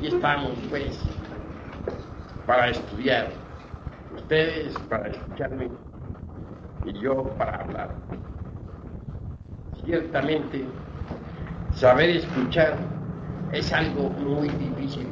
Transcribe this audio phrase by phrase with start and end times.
[0.00, 0.98] aquí estamos, pues,
[2.46, 3.28] para estudiar.
[4.16, 5.68] Ustedes para escucharme
[6.86, 7.90] y yo para hablar.
[9.84, 10.64] Ciertamente,
[11.74, 12.78] saber escuchar
[13.52, 15.06] es algo muy difícil.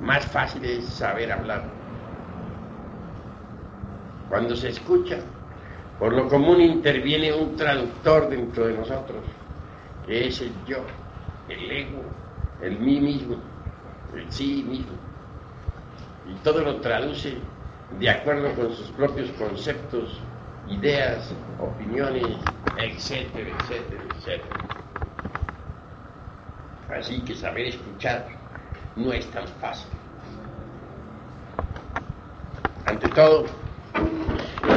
[0.00, 1.64] Más fácil es saber hablar.
[4.30, 5.18] Cuando se escucha,
[5.98, 9.20] por lo común interviene un traductor dentro de nosotros,
[10.06, 10.78] que es el yo,
[11.48, 12.02] el ego,
[12.62, 13.36] el mí mismo,
[14.14, 14.92] el sí mismo.
[16.30, 17.36] Y todo lo traduce
[17.98, 20.20] de acuerdo con sus propios conceptos,
[20.68, 22.24] ideas, opiniones,
[22.78, 24.72] etcétera, etcétera, etcétera.
[26.98, 28.26] Así que saber escuchar
[28.96, 29.90] no es tan fácil.
[32.86, 33.46] Ante todo,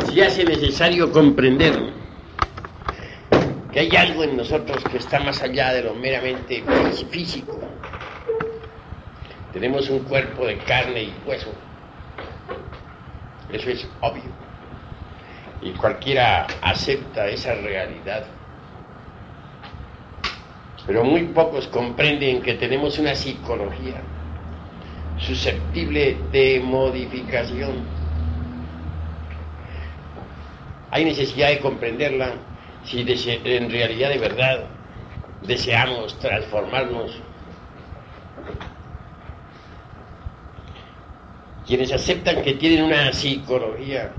[0.07, 1.93] si hace necesario comprender
[3.71, 6.63] que hay algo en nosotros que está más allá de lo meramente
[7.09, 7.59] físico.
[9.65, 11.51] Tenemos un cuerpo de carne y hueso.
[13.51, 14.21] Eso es obvio.
[15.59, 18.25] Y cualquiera acepta esa realidad.
[20.85, 24.03] Pero muy pocos comprenden que tenemos una psicología
[25.17, 27.87] susceptible de modificación
[30.91, 32.35] hay necesidad de comprenderla
[32.83, 34.65] si en realidad de verdad
[35.41, 37.24] deseamos transformarnos.
[41.65, 44.13] Quienes aceptan que tienen una psicología,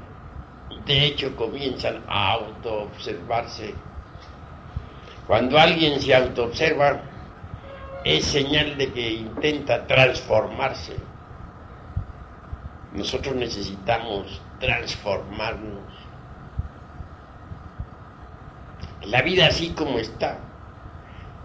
[0.84, 3.75] de hecho comienzan a autoobservarse.
[5.28, 7.00] Cuando alguien se autoobserva,
[8.05, 10.97] es señal de que intenta transformarse.
[12.92, 15.92] Nosotros necesitamos transformarnos.
[19.02, 20.39] La vida así como está,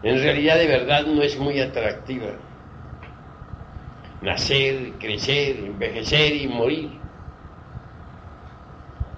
[0.02, 2.31] en realidad de verdad no es muy atractiva.
[4.22, 7.01] Nacer, crecer, envejecer y morir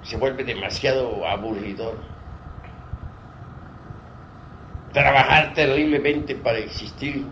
[0.02, 2.04] se vuelve demasiado aburridor.
[4.92, 7.28] Trabajar terriblemente para existir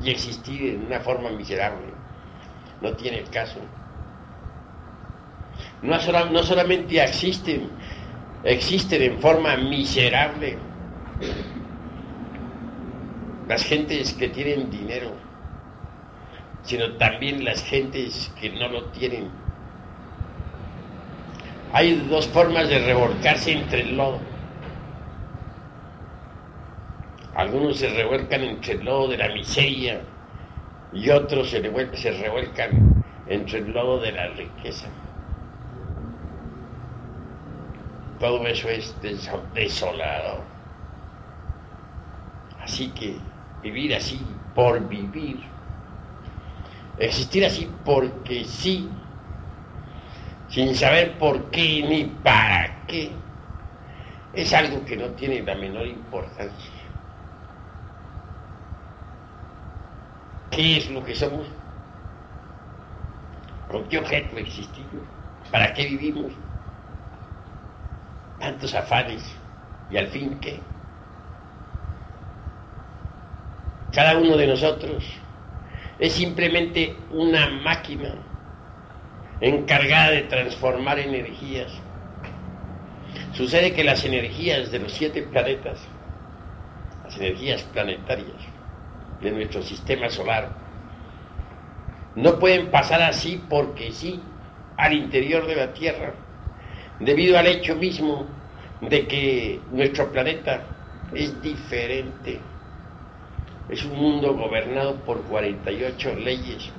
[0.00, 1.94] y existir en una forma miserable
[2.80, 3.60] no tiene caso.
[5.82, 5.98] No,
[6.30, 7.78] no solamente existen
[8.42, 10.58] existen en forma miserable.
[13.46, 15.19] Las gentes que tienen dinero,
[16.62, 19.30] sino también las gentes que no lo tienen.
[21.72, 24.20] Hay dos formas de revolcarse entre el lodo.
[27.34, 30.00] Algunos se revuelcan entre el lodo de la miseria
[30.92, 31.62] y otros se,
[31.96, 34.88] se revuelcan entre el lodo de la riqueza.
[38.20, 38.94] todo eso es
[39.54, 40.44] desolado.
[42.60, 43.16] Así que
[43.62, 44.20] vivir así
[44.54, 45.40] por vivir,
[47.00, 48.88] existir así porque sí,
[50.48, 53.10] sin saber por qué ni para qué,
[54.34, 56.70] es algo que no tiene la menor importancia.
[60.50, 61.46] ¿Qué es lo que somos?
[63.68, 65.04] ¿Con qué objeto existimos?
[65.50, 66.32] ¿Para qué vivimos?
[68.40, 69.22] tantos afanes
[69.90, 70.58] y al fin qué.
[73.92, 75.04] Cada uno de nosotros
[76.00, 78.14] es simplemente una máquina
[79.40, 81.70] encargada de transformar energías.
[83.32, 85.78] Sucede que las energías de los siete planetas,
[87.04, 88.42] las energías planetarias
[89.20, 90.50] de nuestro sistema solar,
[92.14, 94.20] no pueden pasar así porque sí
[94.78, 96.14] al interior de la Tierra
[96.98, 98.26] debido al hecho mismo
[98.80, 100.64] de que nuestro planeta
[101.14, 102.49] es diferente.
[103.70, 106.72] Es un mundo gobernado por 48 leyes,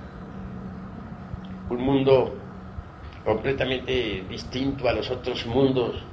[1.69, 2.35] un mundo
[3.24, 6.03] completamente distinto a los otros mundos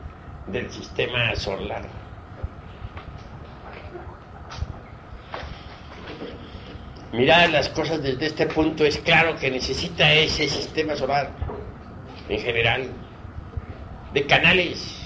[0.46, 1.82] del sistema solar.
[7.10, 11.32] Mirar las cosas desde este punto es claro que necesita ese sistema solar
[12.28, 12.88] en general
[14.14, 14.96] de canales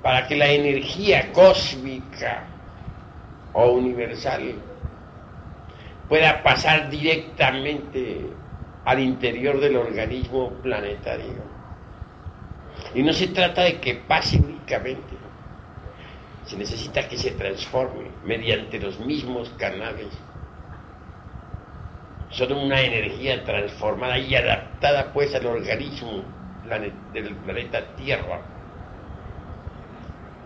[0.00, 2.44] para que la energía cósmica
[3.52, 4.71] o universal
[6.12, 8.26] pueda pasar directamente
[8.84, 11.42] al interior del organismo planetario.
[12.94, 15.16] Y no se trata de que pase únicamente,
[16.44, 20.08] se necesita que se transforme mediante los mismos canales.
[22.28, 26.24] Son una energía transformada y adaptada pues al organismo
[27.14, 28.42] del planeta Tierra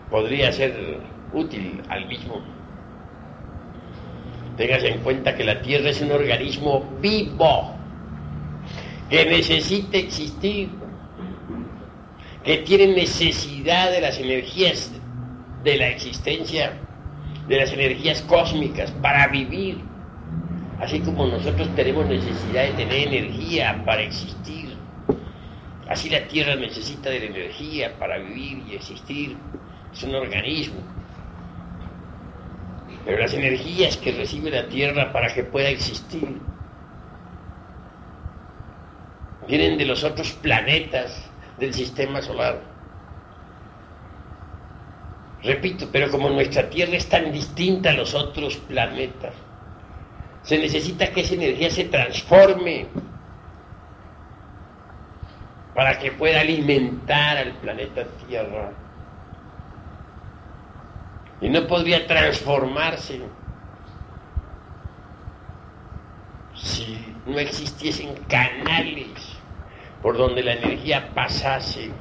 [0.09, 1.01] podría ser
[1.33, 2.56] útil al mismo.
[4.57, 7.75] Tengas en cuenta que la Tierra es un organismo vivo,
[9.09, 10.69] que necesita existir,
[12.43, 14.91] que tiene necesidad de las energías
[15.63, 16.73] de la existencia,
[17.47, 19.77] de las energías cósmicas para vivir,
[20.79, 24.75] así como nosotros tenemos necesidad de tener energía para existir.
[25.87, 29.37] Así la Tierra necesita de la energía para vivir y existir.
[29.93, 30.81] Es un organismo.
[33.07, 36.27] Pero las energías que recibe la Tierra para que pueda existir
[39.47, 42.59] vienen de los otros planetas del sistema solar.
[45.41, 49.33] Repito, pero como nuestra Tierra es tan distinta a los otros planetas,
[50.43, 52.87] se necesita que esa energía se transforme
[55.73, 58.73] para que pueda alimentar al planeta Tierra
[61.41, 63.21] y no podría transformarse
[66.55, 69.37] si no existiesen canales
[70.01, 71.91] por donde la energía pasase.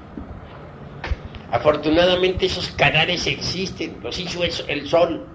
[1.51, 5.27] Afortunadamente esos canales existen, los hizo el sol.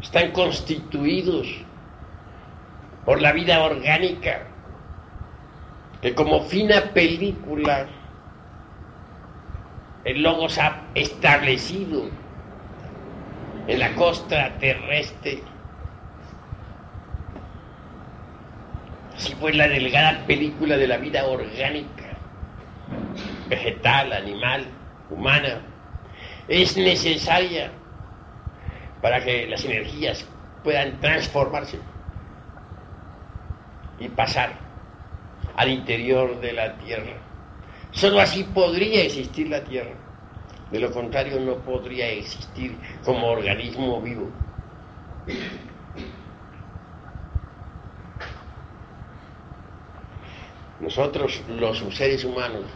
[0.00, 1.48] Están constituidos
[3.04, 4.46] por la vida orgánica,
[6.00, 7.88] que como fina película
[10.06, 12.08] el Logos ha establecido
[13.66, 15.42] en la costa terrestre.
[19.16, 22.04] Así fue la delgada película de la vida orgánica,
[23.48, 24.66] vegetal, animal,
[25.10, 25.60] humana.
[26.46, 27.72] Es necesaria
[29.02, 30.24] para que las energías
[30.62, 31.80] puedan transformarse
[33.98, 34.52] y pasar
[35.56, 37.35] al interior de la Tierra.
[37.96, 39.94] Solo así podría existir la Tierra.
[40.70, 44.28] De lo contrario no podría existir como organismo vivo.
[50.78, 52.66] Nosotros, los seres humanos,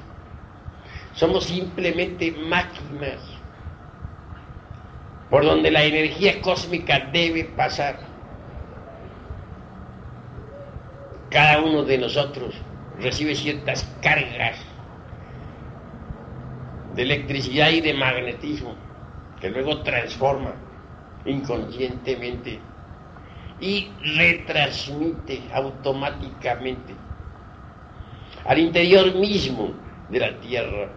[1.12, 3.20] somos simplemente máquinas
[5.28, 7.98] por donde la energía cósmica debe pasar.
[11.28, 12.54] Cada uno de nosotros
[12.98, 14.69] recibe ciertas cargas
[16.94, 18.74] de electricidad y de magnetismo,
[19.40, 20.54] que luego transforma
[21.24, 22.60] inconscientemente
[23.60, 26.94] y retransmite automáticamente
[28.44, 29.72] al interior mismo
[30.08, 30.88] de la Tierra.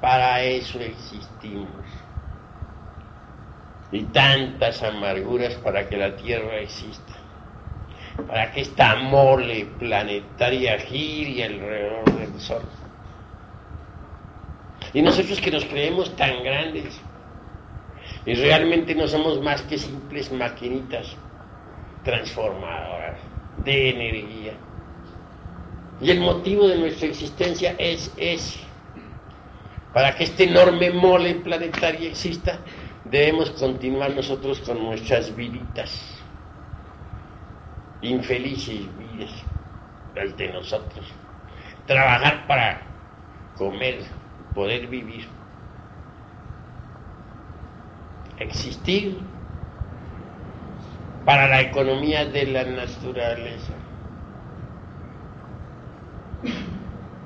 [0.00, 1.68] Para eso existimos.
[3.92, 7.14] Y tantas amarguras para que la Tierra exista.
[8.26, 12.62] Para que esta mole planetaria gire alrededor del Sol.
[14.92, 17.00] Y nosotros que nos creemos tan grandes
[18.24, 21.16] y realmente no somos más que simples maquinitas
[22.04, 23.18] transformadoras
[23.64, 24.52] de energía.
[26.00, 28.60] Y el motivo de nuestra existencia es ese.
[29.92, 32.58] Para que este enorme mole planetario exista,
[33.04, 36.20] debemos continuar nosotros con nuestras viditas,
[38.02, 39.30] infelices vidas,
[40.14, 41.06] las de nosotros.
[41.86, 42.82] Trabajar para
[43.56, 44.00] comer,
[44.56, 45.28] poder vivir,
[48.38, 49.18] existir
[51.26, 53.74] para la economía de la naturaleza.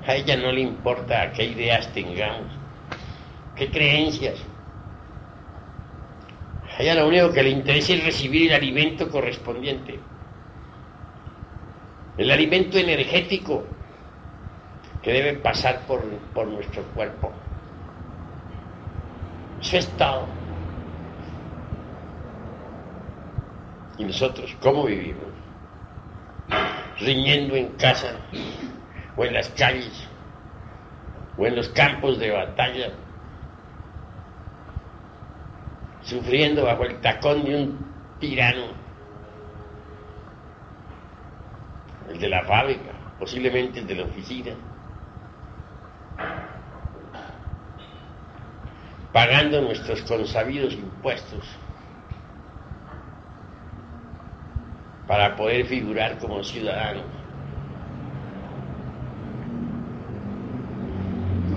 [0.04, 2.50] A ella no le importa qué ideas tengamos,
[3.54, 4.40] qué creencias.
[6.76, 10.00] A ella lo único que le interesa es recibir el alimento correspondiente,
[12.18, 13.64] el alimento energético
[15.02, 16.02] que debe pasar por,
[16.34, 17.32] por nuestro cuerpo.
[19.60, 20.26] Eso es todo.
[23.98, 25.24] ¿Y nosotros cómo vivimos?
[26.98, 28.16] Riñendo en casa,
[29.16, 30.08] o en las calles,
[31.36, 32.90] o en los campos de batalla,
[36.02, 37.78] sufriendo bajo el tacón de un
[38.18, 38.66] tirano,
[42.10, 44.52] el de la fábrica, posiblemente el de la oficina
[49.12, 51.44] pagando nuestros consabidos impuestos
[55.06, 57.04] para poder figurar como ciudadanos,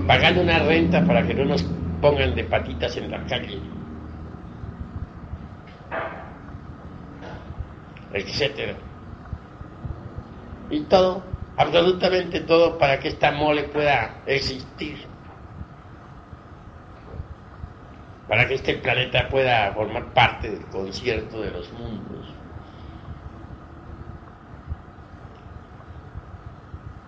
[0.07, 1.63] pagando una renta para que no nos
[2.01, 3.59] pongan de patitas en la calle,
[8.11, 8.73] etcétera.
[10.71, 15.13] Y todo absolutamente todo para que esta mole pueda existir.
[18.27, 22.25] para que este planeta pueda formar parte del concierto de los mundos.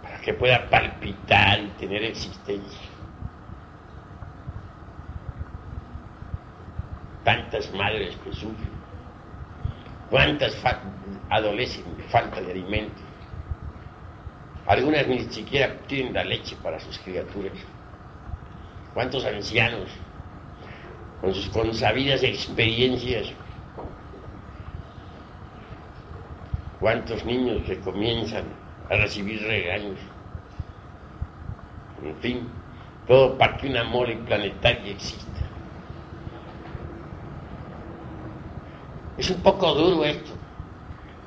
[0.04, 2.90] Para que pueda palpitar y tener existencia.
[7.24, 8.70] Tantas madres que sufren,
[10.12, 10.56] cuántas
[11.32, 13.02] adolecen de falta de alimento.
[14.68, 17.54] Algunas ni siquiera tienen la leche para sus criaturas.
[18.94, 19.90] ¿Cuántos ancianos
[21.22, 23.32] con sus consabidas experiencias?
[26.80, 28.46] ¿Cuántos niños que comienzan
[28.90, 30.00] a recibir regaños?
[32.04, 32.50] En fin,
[33.08, 35.42] todo para que una mole planetaria exista.
[39.18, 40.34] Es un poco duro esto,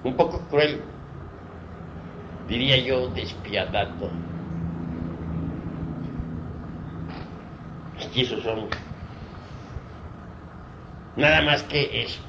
[0.04, 0.82] un poco cruel,
[2.48, 4.10] diría yo despiadado.
[8.14, 8.68] Y esos son
[11.16, 12.20] nada más que eso.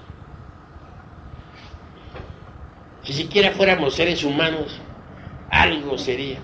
[3.03, 4.79] Si siquiera fuéramos seres humanos,
[5.49, 6.39] algo sería.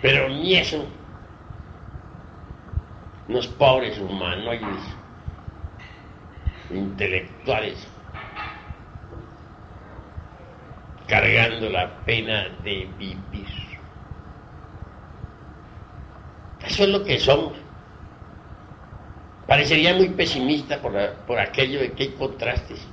[0.00, 0.86] Pero ni eso.
[3.28, 4.82] Los pobres humanoides,
[6.70, 7.86] intelectuales,
[11.10, 13.48] cargando la pena de vivir.
[16.64, 17.52] Eso es lo que somos.
[19.48, 20.92] Parecería muy pesimista por,
[21.26, 22.86] por aquello de que hay contrastes.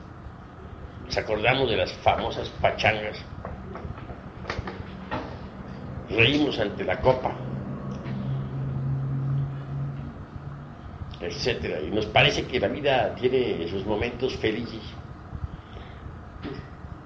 [1.06, 3.24] Nos acordamos de las famosas pachangas.
[6.10, 7.36] Reímos ante la copa,
[11.22, 11.82] etcétera.
[11.82, 14.82] Y nos parece que la vida tiene sus momentos felices.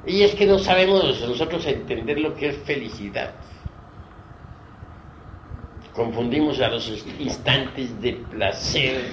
[0.05, 3.33] Y es que no sabemos nosotros entender lo que es felicidad.
[5.93, 9.11] Confundimos a los instantes de placer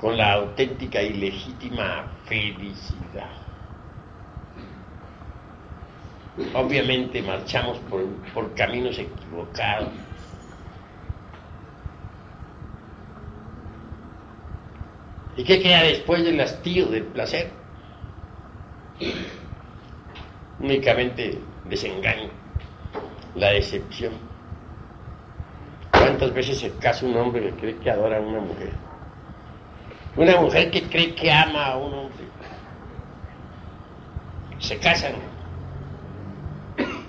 [0.00, 3.30] con la auténtica y legítima felicidad.
[6.54, 9.90] Obviamente marchamos por, caminos equivocados.
[15.36, 17.59] ¿Y qué queda después del hastío, del placer?
[20.58, 22.28] Únicamente desengaño,
[23.34, 24.12] la decepción.
[25.90, 28.72] ¿Cuántas veces se casa un hombre que cree que adora a una mujer?
[30.16, 32.24] Una mujer que cree que ama a un hombre.
[34.58, 35.14] Se casan.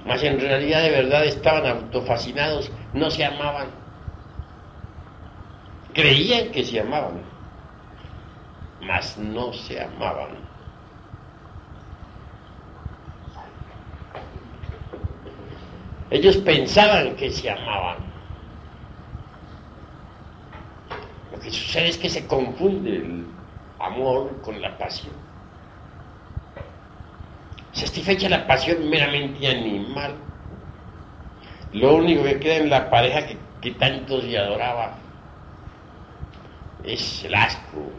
[0.06, 3.68] Mas en realidad de verdad estaban autofascinados, no se amaban.
[5.94, 7.22] Creían que se amaban,
[8.82, 10.51] mas no se amaban.
[16.12, 18.12] Ellos pensaban que se amaban,
[21.32, 23.26] Lo que sucede es que se confunde el
[23.80, 25.14] amor con la pasión.
[27.72, 30.16] Satisfecha la pasión meramente animal.
[31.72, 34.98] Lo único que queda en la pareja que, que tanto se adoraba
[36.84, 37.90] es el asco,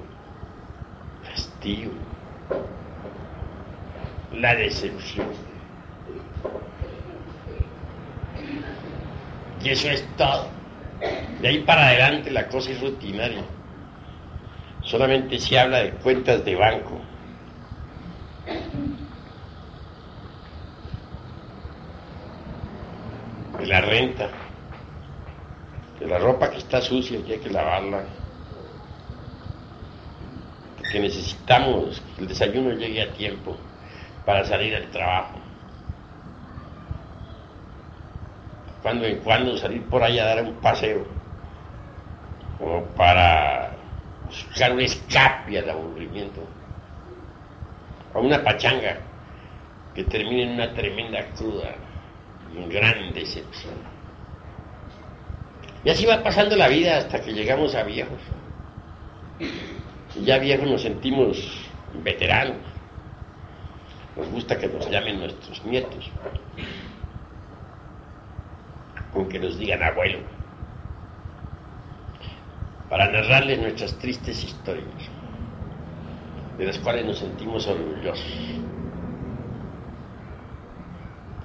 [1.24, 1.90] el hastío,
[4.34, 5.51] la decepción.
[9.62, 10.48] Y eso es todo.
[11.40, 13.42] De ahí para adelante la cosa es rutinaria.
[14.82, 17.00] Solamente se habla de cuentas de banco.
[23.58, 24.28] De la renta.
[26.00, 28.04] De la ropa que está sucia y hay que lavarla.
[30.80, 33.56] De que necesitamos que el desayuno llegue a tiempo
[34.26, 35.41] para salir al trabajo.
[38.82, 41.06] Cuando en cuando salir por ahí a dar un paseo,
[42.58, 43.70] como para
[44.26, 46.42] buscar un escape al aburrimiento,
[48.12, 48.98] a una pachanga
[49.94, 51.74] que termine en una tremenda cruda
[52.52, 53.74] y en gran decepción.
[55.84, 58.20] Y así va pasando la vida hasta que llegamos a viejos.
[59.40, 61.70] Y ya viejos nos sentimos
[62.02, 62.58] veteranos.
[64.16, 66.10] Nos gusta que nos llamen nuestros nietos
[69.12, 70.18] con que nos digan abuelo,
[72.88, 75.10] para narrarles nuestras tristes historias,
[76.58, 78.26] de las cuales nos sentimos orgullosos.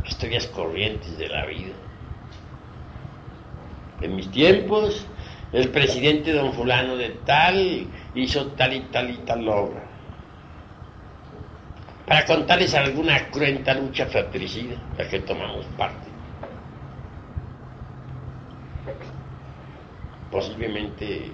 [0.06, 1.74] Historias corrientes de la vida.
[4.02, 5.06] En mis tiempos,
[5.54, 9.84] el presidente don fulano de tal hizo tal y tal y tal obra.
[12.06, 16.07] Para contarles alguna cruenta lucha fratricida la que tomamos parte.
[20.32, 21.32] Posiblemente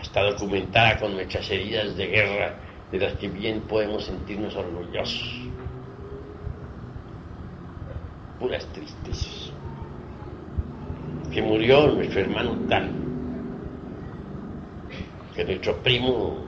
[0.00, 2.54] hasta documentada con nuestras heridas de guerra,
[2.90, 5.40] de las que bien podemos sentirnos orgullosos.
[8.38, 9.52] Puras tristezas.
[11.32, 12.90] Que murió nuestro hermano tal,
[15.34, 16.44] que nuestro primo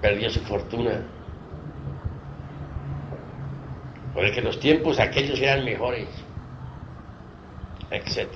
[0.00, 1.00] perdió su fortuna,
[4.14, 6.08] porque los tiempos aquellos eran mejores,
[7.90, 8.28] etc.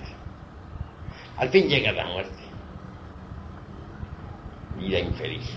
[1.39, 2.43] Al fin llega la muerte,
[4.77, 5.49] vida infeliz.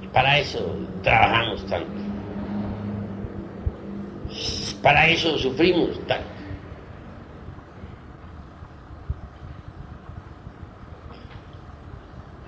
[0.00, 1.90] Y para eso trabajamos tanto.
[4.80, 6.36] Para eso sufrimos tanto.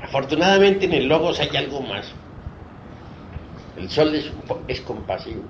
[0.00, 2.12] Afortunadamente en el Logos hay algo más.
[3.76, 4.32] El sol es,
[4.68, 5.42] es compasivo.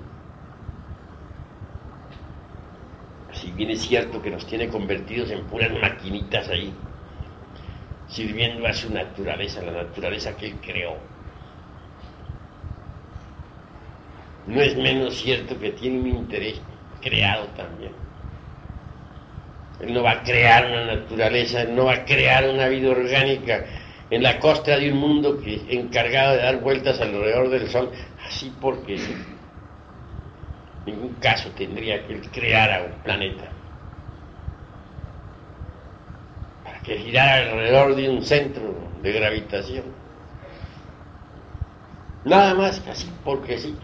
[3.39, 6.73] Si bien es cierto que nos tiene convertidos en puras maquinitas ahí,
[8.09, 10.97] sirviendo a su naturaleza, la naturaleza que él creó.
[14.47, 16.59] No es menos cierto que tiene un interés
[17.01, 17.93] creado también.
[19.79, 23.65] Él no va a crear una naturaleza, no va a crear una vida orgánica
[24.09, 27.89] en la costa de un mundo que encargado de dar vueltas alrededor del Sol,
[28.27, 28.97] así porque
[30.91, 33.45] ningún caso tendría que él crear un planeta
[36.63, 39.85] para que girara alrededor de un centro de gravitación.
[42.25, 43.77] Nada más, así porque sí,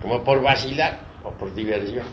[0.00, 2.06] como por vacilar o por diversión,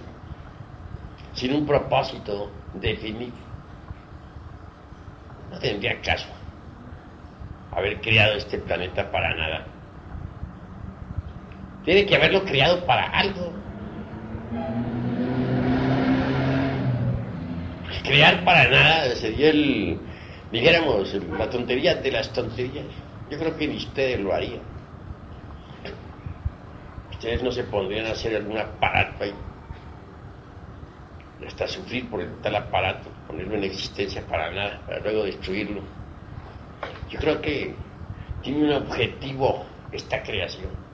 [1.34, 3.34] sin un propósito definido.
[5.52, 6.28] No tendría caso
[7.72, 9.79] haber creado este planeta para nada.
[11.90, 13.52] Tiene que haberlo creado para algo.
[18.04, 20.00] Crear para nada sería el,
[20.52, 22.86] dijéramos, la tontería de las tonterías.
[23.32, 24.62] Yo creo que ni ustedes lo harían.
[27.10, 29.34] Ustedes no se pondrían hacer algún aparato ahí
[31.48, 35.82] hasta sufrir por el tal aparato, ponerlo en existencia para nada, para luego destruirlo.
[37.10, 37.74] Yo creo que
[38.44, 40.89] tiene un objetivo esta creación.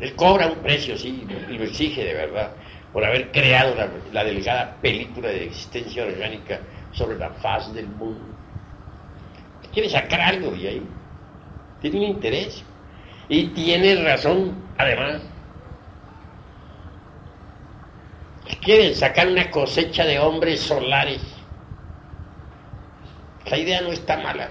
[0.00, 2.52] Él cobra un precio, sí, y lo exige de verdad,
[2.92, 3.74] por haber creado
[4.12, 6.60] la, delgada película de existencia orgánica
[6.92, 8.24] sobre la faz del mundo.
[9.72, 10.82] Quiere sacar algo de ahí.
[11.80, 12.64] Tiene un interés.
[13.28, 15.22] Y tiene razón, además.
[18.66, 21.22] quieren sacar una cosecha de hombres solares.
[23.48, 24.50] La idea no está mala,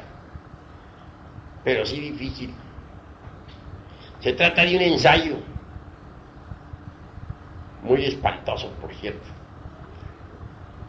[1.65, 2.53] pero sí difícil.
[4.25, 5.35] Se trata de un ensayo,
[7.83, 9.27] muy espantoso, por cierto,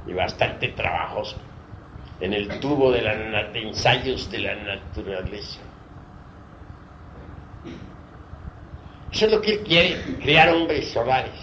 [0.07, 1.37] y bastante trabajoso,
[2.19, 5.61] en el tubo de, la, ensayos de la naturaleza.
[9.13, 11.39] Eso es lo que quiere, crear hombres solares.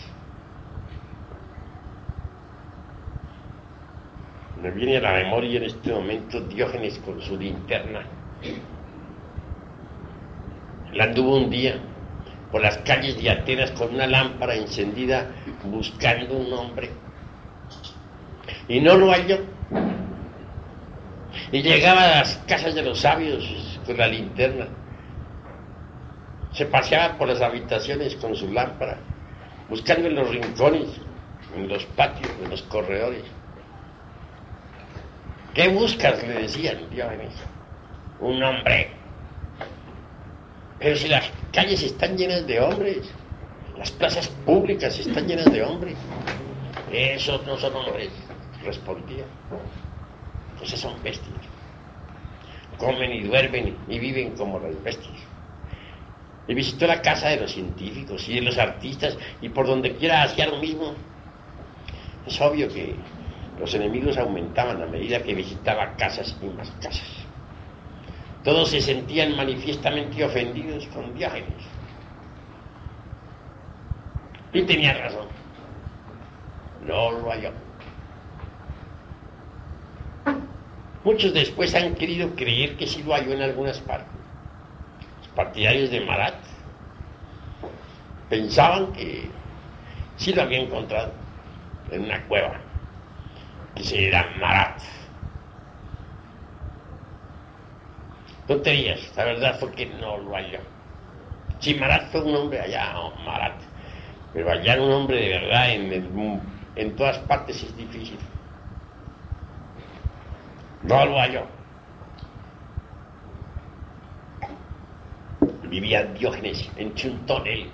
[4.63, 8.03] Me viene a la memoria en este momento Diógenes con su linterna.
[10.93, 11.79] Él anduvo un día
[12.51, 15.27] por las calles de con una lámpara encendida
[15.63, 16.91] buscando un hombre.
[18.67, 19.39] Y no lo halló.
[21.51, 24.67] Y llegaba a las casas de los sabios con la linterna.
[26.51, 28.99] Se paseaba por las habitaciones con su lámpara,
[29.69, 30.89] buscando en los rincones,
[31.55, 33.23] en los patios, en los corredores.
[35.55, 36.21] ¿Qué buscas?
[36.21, 36.77] Le decían,
[38.19, 39.02] Un hombre.
[40.83, 43.09] Pero si las calles están llenas de hombres,
[43.77, 45.95] las plazas públicas están llenas de hombres.
[46.91, 48.09] Esos no son hombres,
[48.65, 49.23] respondía.
[50.61, 51.37] Esos son bestias.
[52.77, 55.21] Comen y duermen y viven como las bestias.
[56.49, 60.23] Y visitó la casa de los científicos y de los artistas y por donde quiera
[60.23, 60.95] hacía lo mismo.
[62.27, 62.93] Es obvio que
[63.57, 67.23] los enemigos aumentaban a medida que visitaba casas y más casas.
[68.43, 71.63] Todos se sentían manifiestamente ofendidos con Diógenes.
[74.51, 75.27] Y tenía razón.
[76.85, 77.51] No lo halló.
[81.03, 84.11] Muchos después han querido creer que sí lo halló en algunas partes.
[85.19, 86.35] Los partidarios de Marat
[88.29, 89.29] pensaban que
[90.17, 91.13] sí lo había encontrado
[91.91, 92.59] en una cueva
[93.75, 94.79] que se era Marat.
[98.47, 100.59] Tonterías, la verdad fue que no lo halló.
[101.59, 103.61] Si Marat fue un hombre allá, no, Marat.
[104.33, 108.17] Pero hallar un hombre de verdad en, en todas partes es difícil.
[110.83, 111.45] No lo halló.
[115.69, 117.71] Vivía Diógenes entre un tonel.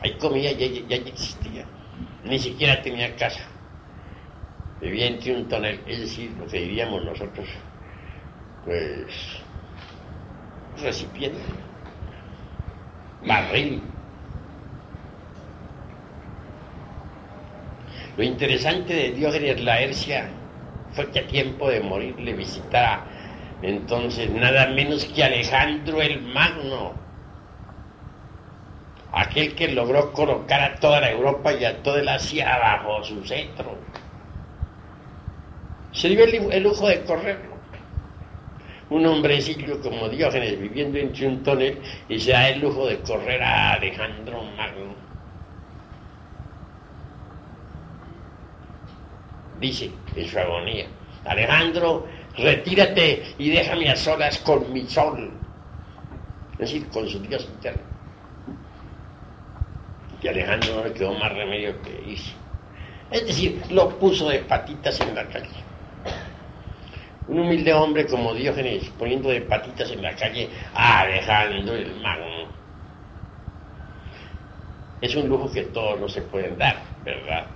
[0.00, 1.66] Ahí comía, ya, ya, existía.
[2.24, 3.46] Ni siquiera tenía casa.
[4.80, 7.46] Vivía entre un tonel, es decir, lo que diríamos nosotros,
[8.66, 9.06] pues,
[10.82, 11.40] recipiente,
[13.26, 13.82] barril.
[18.18, 20.28] Lo interesante de Diógenes Laercia
[20.92, 23.04] fue que a tiempo de morir le visitara
[23.62, 26.92] entonces nada menos que Alejandro el Magno,
[29.12, 33.24] aquel que logró colocar a toda la Europa y a toda el Asia bajo su
[33.24, 33.78] cetro.
[35.92, 37.55] Se dio el, lujo de correrlo.
[38.88, 43.42] Un hombrecillo como Diógenes viviendo entre un tonel y se da el lujo de correr
[43.42, 45.06] a Alejandro Magno.
[49.60, 50.86] dice en su agonía,
[51.24, 55.30] Alejandro, retírate y déjame a solas con mi sol,
[56.52, 57.82] es decir, con su Dios interno.
[60.22, 62.32] Y Alejandro no le quedó más remedio que irse.
[63.10, 65.65] Es decir, lo puso de patitas en la calle.
[67.28, 72.46] Un humilde hombre como Diógenes poniendo de patitas en la calle a Alejandro el Magno.
[75.00, 77.46] Es un lujo que todos no se pueden dar, ¿verdad?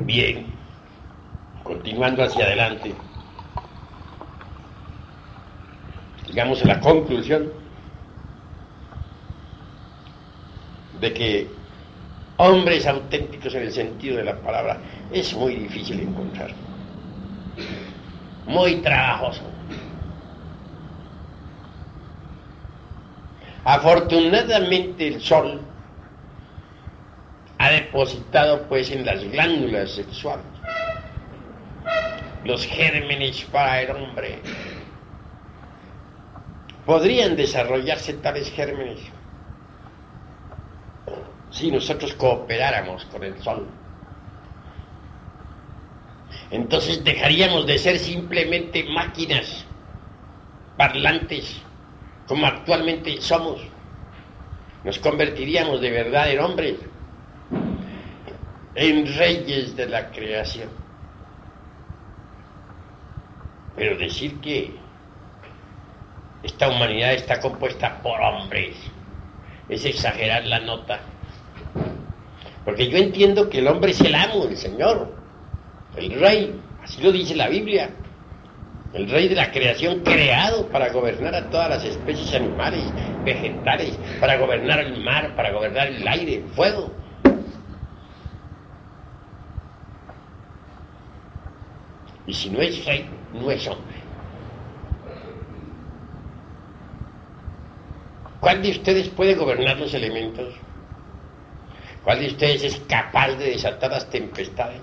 [0.00, 0.46] Bien,
[1.62, 2.94] continuando hacia adelante,
[6.26, 7.52] llegamos a la conclusión
[11.00, 11.59] de que
[12.40, 14.78] hombres auténticos en el sentido de la palabra
[15.12, 16.50] es muy difícil encontrar,
[18.46, 19.42] muy trabajoso.
[23.62, 25.60] Afortunadamente el sol
[27.58, 30.46] ha depositado pues en las glándulas sexuales
[32.44, 34.38] los gérmenes para el hombre.
[36.86, 38.98] Podrían desarrollarse tales gérmenes
[41.50, 43.66] si nosotros cooperáramos con el sol.
[46.50, 49.64] Entonces dejaríamos de ser simplemente máquinas
[50.76, 51.60] parlantes
[52.26, 53.60] como actualmente somos.
[54.84, 56.76] Nos convertiríamos de verdad en hombres
[58.74, 60.70] en reyes de la creación.
[63.76, 64.74] Pero decir que
[66.42, 68.76] esta humanidad está compuesta por hombres
[69.68, 71.00] es exagerar la nota.
[72.64, 75.14] Porque yo entiendo que el hombre es el amo, el Señor,
[75.96, 77.90] el rey, así lo dice la Biblia.
[78.92, 82.82] El rey de la creación creado para gobernar a todas las especies animales,
[83.24, 86.90] vegetales, para gobernar el mar, para gobernar el aire, el fuego.
[92.26, 93.96] Y si no es rey, no es hombre.
[98.40, 100.54] ¿Cuál de ustedes puede gobernar los elementos?
[102.04, 104.80] ¿Cuál de ustedes es capaz de desatar las tempestades?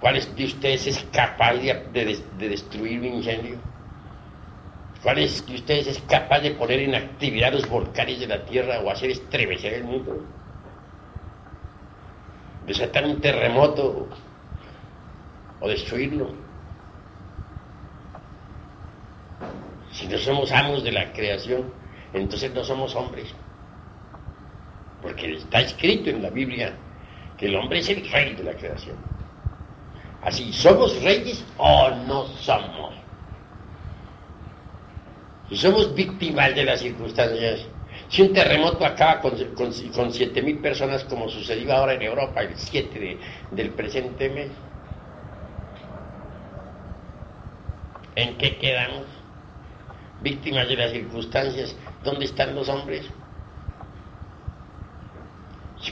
[0.00, 3.58] ¿Cuál de ustedes es capaz de, destruir un incendio?
[5.02, 8.90] ¿Cuál de ustedes es capaz de poner en actividad los volcanes de la Tierra o
[8.90, 10.24] hacer estremecer el mundo?
[12.66, 14.08] ¿Desatar un terremoto
[15.60, 16.30] o destruirlo.
[19.92, 21.72] Si no somos amos de la creación,
[22.12, 23.34] entonces no somos hombres.
[25.02, 26.74] Porque está escrito en la Biblia
[27.36, 28.96] que el hombre es el rey de la creación.
[30.22, 32.94] Así, ¿somos reyes o no somos?
[35.48, 37.66] Si somos víctimas de las circunstancias,
[38.08, 42.56] si un terremoto acaba con, con, con 7.000 personas como sucedió ahora en Europa el
[42.56, 43.18] 7
[43.52, 44.50] del presente mes,
[48.18, 49.06] ¿En qué quedamos?
[50.22, 51.76] Víctimas de las circunstancias.
[52.02, 53.08] ¿Dónde están los hombres?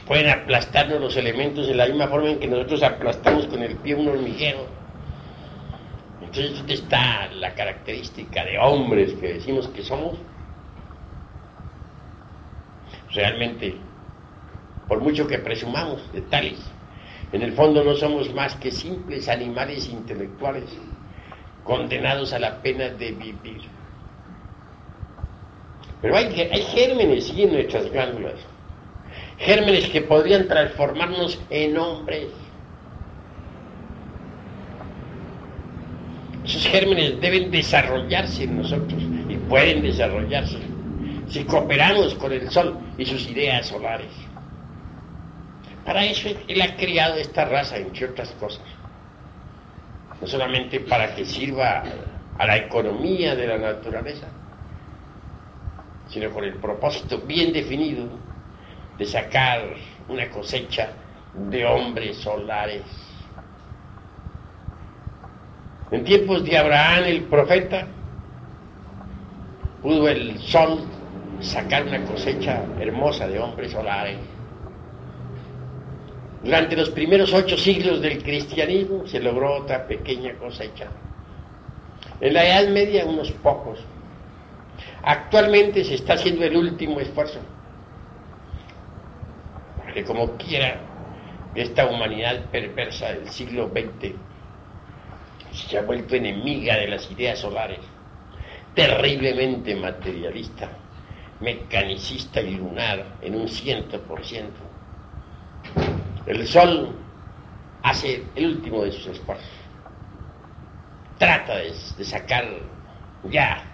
[0.04, 3.94] Pueden aplastarnos los elementos de la misma forma en que nosotros aplastamos con el pie
[3.94, 4.66] un hormiguero.
[6.20, 10.18] Entonces, ¿dónde está la característica de hombres que decimos que somos?
[13.14, 13.74] Realmente,
[14.88, 16.58] por mucho que presumamos de tales,
[17.32, 20.64] en el fondo no somos más que simples animales intelectuales
[21.64, 23.62] condenados a la pena de vivir.
[26.00, 28.34] Pero hay, hay gérmenes en nuestras glándulas,
[29.38, 32.28] gérmenes que podrían transformarnos en hombres.
[36.44, 40.58] Esos gérmenes deben desarrollarse en nosotros y pueden desarrollarse
[41.28, 44.12] si cooperamos con el sol y sus ideas solares.
[45.84, 48.64] Para eso Él ha creado esta raza, entre otras cosas.
[50.20, 51.82] No solamente para que sirva
[52.38, 54.28] a la economía de la naturaleza,
[56.08, 58.08] sino con el propósito bien definido
[58.98, 59.74] de sacar
[60.08, 60.90] una cosecha
[61.34, 62.82] de hombres solares.
[65.90, 67.86] En tiempos de Abraham el profeta,
[69.82, 70.80] pudo el sol
[71.40, 74.18] sacar una cosecha hermosa de hombres solares.
[76.42, 80.86] Durante los primeros ocho siglos del cristianismo se logró otra pequeña cosecha.
[82.20, 83.80] En la Edad Media unos pocos.
[85.02, 87.40] Actualmente se está haciendo el último esfuerzo.
[89.96, 90.78] Porque como quiera,
[91.54, 94.12] esta humanidad perversa del siglo XX
[95.54, 97.78] se ha vuelto enemiga de las ideas solares,
[98.74, 100.68] terriblemente materialista,
[101.40, 104.60] mecanicista y lunar en un ciento por ciento.
[106.26, 106.94] El sol
[107.82, 109.48] hace el último de sus esfuerzos.
[111.16, 112.44] Trata de, de sacar
[113.30, 113.64] ya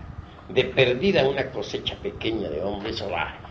[0.49, 3.42] de perdida una cosecha pequeña de hombres solares.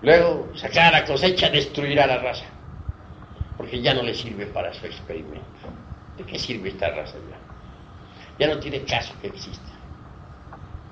[0.00, 2.46] Luego, sacar la cosecha destruirá la raza,
[3.56, 5.42] porque ya no le sirve para su experimento.
[6.16, 7.38] ¿De qué sirve esta raza ya?
[8.38, 9.70] Ya no tiene caso que exista.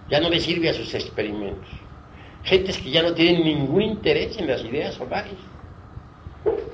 [0.08, 1.68] Ya no le sirve a sus experimentos.
[2.42, 5.34] Gentes que ya no tienen ningún interés en las ideas solares,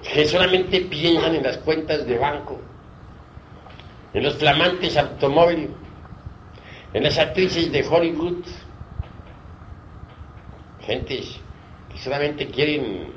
[0.03, 2.61] que solamente piensan en las cuentas de banco,
[4.13, 5.71] en los flamantes automóviles,
[6.93, 8.45] en las actrices de Hollywood,
[10.81, 11.42] gentes
[12.03, 13.13] solamente quieren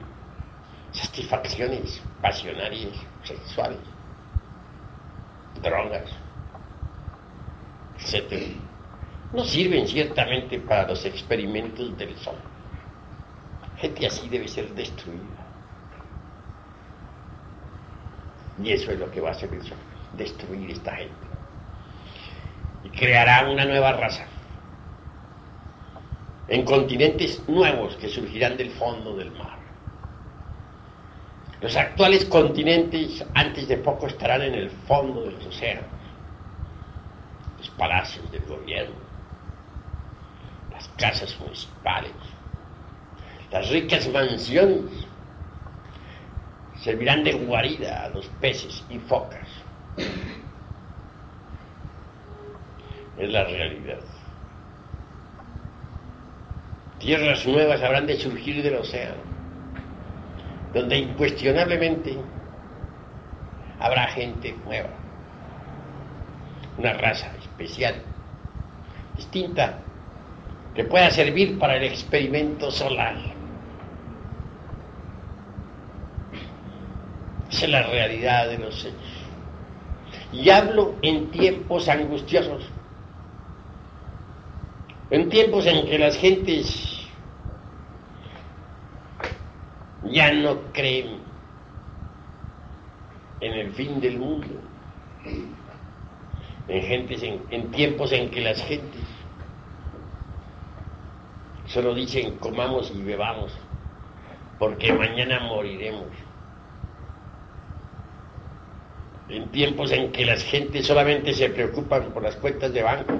[0.91, 2.93] satisfacciones pasionarias,
[3.23, 3.79] sexuales,
[5.61, 6.09] drogas,
[7.99, 8.55] etc.
[9.33, 12.37] No sirven ciertamente para los experimentos del sol.
[13.77, 15.21] Gente así debe ser destruida.
[18.63, 19.77] Y eso es lo que va a hacer el sol,
[20.15, 21.13] destruir esta gente.
[22.83, 24.25] Y creará una nueva raza
[26.47, 29.57] en continentes nuevos que surgirán del fondo del mar.
[31.61, 35.85] Los actuales continentes antes de poco estarán en el fondo de los océanos,
[37.57, 38.95] los palacios del gobierno,
[40.71, 42.13] las casas municipales,
[43.51, 45.07] las ricas mansiones
[46.81, 49.47] servirán de guarida a los peces y focas.
[53.17, 54.01] Es la realidad.
[57.05, 59.21] Tierras nuevas habrán de surgir del océano,
[60.73, 62.17] donde incuestionablemente
[63.79, 64.89] habrá gente nueva,
[66.79, 68.01] una raza especial,
[69.15, 69.77] distinta,
[70.73, 73.17] que pueda servir para el experimento solar.
[77.51, 79.27] Esa es la realidad de los hechos.
[80.33, 82.67] Y hablo en tiempos angustiosos,
[85.11, 86.94] en tiempos en que las gentes
[90.11, 91.19] ya no creen
[93.41, 94.47] en el fin del mundo,
[96.67, 99.03] en, tiempos en que las gentes
[101.67, 103.51] solo dicen comamos y bebamos,
[104.59, 106.07] porque mañana moriremos.
[109.27, 113.19] En tiempos en que las gentes solamente se preocupan por las cuentas de banco,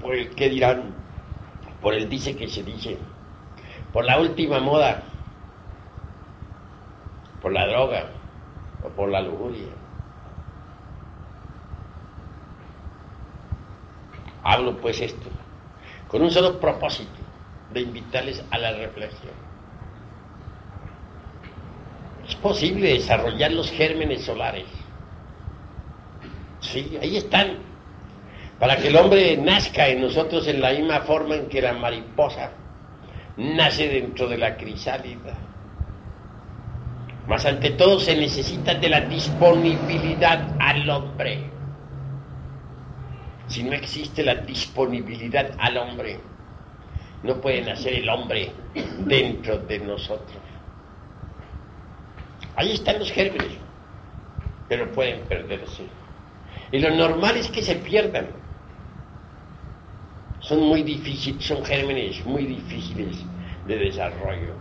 [0.00, 0.92] por el qué dirán,
[1.80, 2.98] por el dice que se dice
[3.96, 5.04] por la última moda,
[7.40, 8.10] por la droga
[8.84, 9.68] o por la lujuria.
[14.42, 15.30] Hablo pues esto
[16.08, 17.22] con un solo propósito,
[17.72, 19.32] de invitarles a la reflexión.
[22.28, 24.66] Es posible desarrollar los gérmenes solares.
[26.60, 27.60] Sí, ahí están.
[28.60, 32.52] Para que el hombre nazca en nosotros en la misma forma en que la mariposa
[33.36, 35.34] nace dentro de la crisálida.
[37.26, 41.50] Mas ante todo se necesita de la disponibilidad al hombre.
[43.48, 46.20] Si no existe la disponibilidad al hombre,
[47.22, 48.52] no puede nacer el hombre
[48.98, 50.38] dentro de nosotros.
[52.56, 53.58] Ahí están los gérmenes,
[54.68, 55.84] pero pueden perderse.
[56.72, 58.28] Y lo normal es que se pierdan
[60.46, 63.16] son muy difíciles, son gérmenes muy difíciles
[63.66, 64.54] de desarrollo.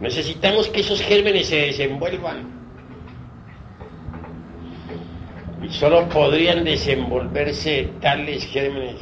[0.00, 2.58] Necesitamos que esos gérmenes se desenvuelvan.
[5.62, 8.96] Y solo podrían desenvolverse tales gérmenes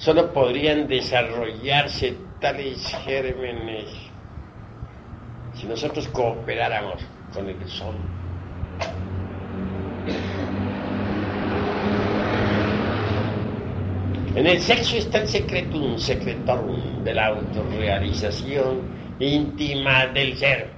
[0.00, 3.84] solo podrían desarrollarse tales gérmenes
[5.54, 7.02] si nosotros cooperáramos
[7.34, 7.94] con el sol.
[14.32, 18.82] En el sexo está el secretum secretorum de la autorrealización
[19.18, 20.70] íntima del ser.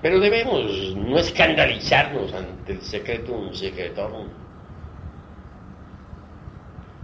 [0.00, 4.28] Pero debemos no escandalizarnos ante el secretum secretorum.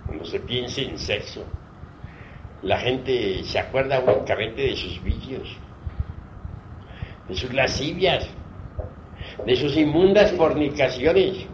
[0.06, 1.44] Cuando se piense en sexo,
[2.62, 5.56] la gente se acuerda únicamente de sus vicios,
[7.28, 8.28] de sus lascivias,
[9.44, 11.48] de sus inmundas fornicaciones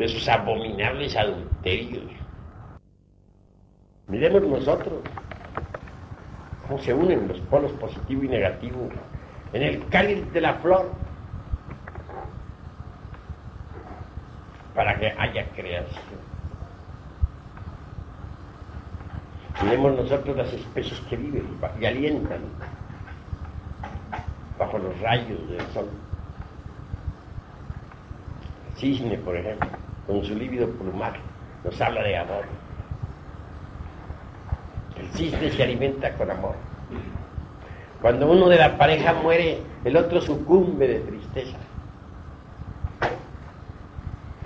[0.00, 2.10] de sus abominables adulterios.
[4.08, 5.02] Miremos nosotros
[6.66, 8.88] cómo se unen los polos positivo y negativo
[9.52, 10.90] en el cáliz de la flor
[14.74, 16.30] para que haya creación.
[19.62, 21.46] Miremos nosotros las especies que viven
[21.78, 22.40] y alientan
[24.58, 25.90] bajo los rayos del sol.
[28.76, 31.20] cisne, por ejemplo con su lívido plumaje,
[31.64, 32.44] nos habla de amor.
[34.98, 36.54] El cisne se alimenta con amor.
[38.00, 41.56] Cuando uno de la pareja muere, el otro sucumbe de tristeza.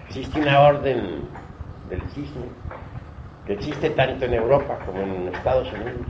[0.08, 1.28] Existe una orden
[1.88, 2.46] del cisne
[3.46, 6.06] que existe tanto en Europa como en Estados Unidos.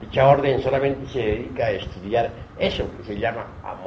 [0.00, 3.77] Dicha orden solamente se dedica a estudiar eso que se llama amor.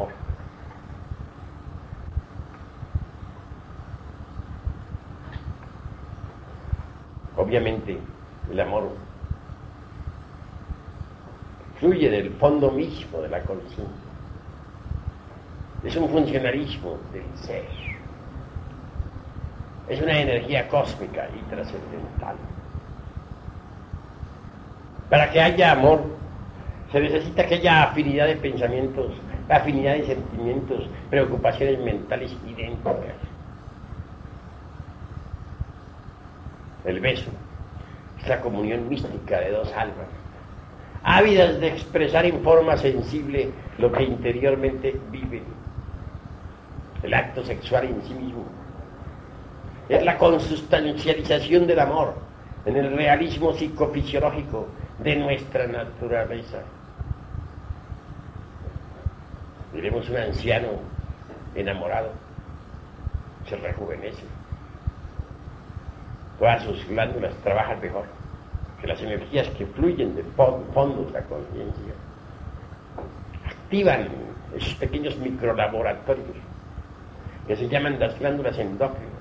[7.52, 7.98] Obviamente,
[8.50, 8.92] el amor
[11.82, 13.86] fluye del fondo mismo de la conciencia.
[15.84, 17.66] Es un funcionalismo del ser.
[19.90, 22.38] Es una energía cósmica y trascendental.
[25.10, 26.06] Para que haya amor,
[26.90, 29.12] se necesita que haya afinidad de pensamientos,
[29.50, 33.31] afinidad de sentimientos, preocupaciones mentales idénticas.
[36.92, 37.32] El beso
[38.22, 40.10] es la comunión mística de dos almas,
[41.04, 45.46] ávidas de expresar en forma sensible lo que interiormente viven.
[47.02, 48.44] El acto sexual en sí mismo
[49.88, 52.14] es la consustancialización del amor
[52.66, 54.68] en el realismo psicofisiológico
[55.00, 56.60] de nuestra naturaleza.
[59.74, 60.72] Diremos un anciano
[61.56, 62.12] enamorado,
[63.48, 64.41] se rejuvenece
[66.42, 68.06] todas sus glándulas trabajan mejor,
[68.82, 71.94] que las energías que fluyen del fondo de la conciencia
[73.46, 74.08] activan
[74.56, 76.36] esos pequeños microlaboratorios
[77.46, 79.12] que se llaman las glándulas endócrinas.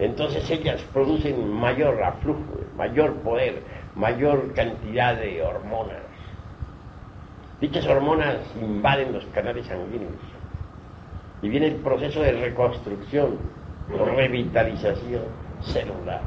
[0.00, 2.42] Entonces ellas producen mayor aflujo,
[2.76, 3.62] mayor poder,
[3.94, 6.02] mayor cantidad de hormonas.
[7.60, 10.18] Dichas hormonas invaden los canales sanguíneos
[11.42, 13.38] y viene el proceso de reconstrucción,
[14.16, 16.20] revitalización celular.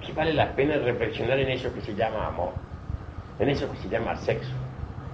[0.00, 2.52] Aquí vale la pena reflexionar en eso que se llama amor,
[3.38, 4.52] en eso que se llama sexo,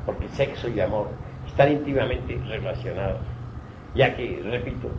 [0.06, 1.08] porque sexo y amor
[1.46, 3.20] están íntimamente relacionados,
[3.94, 4.90] ya que, repito,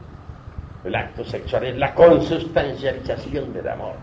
[0.83, 3.95] el acto sexual es la consustancialización del amor,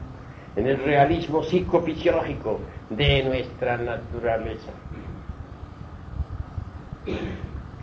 [0.57, 4.72] en el realismo psicofisiológico de nuestra naturaleza.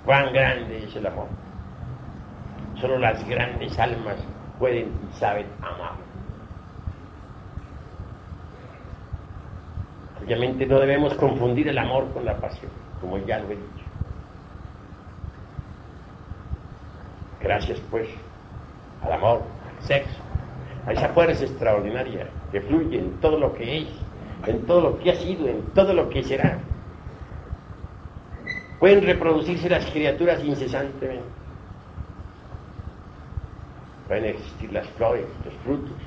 [0.05, 1.42] Cuán grande es el amor.
[2.83, 4.17] Solo las grandes almas
[4.59, 5.93] pueden y saben amar.
[10.21, 12.69] Obviamente no debemos confundir el amor con la pasión,
[12.99, 13.85] como ya lo he dicho.
[17.39, 18.09] Gracias pues
[19.01, 20.19] al amor, al sexo,
[20.85, 23.87] a esa fuerza extraordinaria que fluye en todo lo que es,
[24.45, 26.59] en todo lo que ha sido, en todo lo que será.
[28.77, 31.42] Pueden reproducirse las criaturas incesantemente
[34.07, 35.97] pueden existir las flores, los frutos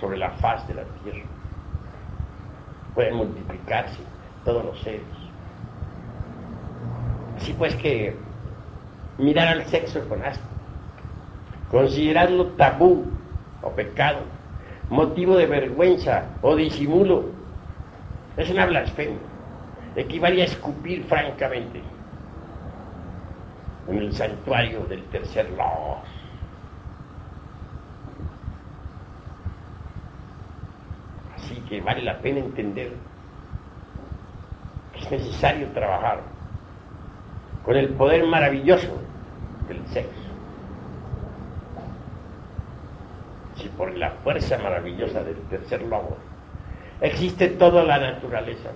[0.00, 1.24] sobre la faz de la tierra.
[2.94, 4.00] Pueden multiplicarse
[4.44, 5.02] todos los seres.
[7.36, 8.16] Así pues que
[9.18, 10.44] mirar al sexo con asco,
[11.70, 13.04] considerarlo tabú
[13.62, 14.20] o pecado,
[14.88, 17.26] motivo de vergüenza o disimulo,
[18.36, 19.18] es una blasfemia.
[19.96, 21.82] Equivale a escupir francamente
[23.88, 26.06] en el santuario del tercer logos
[31.36, 32.92] Así que vale la pena entender
[34.94, 36.20] es necesario trabajar
[37.64, 38.96] con el poder maravilloso
[39.68, 40.10] del sexo.
[43.56, 46.16] Si por la fuerza maravillosa del tercer lobo
[47.00, 48.70] existe toda la naturaleza,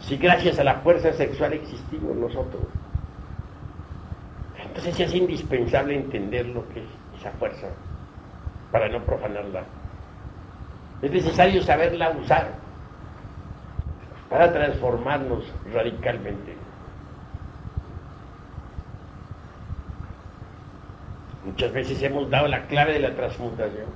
[0.00, 2.62] si gracias a la fuerza sexual existimos nosotros,
[4.62, 6.88] entonces es indispensable entender lo que es
[7.18, 7.68] esa fuerza
[8.70, 9.64] para no profanarla.
[11.02, 12.52] Es necesario saberla usar
[14.28, 16.54] para transformarnos radicalmente.
[21.44, 23.86] Muchas veces hemos dado la clave de la transmutación.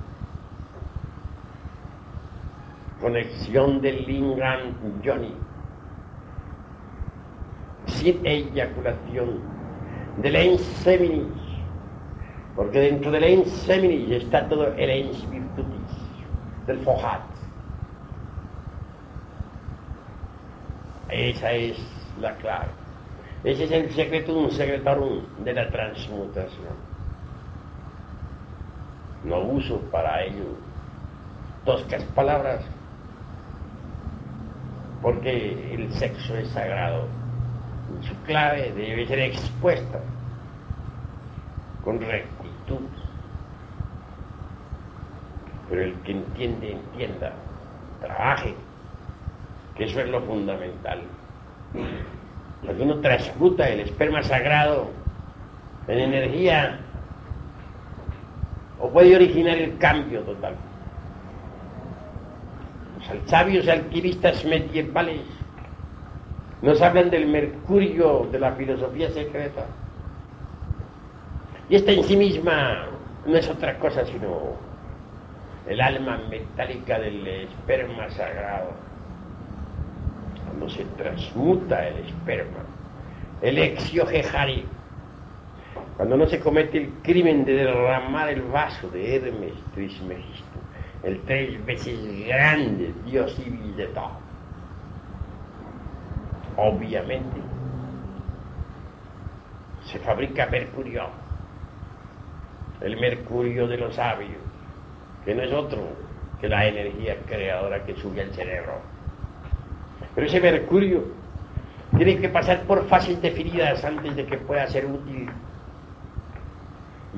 [3.01, 4.75] Conexión del Lingam
[5.05, 5.35] Johnny.
[7.87, 9.41] Sin eyaculación.
[10.23, 11.27] Del Enseminis.
[12.57, 15.27] Porque dentro del Enseminis está todo el Ens.
[16.67, 17.23] Del Fojat.
[21.11, 21.79] Esa es
[22.21, 22.69] la clave.
[23.45, 26.75] Ese es el secreto, un secretario de la transmutación.
[29.25, 30.57] No uso para ello
[31.65, 32.65] toscas palabras,
[35.03, 37.07] porque el sexo es sagrado.
[38.01, 40.01] Su clave debe ser expuesta
[41.85, 42.81] con rectitud.
[45.75, 47.33] Pero el que entiende, entienda,
[48.01, 48.55] trabaje,
[49.75, 51.03] que eso es lo fundamental.
[52.65, 54.91] Cuando uno transmuta el esperma sagrado
[55.89, 56.79] en energía,
[58.79, 60.55] o puede originar el cambio total.
[63.13, 65.23] Los sabios alquimistas medievales
[66.63, 69.67] nos hablan del mercurio de la filosofía secreta.
[71.69, 72.87] Y esta en sí misma
[73.27, 74.64] no es otra cosa sino
[75.69, 78.73] el alma metálica del esperma sagrado.
[80.47, 82.61] Cuando se transmuta el esperma,
[83.43, 84.67] el exiogejarí
[85.97, 90.59] cuando no se comete el crimen de derramar el vaso de Hermes Trismegisto,
[91.05, 94.25] el tres veces grande dios civil de todo.
[96.57, 97.41] Obviamente,
[99.85, 101.09] se fabrica mercurio,
[102.81, 104.43] el mercurio de los sabios,
[105.25, 105.83] que no es otro
[106.41, 108.81] que la energía creadora que sube al cerebro.
[110.15, 111.05] Pero ese mercurio
[111.97, 115.29] tiene que pasar por fases definidas antes de que pueda ser útil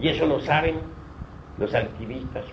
[0.01, 0.77] y eso lo saben
[1.59, 2.45] los alquimistas.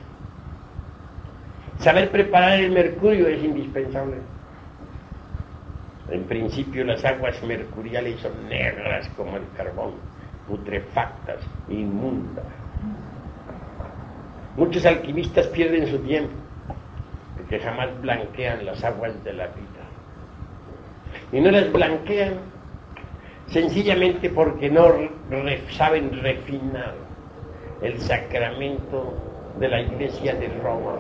[1.80, 4.18] Saber preparar el mercurio es indispensable.
[6.10, 9.94] En principio las aguas mercuriales son negras como el carbón,
[10.48, 11.40] putrefactas,
[11.70, 12.46] inmundas.
[14.56, 16.34] Muchos alquimistas pierden su tiempo
[17.36, 19.84] porque jamás blanquean las aguas de la vida.
[21.32, 22.36] Y no las blanquean
[23.48, 24.94] sencillamente porque no
[25.70, 26.94] saben refinar
[27.82, 29.14] el sacramento
[29.60, 30.96] de la iglesia de Roma.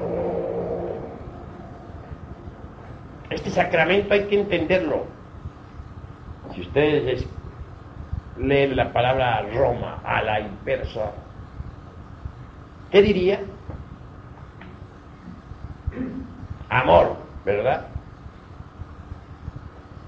[3.29, 5.05] Este sacramento hay que entenderlo.
[6.53, 7.25] Si ustedes
[8.37, 11.11] leen la palabra Roma a la inversa,
[12.93, 13.39] ¿qué diría?
[16.69, 17.87] Amor, ¿verdad?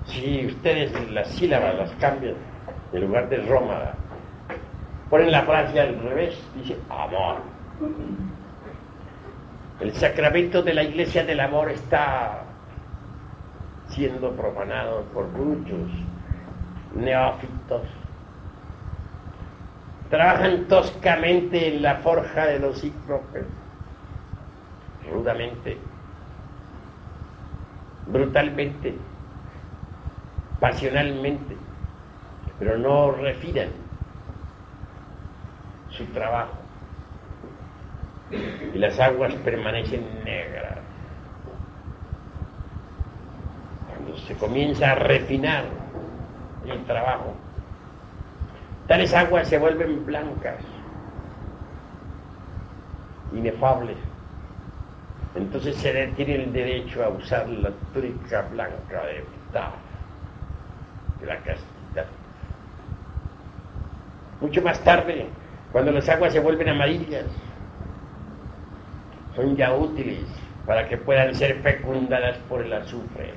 [0.06, 2.36] Si ustedes las sílabas las cambian,
[2.94, 3.94] en lugar de Roma,
[5.10, 7.38] ponen la frase al revés, dice amor.
[9.80, 12.44] El sacramento de la iglesia del amor está
[13.88, 15.90] siendo profanado por muchos
[16.94, 17.82] neófitos.
[20.10, 23.46] Trabajan toscamente en la forja de los cíclopes,
[25.12, 25.78] rudamente,
[28.08, 28.96] brutalmente,
[30.60, 31.58] pasionalmente,
[32.60, 33.70] pero no refinan
[35.90, 36.54] su trabajo.
[38.32, 40.78] Y las aguas permanecen negras.
[43.90, 45.66] Cuando se comienza a refinar
[46.68, 47.34] el trabajo,
[48.88, 50.60] tales aguas se vuelven blancas,
[53.34, 53.98] inefables.
[55.36, 59.24] Entonces se tiene el derecho a usar la túnica blanca de
[61.20, 62.06] de la castidad.
[64.42, 65.28] Mucho más tarde,
[65.72, 67.26] cuando las aguas se vuelven amarillas,
[69.36, 70.26] son ya útiles
[70.66, 73.34] para que puedan ser fecundadas por el azufre.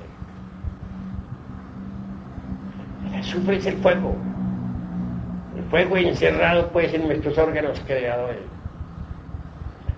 [3.07, 4.15] El azufre es el fuego.
[5.69, 8.39] Fuego encerrado pues en nuestros órganos creadores.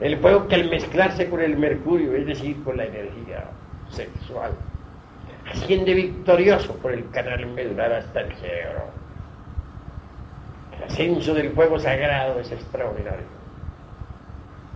[0.02, 3.46] El fuego que al mezclarse con el mercurio, es decir, con la energía
[3.90, 4.52] sexual,
[5.50, 8.86] asciende victorioso por el canal medular hasta el cerebro.
[10.76, 13.28] El ascenso del fuego sagrado es extraordinario.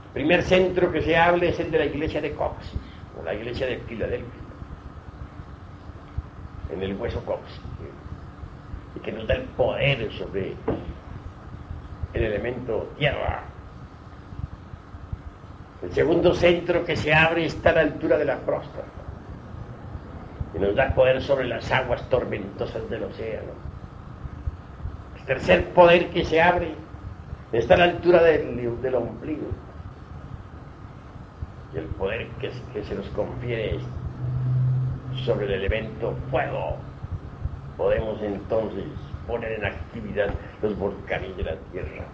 [0.06, 2.80] El primer centro que se habla es el de la iglesia de Coxis,
[3.20, 4.42] o la iglesia de Filadelfia,
[6.72, 7.60] en el hueso Coxis,
[8.96, 10.56] y que nos da el poder sobre
[12.14, 13.44] el elemento tierra.
[15.84, 18.88] El segundo centro que se abre está a la altura de la próstata
[20.56, 23.52] y nos da poder sobre las aguas tormentosas del océano.
[25.20, 26.74] El tercer poder que se abre
[27.52, 29.48] está a la altura del, del ombligo
[31.74, 33.80] y el poder que, que se nos confiere
[35.26, 36.78] sobre el elemento fuego.
[37.78, 38.86] Podemos entonces
[39.28, 40.30] poner en actividad
[40.62, 42.06] los volcanes de la tierra.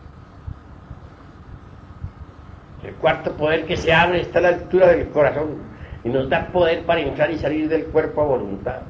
[2.84, 5.57] El cuarto poder que se abre está a la altura del corazón
[6.03, 8.82] y nos da poder para entrar y salir del cuerpo a voluntad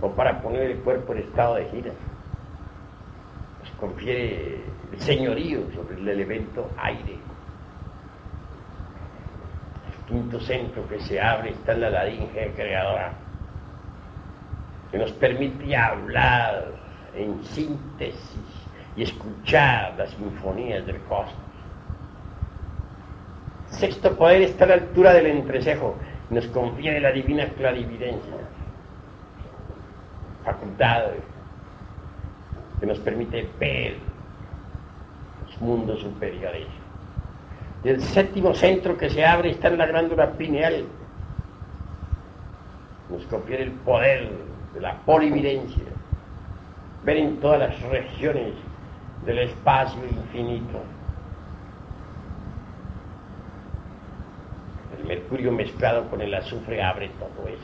[0.00, 1.92] o para poner el cuerpo en estado de gira.
[3.60, 4.60] Nos confiere
[4.92, 7.18] el señorío sobre el elemento aire.
[9.88, 13.12] El quinto centro que se abre está en la laringe creadora,
[14.90, 16.66] que nos permite hablar
[17.14, 18.66] en síntesis
[18.96, 21.34] y escuchar las sinfonías del cosmos.
[23.70, 25.94] Sexto poder está a la altura del entrecejo
[26.30, 28.34] nos confiere la divina clarividencia,
[30.44, 31.06] facultad
[32.78, 33.96] que nos permite ver
[35.44, 36.66] los mundos superiores.
[37.82, 40.84] El séptimo centro que se abre está en la glándula pineal,
[43.10, 45.84] nos confiere el poder de la polividencia,
[47.04, 48.54] ver en todas las regiones
[49.24, 50.80] del espacio infinito.
[54.98, 57.62] El mercurio mezclado con el azufre abre todo eso.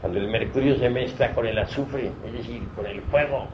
[0.00, 3.46] Cuando el mercurio se mezcla con el azufre, es decir, con el fuego,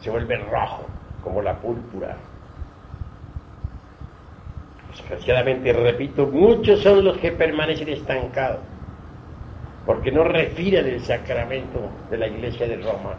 [0.00, 0.86] se vuelve rojo,
[1.22, 2.16] como la púrpura.
[4.90, 8.60] Desgraciadamente, repito, muchos son los que permanecen estancados
[9.88, 13.16] porque no refieren el sacramento de la iglesia de Roma.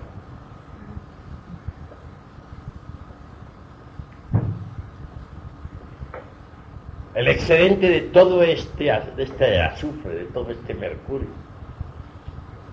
[7.16, 11.30] El excedente de todo este, de este azufre, de todo este mercurio,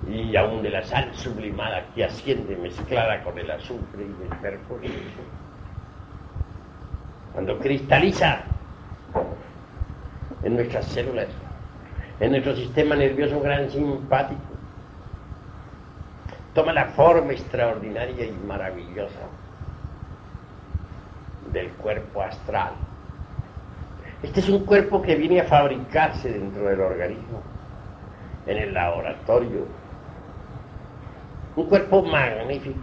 [0.07, 4.91] y aún de la sal sublimada que asciende mezclada con el azufre y el mercurio,
[7.33, 8.43] cuando cristaliza
[10.43, 11.29] en nuestras células,
[12.21, 14.41] en nuestro sistema nervioso gran simpático.
[16.55, 19.21] Toma la forma extraordinaria y maravillosa
[21.53, 22.73] del cuerpo astral.
[24.23, 27.43] Este es un cuerpo que viene a fabricarse dentro del organismo,
[28.47, 29.67] en el laboratorio.
[31.55, 32.79] Un cuerpo magnífico.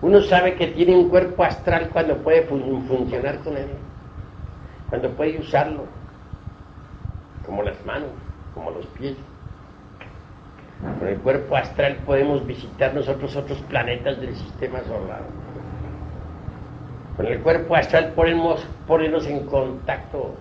[0.00, 3.68] Uno sabe que tiene un cuerpo astral cuando puede funcionar con él,
[4.90, 6.01] cuando puede usarlo
[7.44, 8.10] como las manos,
[8.54, 9.16] como los pies.
[10.98, 15.22] Con el cuerpo astral podemos visitar nosotros otros planetas del sistema solar.
[17.16, 20.34] Con el cuerpo astral podemos ponernos en contacto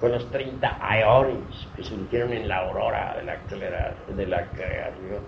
[0.00, 3.36] con los 30 aeones que surgieron en la aurora de la,
[4.14, 5.22] de creación.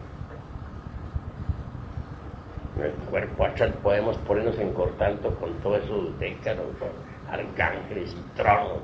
[2.75, 6.67] Con el cuerpo astral podemos ponernos en contacto con todos esos décados,
[7.31, 8.79] arcángeles y tronos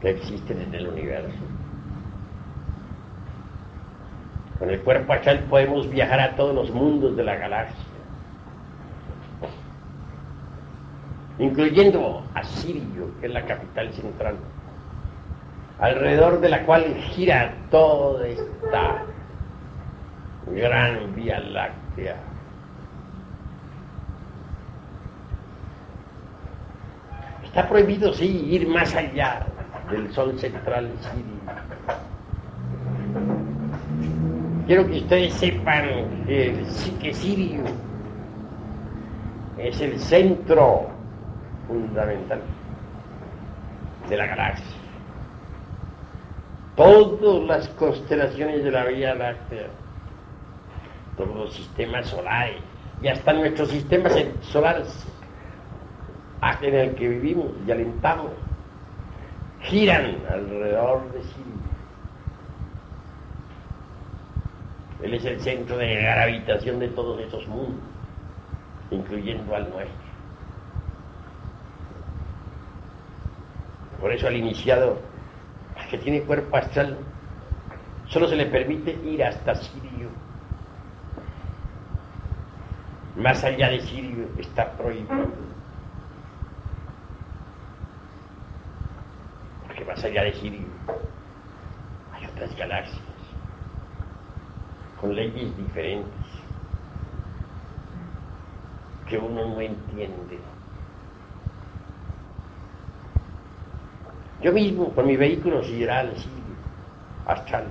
[0.00, 1.38] que existen en el universo.
[4.58, 7.84] Con el cuerpo astral podemos viajar a todos los mundos de la galaxia,
[11.38, 14.36] incluyendo a Sirio, que es la capital central,
[15.78, 19.02] alrededor de la cual gira toda esta
[20.46, 22.16] gran vía láctea.
[27.44, 29.46] Está prohibido, sí, ir más allá
[29.90, 31.36] del sol central sirio.
[34.66, 37.62] Quiero que ustedes sepan que el psique sirio
[39.58, 40.88] es el centro
[41.68, 42.40] fundamental
[44.08, 44.76] de la galaxia.
[46.74, 49.68] Todas las constelaciones de la Vía Láctea,
[51.16, 52.60] todos los sistemas solares,
[53.00, 55.06] y hasta nuestros sistemas solares
[56.62, 58.30] en el que vivimos y alentamos,
[59.62, 61.44] giran alrededor de sí.
[65.02, 67.80] Él es el centro de gravitación de todos esos mundos,
[68.90, 70.06] incluyendo al nuestro.
[74.00, 74.98] Por eso al iniciado
[75.90, 76.98] que tiene cuerpo astral,
[78.06, 80.08] solo se le permite ir hasta Sirio.
[83.16, 85.28] Más allá de Sirio está prohibido.
[89.66, 90.60] Porque más allá de Sirio
[92.12, 93.00] hay otras galaxias
[95.00, 96.10] con leyes diferentes
[99.08, 100.38] que uno no entiende.
[104.42, 106.28] Yo mismo, con mi vehículo sideral, sí,
[107.26, 107.66] astral,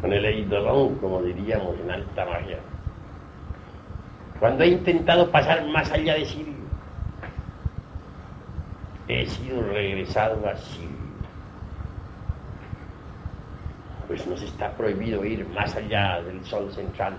[0.00, 2.58] con el eidolón, como diríamos en alta magia,
[4.38, 6.53] cuando he intentado pasar más allá de Sirio,
[9.08, 10.54] he sido regresado a.
[14.06, 17.16] Pues nos está prohibido ir más allá del Sol central.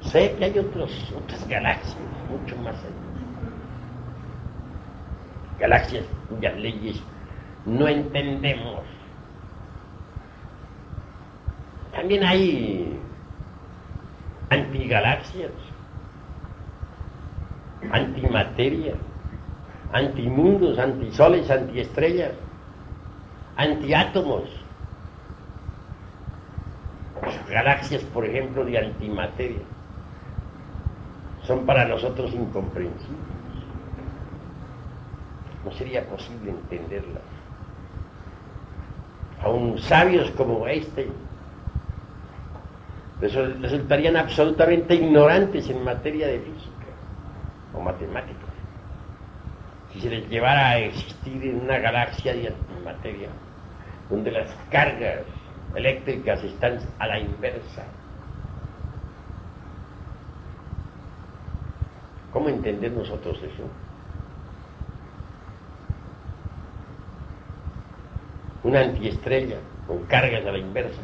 [0.00, 1.96] Sé que hay otros, otras galaxias
[2.30, 3.14] mucho más allá
[5.58, 7.00] galaxias cuyas leyes
[7.64, 8.82] no entendemos.
[11.92, 12.98] También hay
[14.50, 15.52] antigalaxias,
[17.92, 18.94] antimateria,
[19.92, 22.32] antimundos, antisoles, antiestrellas,
[23.56, 24.44] antiátomos.
[27.48, 29.62] Galaxias, por ejemplo, de antimateria,
[31.42, 33.34] son para nosotros incomprensibles
[35.64, 37.22] no sería posible entenderlas.
[39.42, 41.08] Aún sabios como este
[43.20, 46.53] resultarían absolutamente ignorantes en materia de física
[47.74, 48.54] o matemáticas
[49.92, 53.28] si se les llevara a existir en una galaxia de antimateria
[54.10, 55.22] donde las cargas
[55.74, 57.84] eléctricas están a la inversa.
[62.32, 63.68] ¿Cómo entender nosotros eso?
[68.64, 71.02] una antiestrella con cargas a la inversa,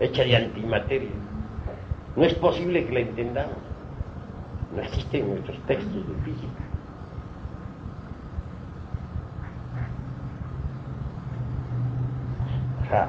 [0.00, 1.10] hecha de antimateria.
[2.16, 3.65] No es posible que la entendamos.
[4.76, 6.62] No existe en nuestros textos de física.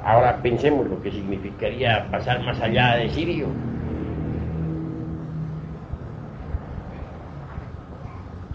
[0.03, 3.47] ahora pensemos lo que significaría pasar más allá de Sirio.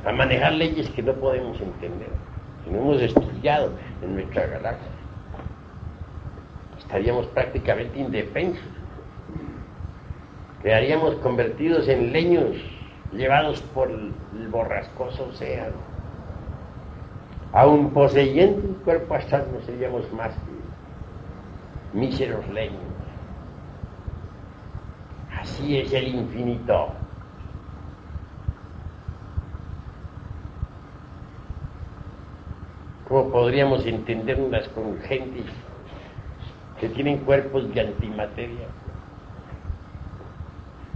[0.04, 2.10] A manejar leyes que no podemos entender,
[2.64, 4.88] que no hemos estudiado en nuestra galaxia
[6.92, 8.62] estaríamos prácticamente indefensos.
[10.62, 12.56] Quedaríamos convertidos en leños
[13.12, 15.76] llevados por el borrascoso océano.
[17.52, 22.80] Aún poseyendo un cuerpo astral no seríamos más que míseros leños.
[25.38, 26.88] Así es el infinito.
[33.08, 35.44] ¿Cómo podríamos entendernos con gente
[36.80, 38.66] que tienen cuerpos de antimateria,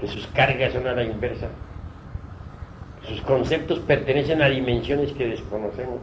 [0.01, 1.49] que sus cargas son a la inversa,
[3.03, 6.01] sus conceptos pertenecen a dimensiones que desconocemos.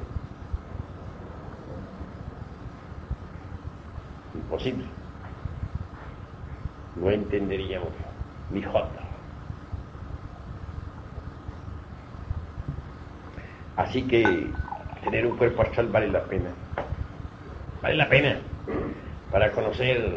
[4.35, 4.85] Imposible.
[6.95, 7.89] No entenderíamos
[8.49, 9.01] mi jota.
[13.75, 14.49] Así que
[15.03, 16.49] tener un cuerpo astral vale la pena.
[17.81, 18.37] Vale la pena
[19.31, 20.09] para conocer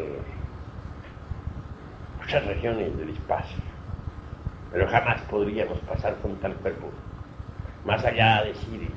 [2.21, 3.57] muchas regiones del espacio,
[4.77, 6.91] pero jamás podríamos pasar con tal cuerpo
[7.83, 8.91] más allá de Siria.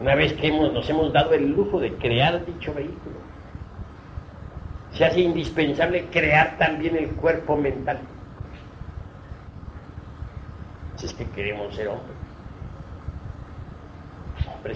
[0.00, 3.16] Una vez que nos hemos dado el lujo de crear dicho vehículo,
[4.92, 7.98] se hace indispensable crear también el cuerpo mental.
[10.96, 12.16] Si es que queremos ser hombres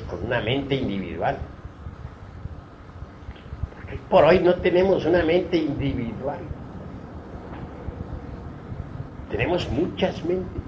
[0.03, 1.39] con una mente individual.
[4.09, 6.39] Por hoy no tenemos una mente individual.
[9.31, 10.63] Tenemos muchas mentes.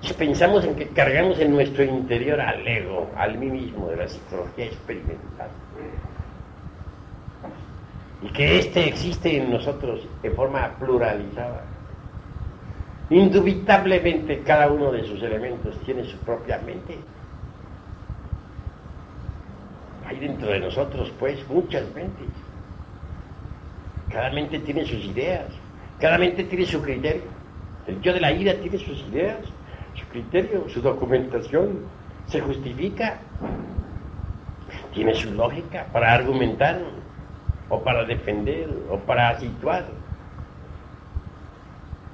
[0.00, 4.08] Si pensamos en que cargamos en nuestro interior al ego, al mí mismo de la
[4.08, 5.50] psicología experimental.
[8.22, 11.64] Y que éste existe en nosotros de forma pluralizada
[13.10, 16.98] Indubitablemente cada uno de sus elementos tiene su propia mente.
[20.06, 22.28] Hay dentro de nosotros, pues, muchas mentes.
[24.10, 25.46] Cada mente tiene sus ideas,
[26.00, 27.22] cada mente tiene su criterio.
[27.86, 29.38] El yo de la ira tiene sus ideas,
[29.94, 31.80] su criterio, su documentación,
[32.26, 33.18] se justifica,
[34.94, 36.80] tiene su lógica para argumentar,
[37.68, 39.86] o para defender, o para situar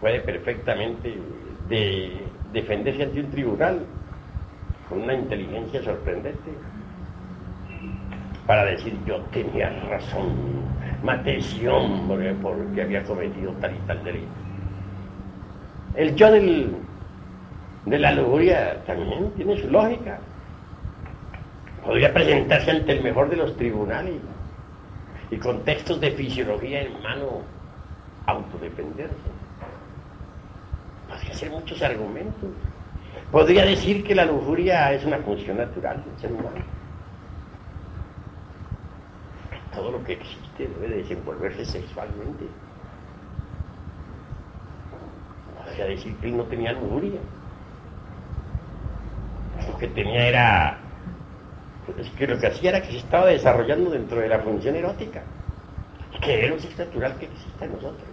[0.03, 1.17] puede perfectamente
[1.69, 3.87] de defenderse ante un tribunal
[4.89, 6.51] con una inteligencia sorprendente
[8.47, 10.33] para decir yo tenía razón,
[11.03, 14.33] maté ese hombre porque había cometido tal y tal delito.
[15.95, 16.75] El yo del,
[17.87, 20.19] de la lujuria también tiene su lógica.
[21.85, 24.15] Podría presentarse ante el mejor de los tribunales
[25.31, 27.43] y con textos de fisiología en mano
[28.27, 29.15] autodefenderse.
[31.09, 32.51] Podría ser muchos argumentos.
[33.31, 36.65] Podría decir que la lujuria es una función natural del ser humano.
[39.75, 42.47] Todo lo que existe debe desenvolverse sexualmente.
[45.65, 47.21] Podría decir que no tenía lujuria.
[49.69, 50.79] Lo que tenía era
[51.99, 55.23] es que lo que hacía era que se estaba desarrollando dentro de la función erótica,
[56.21, 58.09] que es natural que existe en nosotros.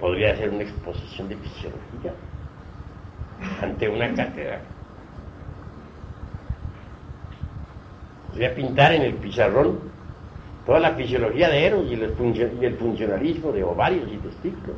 [0.00, 2.12] Podría ser una exposición de fisiología
[3.62, 4.60] ante una cátedra.
[8.36, 9.78] Podría pintar en el pizarrón
[10.66, 14.76] toda la fisiología de Eros y el, funcionalismo de ovarios y testículos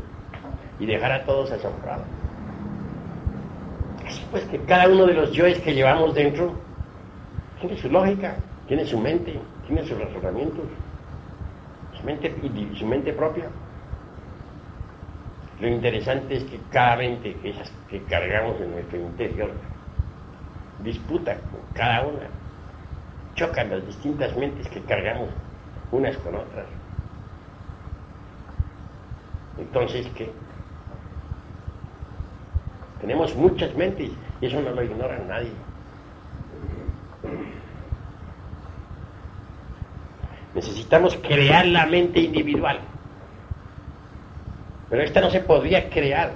[0.78, 2.06] y dejar a todos asombrados
[4.30, 6.52] pues que cada uno de los yoes que llevamos dentro
[7.60, 8.36] tiene su lógica,
[8.68, 10.64] tiene su mente, tiene sus razonamientos,
[11.98, 12.32] su mente,
[12.78, 13.46] su mente propia.
[15.60, 17.52] Lo interesante es que cada mente que,
[17.90, 19.50] que cargamos en nuestro interior
[20.84, 22.28] disputa con cada una,
[23.38, 25.28] chocan las distintas mentes que cargamos
[25.92, 26.66] unas con otras.
[29.56, 30.30] Entonces, ¿qué?
[33.00, 34.10] Tenemos muchas mentes
[34.40, 35.52] y eso no lo ignora nadie.
[40.54, 42.80] Necesitamos crear la mente individual.
[44.90, 46.32] Pero esta no se podría crear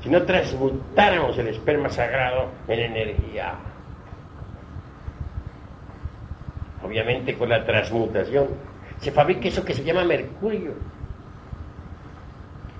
[0.00, 3.54] si no transmutáramos el esperma sagrado en energía.
[6.86, 8.46] Obviamente con la transmutación
[8.98, 10.72] se fabrica eso que se llama mercurio.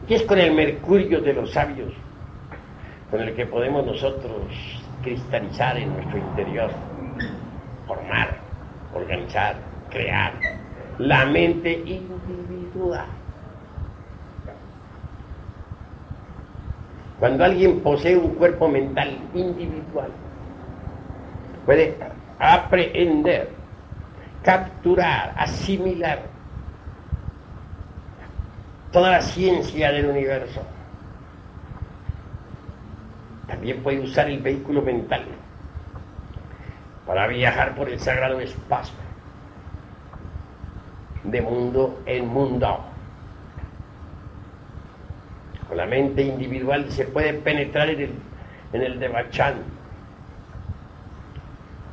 [0.08, 1.92] Y es con el mercurio de los sabios
[3.10, 4.42] con el que podemos nosotros
[5.02, 6.70] cristalizar en nuestro interior,
[7.86, 8.36] formar,
[8.94, 9.56] organizar,
[9.90, 10.32] crear
[10.98, 13.06] la mente individual.
[17.18, 20.10] Cuando alguien posee un cuerpo mental individual,
[21.64, 21.96] puede
[22.38, 23.55] aprender,
[24.46, 26.20] capturar, asimilar
[28.92, 30.62] toda la ciencia del universo
[33.48, 35.24] también puede usar el vehículo mental
[37.08, 38.94] para viajar por el sagrado espacio
[41.24, 42.84] de mundo en mundo.
[45.66, 48.12] Con la mente individual se puede penetrar en el,
[48.72, 49.00] en el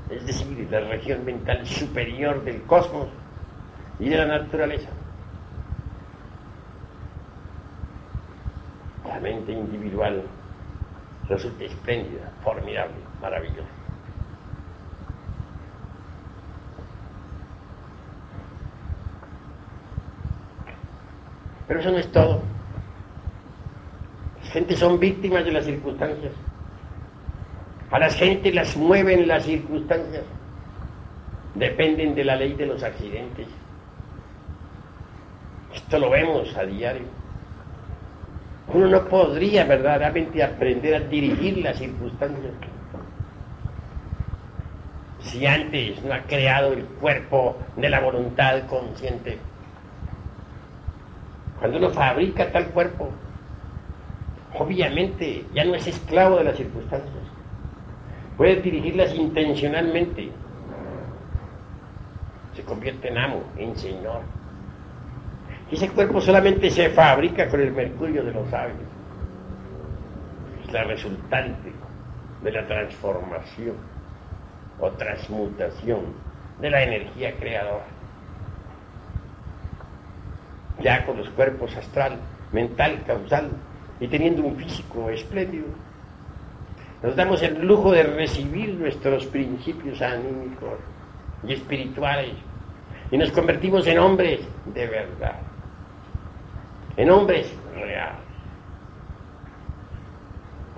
[0.09, 3.07] es decir, la región mental superior del cosmos
[3.99, 4.89] y de la naturaleza.
[9.07, 10.23] La mente individual
[11.27, 13.69] resulta espléndida, formidable, maravillosa.
[21.67, 22.41] Pero eso no es todo.
[24.41, 26.33] Las gentes son víctimas de las circunstancias.
[27.93, 30.23] A las gentes las mueven las circunstancias.
[31.53, 33.45] Dependen de la ley de los accidentes.
[35.75, 37.05] Esto lo vemos a diario.
[38.73, 42.53] Uno no podría verdaderamente aprender a dirigir las circunstancias
[45.19, 49.37] si antes no ha creado el cuerpo de la voluntad consciente.
[51.59, 53.11] Cuando uno fabrica tal cuerpo,
[54.57, 57.22] obviamente ya no es esclavo de las circunstancias.
[58.37, 60.31] Puede dirigirlas intencionalmente.
[62.55, 64.21] Se convierte en amo, en señor.
[65.71, 68.77] Ese cuerpo solamente se fabrica con el mercurio de los sabios.
[70.63, 71.71] Es la resultante
[72.43, 73.75] de la transformación
[74.79, 76.01] o transmutación
[76.59, 77.85] de la energía creadora.
[80.81, 82.17] Ya con los cuerpos astral,
[82.51, 83.51] mental, causal
[83.99, 85.65] y teniendo un físico espléndido,
[87.03, 90.79] nos damos el lujo de recibir nuestros principios anímicos
[91.45, 92.33] y espirituales
[93.11, 94.39] y nos convertimos en hombres
[94.73, 95.35] de verdad
[96.97, 98.17] en hombres reales.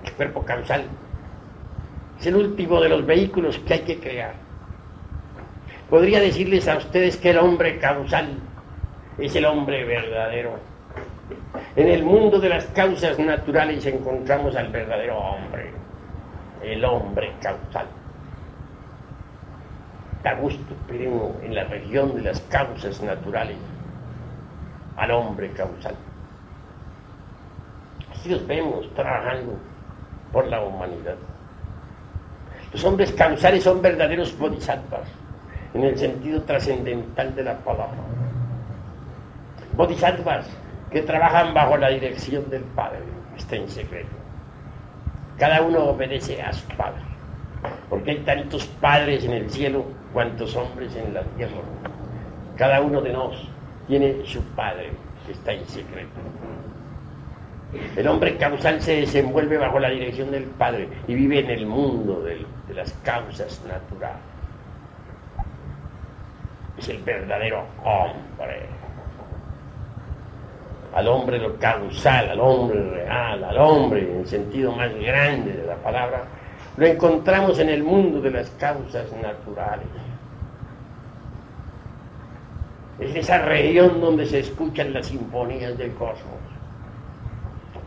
[0.04, 0.86] El cuerpo causal
[2.20, 4.34] es el último de los vehículos que hay que crear.
[5.90, 8.40] Podría decirles a ustedes que el hombre causal
[9.18, 10.58] es el hombre verdadero.
[11.76, 15.72] En el mundo de las causas naturales encontramos al verdadero hombre,
[16.66, 17.88] el hombre causal.
[20.24, 23.58] Da gusto, en la región de las causas naturales,
[24.98, 25.96] al hombre causal.
[28.12, 29.58] Así los vemos trabajando
[30.32, 31.16] por la humanidad.
[32.74, 35.08] Los hombres causales son verdaderos bodhisattvas,
[35.74, 37.98] en el sentido trascendental de la palabra.
[39.74, 40.50] Bodhisattvas
[40.90, 43.00] que trabajan bajo la dirección del Padre,
[43.38, 44.25] está en secreto.
[45.38, 47.02] Cada uno obedece a su Padre,
[47.90, 51.62] porque hay tantos padres en el cielo cuantos hombres en la tierra.
[52.56, 53.50] Cada uno de nosotros
[53.88, 54.92] tiene su Padre,
[55.26, 56.22] que está en secreto.
[57.98, 62.22] El hombre causal se desenvuelve bajo la dirección del Padre y vive en el mundo
[62.22, 64.22] de las causas naturales.
[66.78, 68.68] Es el verdadero hombre
[70.96, 75.68] al hombre lo causal, al hombre real, al hombre en el sentido más grande de
[75.68, 76.24] la palabra,
[76.78, 79.88] lo encontramos en el mundo de las causas naturales.
[82.98, 86.40] Es esa región donde se escuchan las sinfonías del cosmos.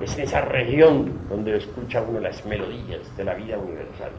[0.01, 4.11] Es esa región donde escucha uno las melodías de la vida universal.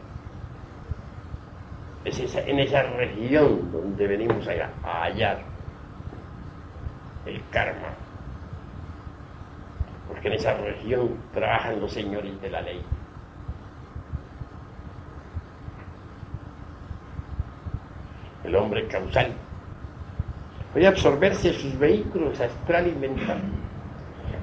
[2.04, 5.42] Es en esa región donde venimos a hallar
[7.24, 7.99] el karma
[10.10, 12.82] porque en esa región trabajan los señores de la ley.
[18.42, 19.32] El hombre causal
[20.72, 23.40] puede absorberse sus vehículos astral y mental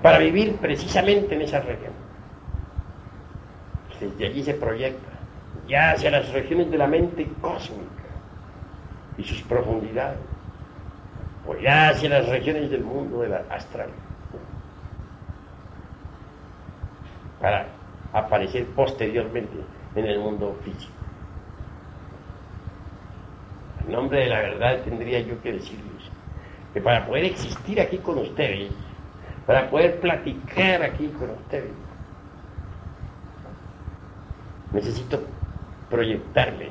[0.01, 1.91] para vivir precisamente en esa región.
[3.99, 5.09] Desde allí se proyecta
[5.67, 7.83] ya hacia las regiones de la mente cósmica
[9.17, 10.19] y sus profundidades,
[11.45, 13.89] o ya hacia las regiones del mundo de la astral.
[17.39, 17.67] Para
[18.13, 19.57] aparecer posteriormente
[19.95, 20.93] en el mundo físico.
[23.85, 26.03] En nombre de la verdad tendría yo que decirles
[26.73, 28.71] que para poder existir aquí con ustedes,
[29.45, 31.71] para poder platicar aquí con ustedes,
[34.73, 35.21] necesito
[35.89, 36.69] proyectarme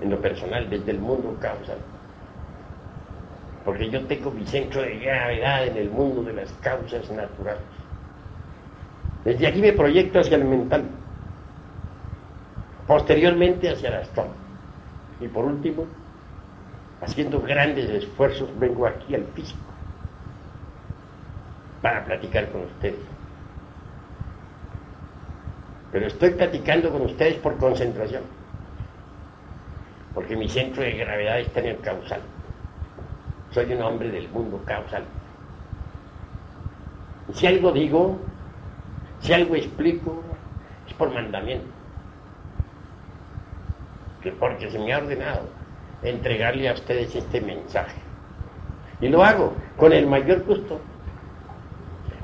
[0.00, 1.78] en lo personal desde el mundo causal.
[3.64, 7.77] Porque yo tengo mi centro de gravedad en el mundo de las causas naturales.
[9.28, 10.84] Desde aquí me proyecto hacia el mental,
[12.86, 14.28] posteriormente hacia el astral.
[15.20, 15.84] Y por último,
[17.02, 19.60] haciendo grandes esfuerzos, vengo aquí al físico
[21.82, 23.04] para platicar con ustedes.
[25.92, 28.22] Pero estoy platicando con ustedes por concentración,
[30.14, 32.22] porque mi centro de gravedad está en el causal.
[33.50, 35.04] Soy un hombre del mundo causal.
[37.28, 38.18] Y si algo digo,
[39.20, 40.22] si algo explico,
[40.86, 41.68] es por mandamiento.
[44.22, 45.48] Que porque se me ha ordenado
[46.02, 48.00] entregarle a ustedes este mensaje.
[49.00, 50.80] Y lo hago con el mayor gusto,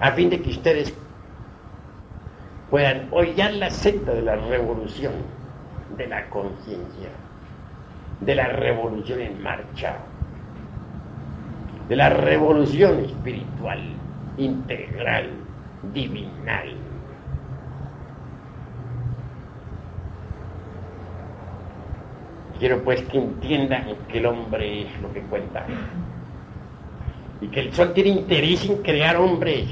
[0.01, 0.93] a fin de que ustedes
[2.71, 5.13] puedan hollar la senda de la revolución,
[5.97, 7.11] de la conciencia,
[8.21, 9.99] de la revolución en marcha,
[11.89, 13.81] de la revolución espiritual,
[14.37, 15.31] integral,
[15.93, 16.75] divinal.
[22.59, 25.67] Quiero pues que entiendan que el hombre es lo que cuenta.
[27.41, 29.69] Y que el sol tiene interés en crear hombres.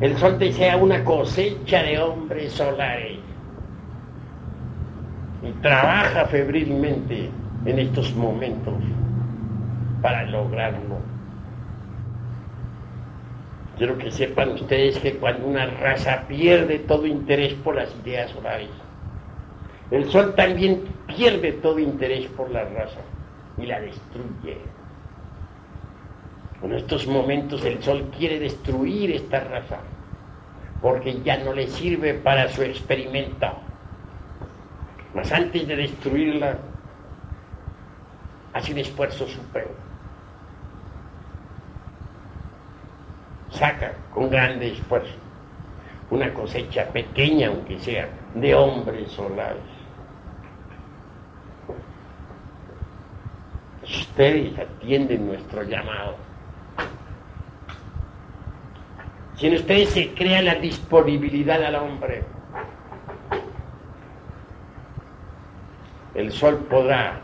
[0.00, 3.18] El sol desea una cosecha de hombres solares.
[5.42, 7.30] Y trabaja febrilmente
[7.64, 8.74] en estos momentos
[10.00, 11.19] para lograrlo.
[13.80, 18.68] Quiero que sepan ustedes que cuando una raza pierde todo interés por las ideas solares,
[19.90, 23.00] el sol también pierde todo interés por la raza
[23.56, 24.58] y la destruye.
[26.62, 29.78] En estos momentos el sol quiere destruir esta raza
[30.82, 33.46] porque ya no le sirve para su experimento.
[35.14, 36.58] Mas antes de destruirla,
[38.52, 39.89] hace un esfuerzo supremo.
[43.50, 45.14] Saca con grande esfuerzo
[46.10, 49.80] una cosecha pequeña, aunque sea, de hombres solares
[53.82, 56.16] ustedes atienden nuestro llamado.
[59.36, 62.22] Si en ustedes se crea la disponibilidad al hombre,
[66.14, 67.20] el sol podrá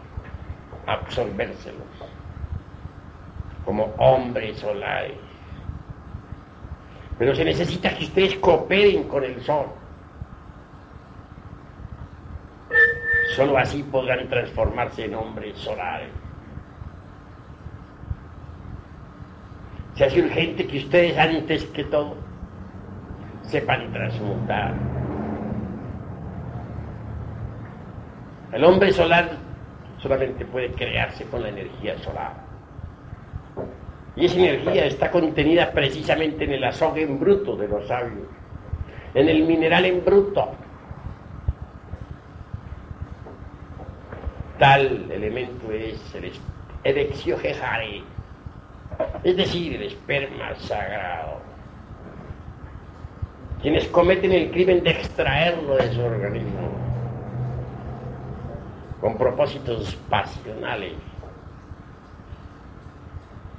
[0.87, 1.87] absorbérselos.
[3.65, 5.26] como hombres solares.
[7.19, 9.67] Pero se necesita que ustedes cooperen con el sol.
[13.35, 16.09] Solo así podrán transformarse en hombres solares.
[19.95, 22.17] Se hace urgente que ustedes antes que todo
[23.43, 24.75] sepan transmutar.
[28.53, 29.31] El hombre solar
[29.99, 32.46] solamente puede crearse con la energía solar.
[34.17, 38.27] Y esa energía está contenida precisamente en el azogue en bruto de los sabios,
[39.15, 40.53] en el mineral en bruto.
[44.59, 46.33] Tal elemento es el
[46.83, 48.03] Erexiogejare,
[49.23, 51.41] es decir, el esperma sagrado.
[53.61, 56.71] Quienes cometen el crimen de extraerlo de su organismo
[59.01, 60.95] con propósitos pasionales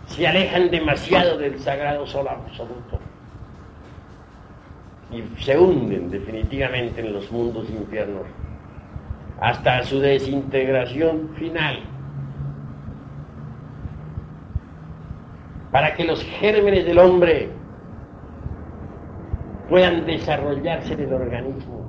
[0.08, 2.99] se alejan demasiado del sagrado sol absoluto.
[5.12, 8.26] Y se hunden definitivamente en los mundos infiernos.
[9.39, 11.84] Hasta su desintegración final.
[15.72, 17.49] Para que los gérmenes del hombre
[19.70, 21.86] puedan desarrollarse en el organismo,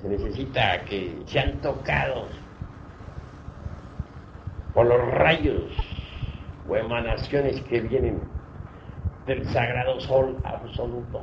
[0.00, 2.41] se necesita que sean tocados
[4.74, 5.70] por los rayos
[6.68, 8.20] o emanaciones que vienen
[9.26, 11.22] del sagrado sol absoluto.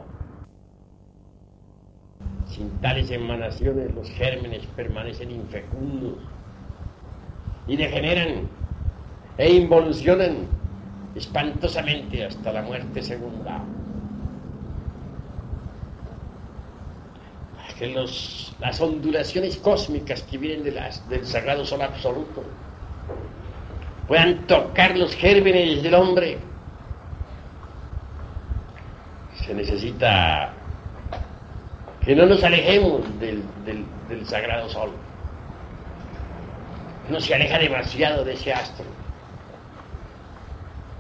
[2.48, 6.18] Sin tales emanaciones los gérmenes permanecen infecundos
[7.68, 8.48] y degeneran
[9.38, 10.48] e involucionan
[11.16, 13.64] espantosamente hasta la muerte segunda.
[17.78, 22.44] Que las ondulaciones cósmicas que vienen del sagrado sol absoluto
[24.10, 26.40] puedan tocar los gérmenes del hombre.
[29.46, 30.52] Se necesita
[32.04, 34.90] que no nos alejemos del, del sagrado sol.
[37.12, 38.86] No se aleja demasiado de ese astro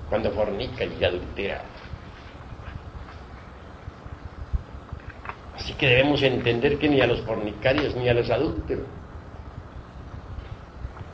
[0.07, 1.63] cuando fornica y adultera.
[5.55, 8.85] Así que debemos entender que ni a los fornicarios ni a los adúlteros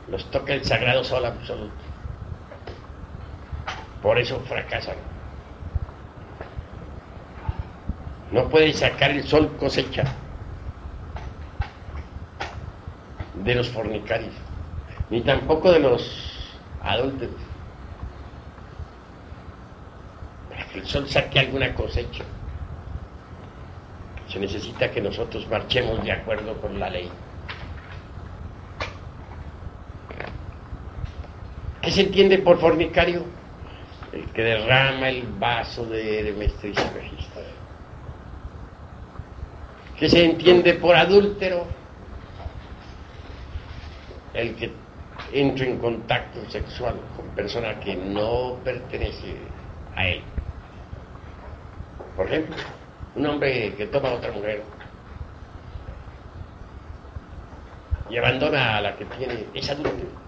[0.08, 1.85] los toca el sagrado sol absoluto.
[4.06, 4.94] Por eso fracasan.
[8.30, 10.04] No puede sacar el sol cosecha
[13.42, 14.32] de los fornicarios,
[15.10, 17.30] ni tampoco de los adultos.
[20.50, 22.22] Para que el sol saque alguna cosecha,
[24.28, 27.10] se necesita que nosotros marchemos de acuerdo con la ley.
[31.82, 33.24] ¿Qué se entiende por fornicario?
[34.16, 37.40] El que derrama el vaso de Hermes Trismegisto.
[39.98, 41.66] ¿Qué se entiende por adúltero?
[44.32, 44.70] El que
[45.34, 49.36] entra en contacto sexual con persona que no pertenece
[49.94, 50.22] a él.
[52.16, 52.56] Por ejemplo,
[53.16, 54.62] un hombre que toma a otra mujer
[58.08, 60.25] y abandona a la que tiene, es adúltero.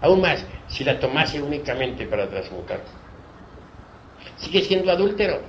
[0.00, 2.80] Aún más, si la tomase únicamente para transmutar.
[4.36, 5.40] Sigue siendo adúltero.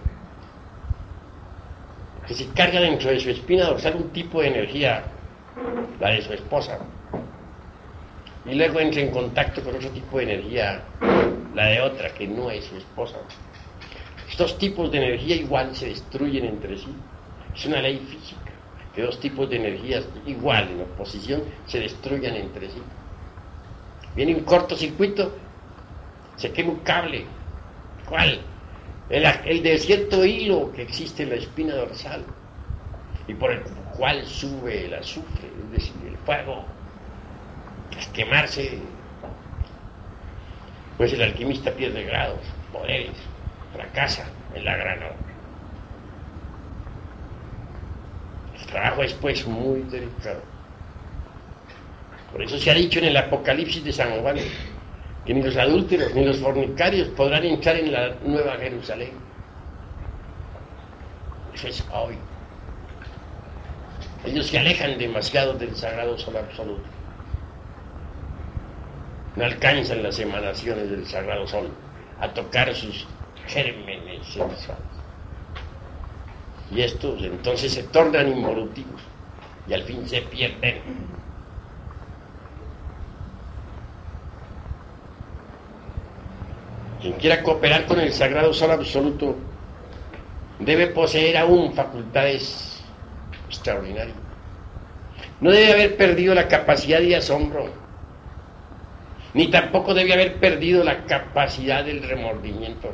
[2.28, 5.04] Que se carga dentro de su espina dorsal un tipo de energía,
[6.00, 6.80] la de su esposa.
[8.46, 10.84] Y luego entra en contacto con otro tipo de energía,
[11.54, 13.18] la de otra, que no es su esposa.
[14.30, 16.96] Estos tipos de energía igual se destruyen entre sí.
[17.56, 18.52] Es una ley física,
[18.94, 22.82] que dos tipos de energías igual en oposición se destruyan entre sí
[24.16, 25.36] viene un cortocircuito,
[26.38, 27.26] se quema un cable.
[28.08, 28.40] ¿Cuál?
[29.10, 32.26] El, el de hilo que existe en la espina dorsal
[33.28, 33.62] y por el
[33.98, 36.66] cual sube el azufre, es decir, el fuego.
[37.92, 38.80] Tras quemarse,
[40.98, 42.40] pues el alquimista pierde grados,
[42.72, 43.18] poderes,
[43.74, 45.16] fracasa en la gran obra.
[48.60, 50.55] El trabajo es pues muy delicado.
[52.36, 54.36] Por eso se ha dicho en el Apocalipsis de San Juan
[55.26, 59.12] que ni los adúlteros ni los fornicarios podrán entrar en la nueva Jerusalén.
[61.54, 62.18] Eso es hoy.
[64.26, 66.84] Ellos se alejan demasiado del sagrado sol absoluto.
[69.38, 71.70] No alcanzan las emanaciones del sagrado sol
[72.20, 73.08] a tocar sus
[73.48, 74.68] gérmenes sexuales.
[76.70, 79.02] Y estos entonces se tornan involutivos
[79.70, 81.15] y al fin se pierden
[87.06, 89.36] Quien quiera cooperar con el sagrado sol absoluto
[90.58, 92.82] debe poseer aún facultades
[93.48, 94.18] extraordinarias.
[95.40, 97.70] No debe haber perdido la capacidad de asombro,
[99.36, 102.90] ni tampoco debe haber perdido la capacidad del remordimiento.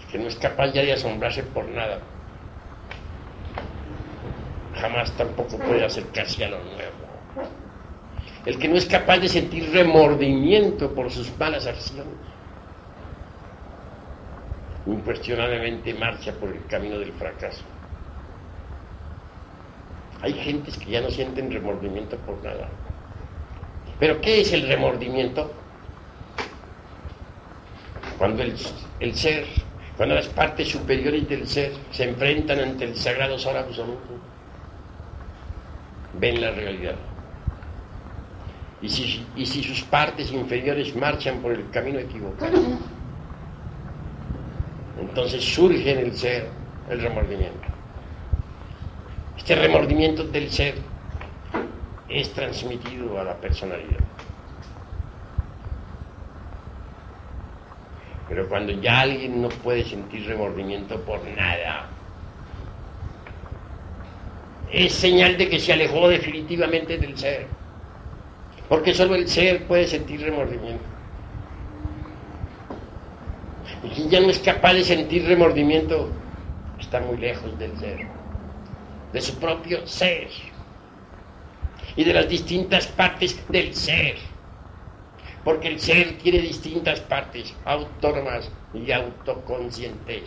[0.00, 2.00] Es que no es capaz ya de asombrarse por nada.
[4.74, 7.05] Jamás tampoco puede acercarse a lo nuevo.
[8.46, 12.36] El que no es capaz de sentir remordimiento por sus malas acciones
[14.86, 17.62] incuestionablemente marcha por el camino del fracaso.
[20.22, 22.68] Hay gentes que ya no sienten remordimiento por nada.
[23.98, 25.52] Pero ¿qué es el remordimiento?
[28.18, 28.54] Cuando el,
[29.00, 29.44] el ser,
[29.96, 34.18] cuando las partes superiores del ser se enfrentan ante el sagrado sol absoluto,
[36.14, 36.96] ven la realidad.
[38.82, 42.60] Y si, y si sus partes inferiores marchan por el camino equivocado,
[45.00, 46.48] entonces surge en el ser
[46.90, 47.66] el remordimiento.
[49.36, 50.74] Este remordimiento del ser
[52.08, 54.00] es transmitido a la personalidad.
[58.28, 61.86] Pero cuando ya alguien no puede sentir remordimiento por nada,
[64.72, 67.55] es señal de que se alejó definitivamente del ser.
[68.68, 70.84] Porque solo el ser puede sentir remordimiento.
[73.82, 76.10] Y quien ya no es capaz de sentir remordimiento
[76.78, 78.06] está muy lejos del ser,
[79.12, 80.28] de su propio ser
[81.96, 84.16] y de las distintas partes del ser.
[85.44, 90.24] Porque el ser tiene distintas partes autónomas y autoconscientes.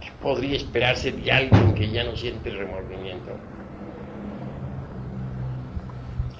[0.00, 3.57] ¿Qué podría esperarse de alguien que ya no siente remordimiento?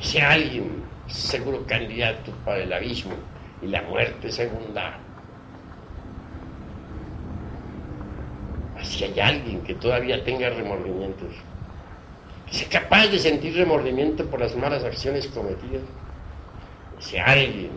[0.01, 3.15] Ese alguien seguro candidato para el abismo
[3.63, 4.99] y la muerte segunda.
[8.83, 11.33] Si hay alguien que todavía tenga remordimientos,
[12.47, 15.83] que sea capaz de sentir remordimiento por las malas acciones cometidas,
[17.01, 17.71] ese alguien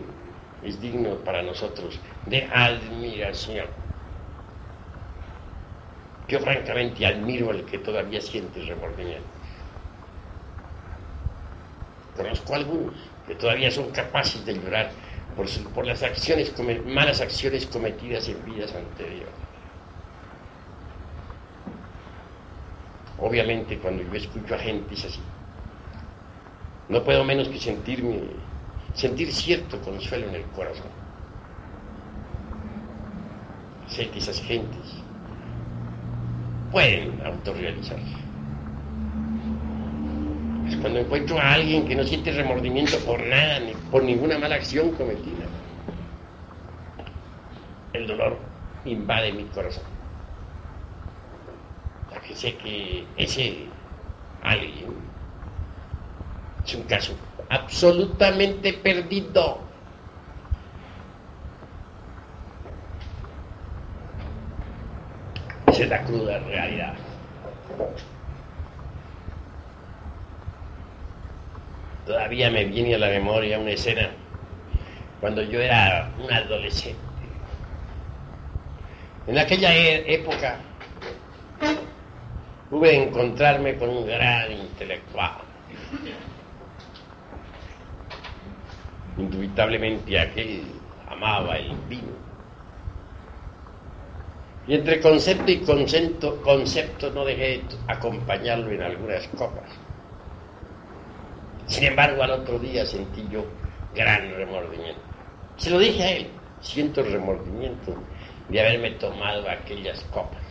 [0.64, 3.66] es digno para nosotros de admiración.
[6.28, 9.31] Yo francamente admiro al que todavía siente remordimiento.
[12.16, 12.94] Conozco algunos
[13.26, 14.90] que todavía son capaces de llorar
[15.36, 16.52] por, por las acciones,
[16.86, 19.32] malas acciones cometidas en vidas anteriores.
[23.18, 25.20] Obviamente cuando yo escucho a gente es así.
[26.88, 28.20] No puedo menos que sentirme,
[28.94, 30.90] sentir cierto consuelo en el corazón.
[33.88, 35.02] Sé que esas gentes
[36.70, 38.21] pueden autorrealizarse
[40.80, 44.90] cuando encuentro a alguien que no siente remordimiento por nada, ni por ninguna mala acción
[44.92, 45.46] cometida.
[47.92, 48.38] El dolor
[48.84, 49.84] invade mi corazón.
[52.08, 53.66] Porque sé que ese
[54.42, 54.94] alguien
[56.64, 57.14] es un caso
[57.48, 59.60] absolutamente perdido.
[65.66, 66.94] Esa es la cruda realidad.
[72.06, 74.10] Todavía me viene a la memoria una escena
[75.20, 76.98] cuando yo era un adolescente.
[79.28, 80.58] En aquella e-, época
[82.68, 85.32] pude encontrarme con un gran intelectual.
[89.16, 90.64] Indubitablemente aquel
[91.08, 92.22] amaba el vino.
[94.66, 99.70] Y entre concepto y concepto, no dejé acompañarlo en algunas copas.
[101.72, 103.46] Sin embargo, al otro día sentí yo
[103.94, 105.00] gran remordimiento.
[105.56, 106.30] Se lo dije a él,
[106.60, 107.96] siento remordimiento
[108.50, 110.42] de haberme tomado aquellas copas.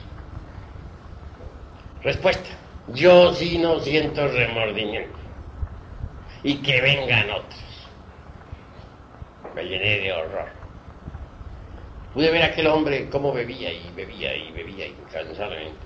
[2.02, 2.49] Respuesta,
[2.88, 5.19] yo sí no siento remordimiento.
[6.41, 7.88] Y que vengan otros.
[9.53, 10.49] Me llené de horror.
[12.15, 15.85] Pude ver a aquel hombre cómo bebía y bebía y bebía incansablemente.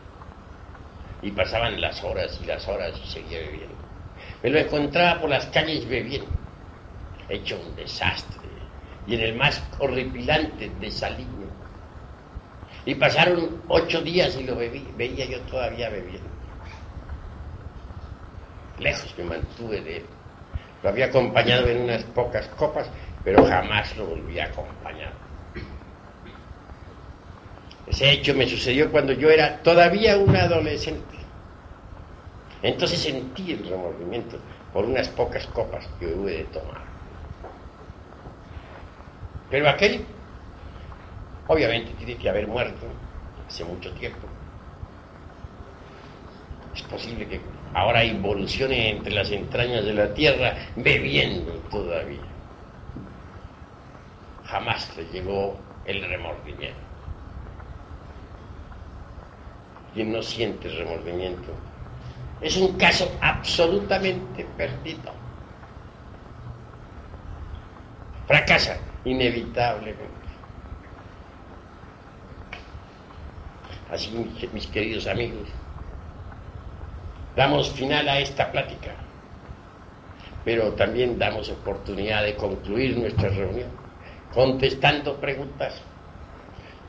[1.22, 3.75] Y pasaban las horas y las horas y seguía bebiendo.
[4.46, 6.30] Me lo encontraba por las calles bebiendo,
[7.30, 8.48] hecho un desastre,
[9.08, 11.48] y en el más horripilante desaliño.
[12.86, 16.30] Y pasaron ocho días y lo bebí, veía yo todavía bebiendo.
[18.78, 20.06] Lejos me mantuve de él.
[20.84, 22.88] Lo había acompañado en unas pocas copas,
[23.24, 25.14] pero jamás lo volví a acompañar.
[27.88, 31.15] Ese hecho me sucedió cuando yo era todavía un adolescente.
[32.66, 34.40] Entonces sentí el remordimiento,
[34.74, 36.82] por unas pocas copas que hube de tomar.
[39.52, 40.04] Pero aquel,
[41.48, 42.88] obviamente, tiene que haber muerto
[43.48, 44.28] hace mucho tiempo.
[46.74, 47.40] Es posible que
[47.76, 52.18] ahora involucione entre las entrañas de la tierra bebiendo todavía.
[54.46, 55.56] Jamás le llegó
[55.86, 56.80] el remordimiento.
[59.94, 61.54] Quien no siente remordimiento
[62.42, 65.14] es un caso absolutamente perdido.
[68.28, 70.26] Fracasa inevitablemente.
[73.90, 74.10] Así,
[74.52, 75.48] mis queridos amigos,
[77.36, 78.96] damos final a esta plática,
[80.44, 83.70] pero también damos oportunidad de concluir nuestra reunión
[84.34, 85.82] contestando preguntas.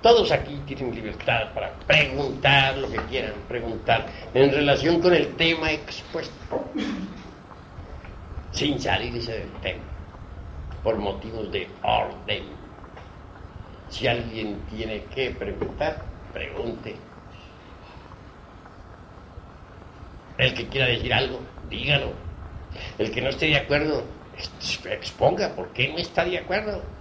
[0.06, 5.72] Todos aquí tienen libertad para preguntar lo que quieran preguntar en relación con el tema
[5.72, 6.64] expuesto,
[8.52, 9.82] sin salirse del tema,
[10.84, 12.44] por motivos de orden.
[13.88, 16.94] Si alguien tiene que preguntar, pregunte.
[20.38, 22.12] El que quiera decir algo, dígalo.
[22.96, 24.04] El que no esté de acuerdo,
[24.88, 26.95] exponga por qué no está de acuerdo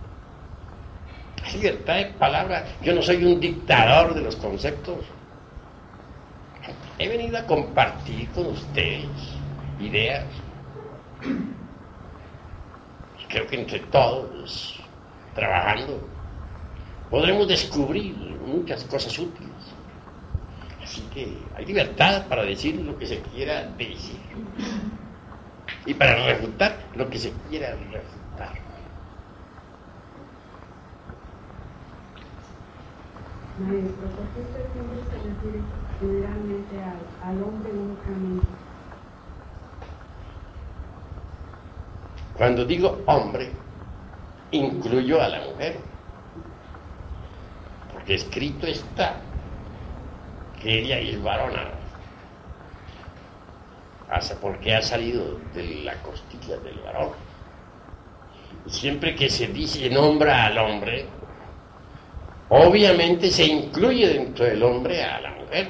[1.54, 2.66] libertad de palabra.
[2.82, 5.00] Yo no soy un dictador de los conceptos.
[6.98, 9.10] He venido a compartir con ustedes
[9.80, 10.26] ideas.
[13.28, 14.80] Creo que entre todos,
[15.34, 16.08] trabajando,
[17.10, 18.16] podremos descubrir
[18.46, 19.52] muchas cosas útiles.
[20.82, 24.20] Así que hay libertad para decir lo que se quiera decir.
[25.86, 28.25] Y para refutar lo que se quiera refutar.
[33.58, 35.62] Maestro, ¿por qué usted siempre se refiere
[36.00, 38.48] generalmente al, al hombre únicamente?
[42.38, 43.50] Cuando digo hombre,
[44.52, 45.78] incluyo a la mujer.
[47.94, 49.16] Porque escrito está
[50.62, 51.72] que ella es varona.
[54.42, 57.10] Porque ha salido de la costilla del varón.
[58.68, 61.06] Siempre que se dice nombra al hombre,
[62.56, 65.70] obviamente se incluye dentro del hombre a la mujer.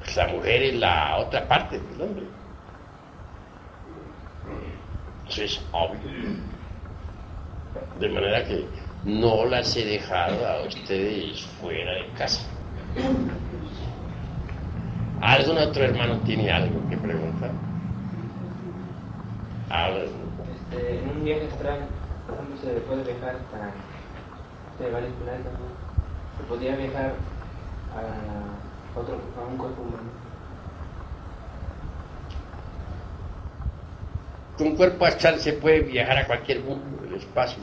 [0.00, 2.24] Pues la mujer es la otra parte del hombre.
[5.28, 6.00] Eso es obvio.
[8.00, 8.64] De manera que
[9.04, 12.46] no las he dejado a ustedes fuera de casa.
[15.20, 17.50] ¿Algún otro hermano tiene algo que preguntar?
[19.68, 21.80] Este, en un viaje astral,
[22.26, 23.72] ¿cómo se puede dejar para
[24.78, 25.52] de varios planetas,
[26.36, 27.14] Se podía viajar
[27.94, 30.10] a, otro, a un cuerpo humano.
[34.58, 37.62] Con cuerpo astral se puede viajar a cualquier mundo del espacio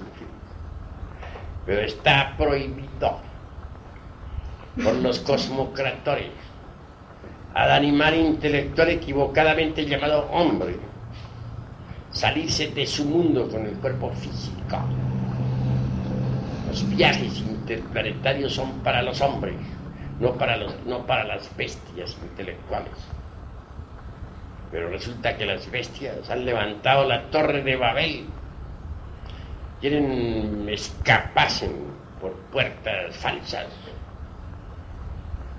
[1.65, 3.19] pero está prohibido
[4.83, 6.31] por los cosmocratores
[7.53, 10.77] al animal intelectual equivocadamente llamado hombre
[12.11, 14.77] salirse de su mundo con el cuerpo físico.
[16.95, 19.55] Viajes interplanetarios son para los hombres,
[20.19, 22.93] no para, los, no para las bestias intelectuales.
[24.71, 28.25] Pero resulta que las bestias han levantado la torre de Babel,
[29.81, 31.67] quieren escaparse
[32.21, 33.67] por puertas falsas.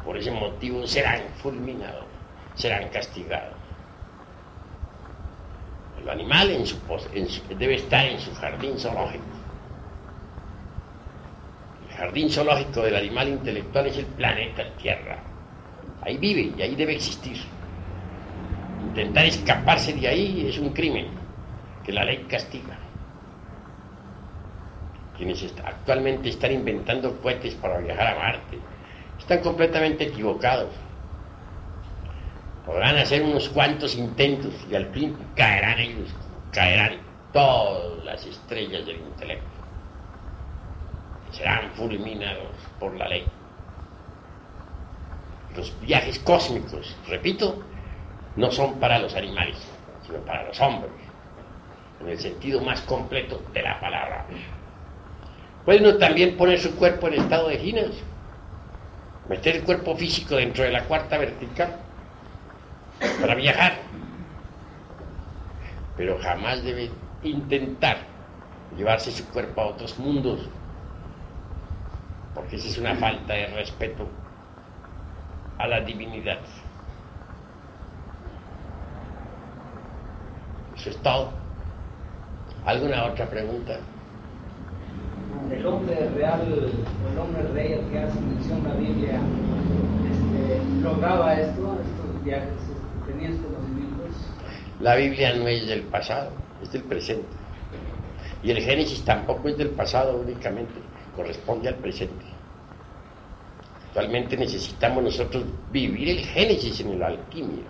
[0.05, 2.05] Por ese motivo serán fulminados,
[2.55, 3.55] serán castigados.
[6.01, 6.65] El animal
[7.59, 9.34] debe estar en su jardín zoológico
[11.97, 15.19] jardín zoológico del animal intelectual es el planeta Tierra.
[16.03, 17.39] Ahí vive y ahí debe existir.
[18.89, 21.07] Intentar escaparse de ahí es un crimen
[21.85, 22.79] que la ley castiga.
[25.17, 28.59] Quienes actualmente están inventando cohetes para viajar a Marte
[29.19, 30.71] están completamente equivocados.
[32.67, 36.09] Podrán hacer unos cuantos intentos y al fin caerán ellos,
[36.51, 36.99] caerán
[37.33, 39.54] todas las estrellas del intelecto
[41.35, 43.27] serán fulminados por la ley.
[45.57, 47.63] Los viajes cósmicos, repito,
[48.37, 49.57] no son para los animales,
[50.07, 50.93] sino para los hombres,
[52.01, 54.27] en el sentido más completo de la palabra.
[55.65, 57.91] Puede uno también poner su cuerpo en estado de ginas,
[59.29, 61.77] meter el cuerpo físico dentro de la cuarta vertical
[63.21, 63.75] para viajar,
[65.97, 66.91] pero jamás debe
[67.23, 67.99] intentar
[68.77, 70.49] llevarse su cuerpo a otros mundos
[72.35, 74.09] porque esa es una falta de respeto
[75.59, 76.39] a la divinidad.
[80.77, 81.31] Eso es todo.
[82.67, 83.79] ¿Alguna otra pregunta?
[85.51, 89.21] El hombre real, el hombre rey al que hace mención la Biblia,
[90.11, 92.49] este, lograba esto, estos viajes,
[93.07, 94.31] tenía estos conocimientos.
[94.81, 96.31] La Biblia no es del pasado,
[96.63, 97.29] es del presente.
[98.43, 100.75] Y el Génesis tampoco es del pasado únicamente,
[101.15, 102.25] corresponde al presente.
[103.87, 107.63] Actualmente necesitamos nosotros vivir el Génesis en la alquimia,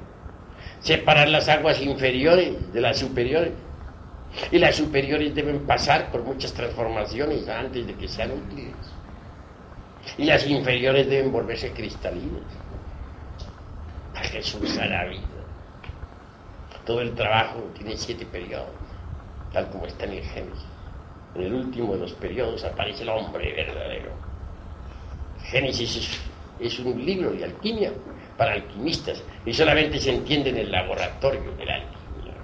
[0.81, 3.53] separar las aguas inferiores de las superiores.
[4.51, 8.75] Y las superiores deben pasar por muchas transformaciones antes de que sean útiles.
[10.19, 12.43] Y las inferiores deben volverse cristalinas
[14.13, 15.23] para Jesús a la vida.
[16.85, 18.75] Todo el trabajo tiene siete periodos,
[19.53, 20.74] tal como está en el Génesis.
[21.35, 24.25] En el último de los periodos aparece el hombre verdadero
[25.45, 26.21] Génesis
[26.59, 27.93] es, un libro de alquimia
[28.37, 32.35] para alquimistas y solamente se entiende en el laboratorio de la alquimia.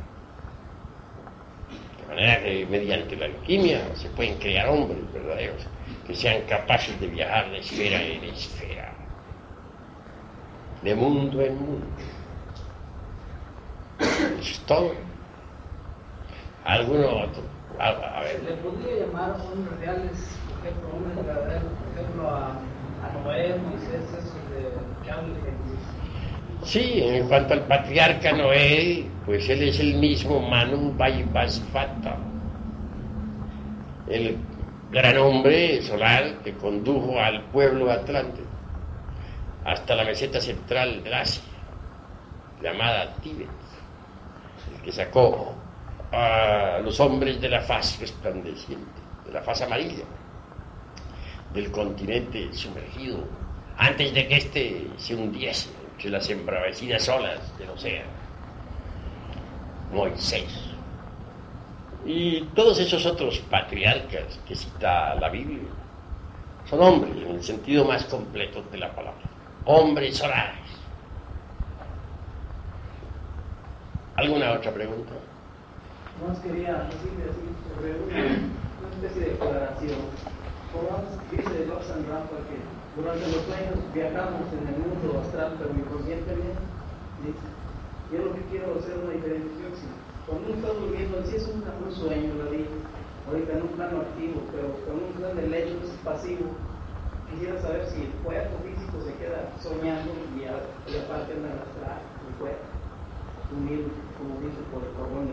[1.99, 5.63] De manera que mediante la alquimia se pueden crear hombres verdaderos
[6.07, 8.93] que sean capaces de viajar de esfera en esfera,
[10.83, 11.87] de mundo en mundo.
[13.99, 14.93] Eso es todo.
[16.65, 17.60] ¿Alguno otro?
[17.81, 18.43] A, ver.
[18.45, 22.61] ¿Le podría llamar hombres reales, por ejemplo, hombres verdaderos, por ejemplo, a
[23.25, 24.91] Noé, Moisés, eso de
[26.67, 32.17] Sí, en cuanto al patriarca Noé, pues él es el mismo Manu Vaivasvata,
[34.07, 34.37] el
[34.93, 38.43] gran hombre solar que condujo al pueblo atlante
[39.65, 41.43] hasta la meseta central de Asia,
[42.63, 43.49] llamada Tíbet,
[44.77, 45.60] el que sacó
[46.13, 50.05] a los hombres de la faz resplandeciente, de la faz amarilla
[51.53, 53.25] del continente sumergido
[53.77, 58.11] antes de que éste se hundiese entre las embravecidas olas del océano.
[59.93, 60.71] Moisés.
[62.07, 65.69] Y todos esos otros patriarcas que cita la Biblia
[66.69, 69.21] son hombres en el sentido más completo de la palabra.
[69.65, 70.61] Hombres solares.
[74.17, 75.13] ¿Alguna otra pregunta?
[76.21, 80.05] No, quería decirle así sobre una especie de declaración.
[80.69, 82.61] Podamos, dice Roxanne Rafa que
[82.93, 86.61] durante los sueños viajamos en el mundo astral, pero inconscientemente,
[87.25, 87.47] dice,
[88.13, 89.97] yo lo que quiero hacer una diferenciación.
[90.29, 92.69] Cuando uno está durmiendo, si es un, un sueño, lo dije,
[93.25, 96.53] ahorita en un plano activo, pero uno está en el lecho es pasivo,
[97.33, 101.57] quisiera saber si el cuerpo físico se queda soñando y a, la parte en el
[101.65, 102.69] astral, el cuerpo,
[103.57, 103.89] unido,
[104.21, 105.33] como dice por el cordón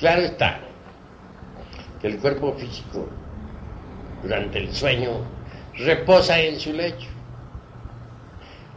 [0.00, 0.58] Claro está
[2.00, 3.06] que el cuerpo físico
[4.22, 5.10] durante el sueño
[5.76, 7.06] reposa en su lecho.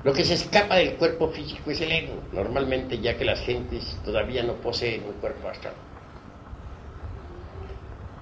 [0.04, 3.98] Lo que se escapa del cuerpo físico es el ego, normalmente ya que las gentes
[4.04, 5.74] todavía no poseen un cuerpo astral.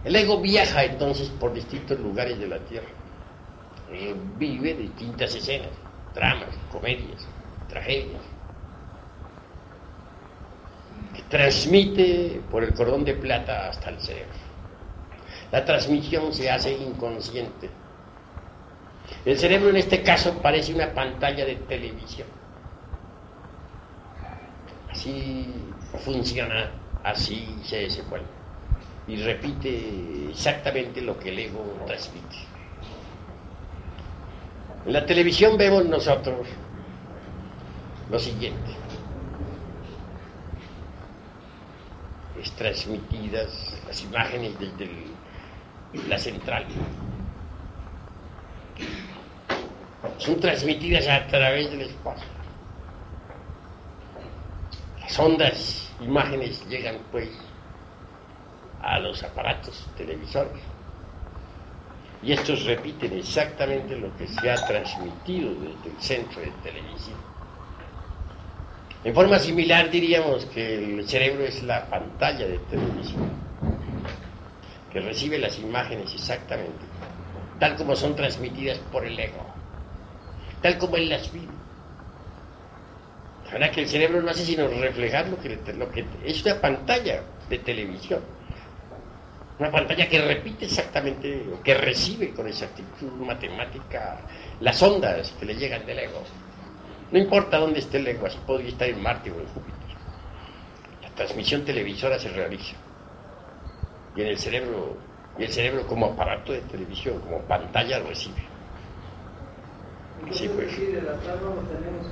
[0.05, 2.89] El ego viaja entonces por distintos lugares de la tierra,
[4.37, 5.71] vive distintas escenas,
[6.13, 7.25] dramas, comedias,
[7.67, 8.21] tragedias,
[11.13, 14.39] que transmite por el cordón de plata hasta el cerebro.
[15.51, 17.69] La transmisión se hace inconsciente.
[19.25, 22.27] El cerebro en este caso parece una pantalla de televisión.
[24.89, 25.45] Así
[26.03, 26.71] funciona,
[27.03, 28.27] así se desenvuelve.
[29.07, 32.37] Y repite exactamente lo que el ego transmite.
[34.85, 36.47] En la televisión vemos nosotros
[38.09, 38.80] lo siguiente.
[42.41, 44.89] Es transmitidas las imágenes desde
[46.07, 46.65] la central.
[50.17, 52.27] Son transmitidas a través del espacio.
[55.01, 57.29] Las ondas, imágenes llegan pues
[58.81, 60.63] a los aparatos televisores.
[62.23, 67.30] Y estos repiten exactamente lo que se ha transmitido desde el centro de televisión.
[69.03, 73.31] En forma similar diríamos que el cerebro es la pantalla de televisión
[74.91, 76.85] que recibe las imágenes exactamente,
[77.57, 79.43] tal como son transmitidas por el ego,
[80.61, 81.47] tal como él las vive.
[83.45, 86.61] La verdad que el cerebro no hace sino reflejar lo que, lo que es una
[86.61, 88.21] pantalla de televisión,
[89.57, 94.27] una pantalla que repite exactamente, o que recibe con exactitud matemática
[94.59, 96.23] las ondas que le llegan del ego.
[97.11, 99.89] No importa dónde esté el ego, así podría estar en Marte o en Júpiter.
[101.01, 102.75] La transmisión televisora se realiza
[104.15, 104.97] y en el cerebro,
[105.37, 108.41] y el cerebro como aparato de televisión, como pantalla recibe.
[110.21, 110.41] Pues.
[110.41, 112.07] Lo tenemos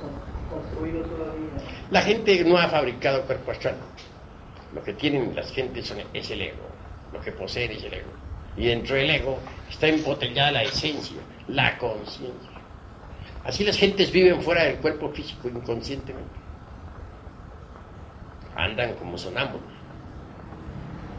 [0.50, 1.48] construido todavía.
[1.90, 3.76] La gente no ha fabricado cuerpo astral.
[4.74, 6.68] Lo que tienen las gentes es el ego.
[7.12, 8.10] Lo que poseen es el ego.
[8.56, 12.49] Y dentro del ego está embotellada la esencia, la conciencia.
[13.44, 16.38] Así las gentes viven fuera del cuerpo físico inconscientemente.
[18.54, 19.72] Andan como sonámbulos.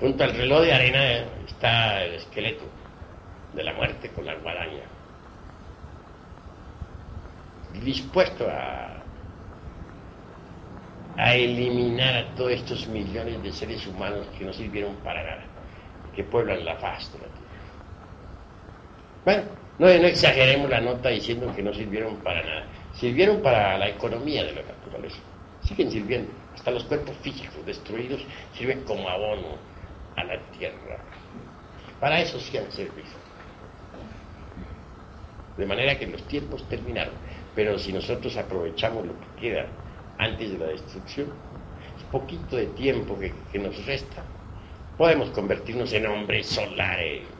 [0.00, 2.64] Junto al reloj de arena está el esqueleto
[3.54, 4.82] de la muerte con la guadaña.
[7.82, 9.02] Dispuesto a,
[11.16, 15.44] a eliminar a todos estos millones de seres humanos que no sirvieron para nada,
[16.14, 17.35] que pueblan la faz de la.
[19.26, 19.42] Bueno,
[19.80, 22.66] no, exageremos la nota diciendo que no sirvieron para nada.
[22.94, 25.18] Sirvieron para la economía de la naturaleza.
[25.64, 26.30] Siguen sirviendo.
[26.54, 28.24] Hasta los cuerpos físicos destruidos
[28.56, 29.58] sirven como abono
[30.14, 31.00] a la tierra.
[31.98, 33.08] Para eso sí han servido.
[35.56, 37.14] De manera que los tiempos terminaron.
[37.56, 39.66] Pero si nosotros aprovechamos lo que queda
[40.18, 41.32] antes de la destrucción,
[41.98, 44.22] es poquito de tiempo que nos resta,
[44.96, 47.35] podemos convertirnos en hombres solares.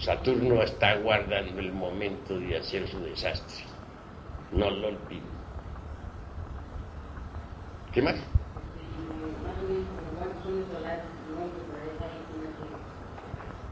[0.00, 3.64] Saturno está guardando el momento de hacer su desastre.
[4.52, 5.34] No lo olviden.
[7.92, 8.16] ¿Qué más?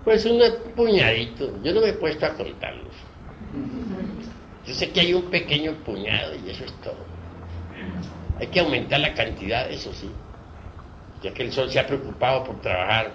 [0.04, 0.40] Pues un
[0.74, 1.62] puñadito.
[1.62, 2.94] Yo no me he puesto a contarlos.
[4.66, 7.04] Yo sé que hay un pequeño puñado y eso es todo.
[8.38, 10.10] Hay que aumentar la cantidad, eso sí.
[11.22, 13.12] Ya que el Sol se ha preocupado por trabajar,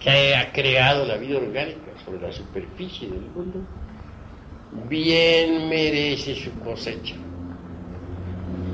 [0.00, 3.60] que ha creado la vida orgánica sobre la superficie del mundo,
[4.88, 7.14] bien merece su cosecha.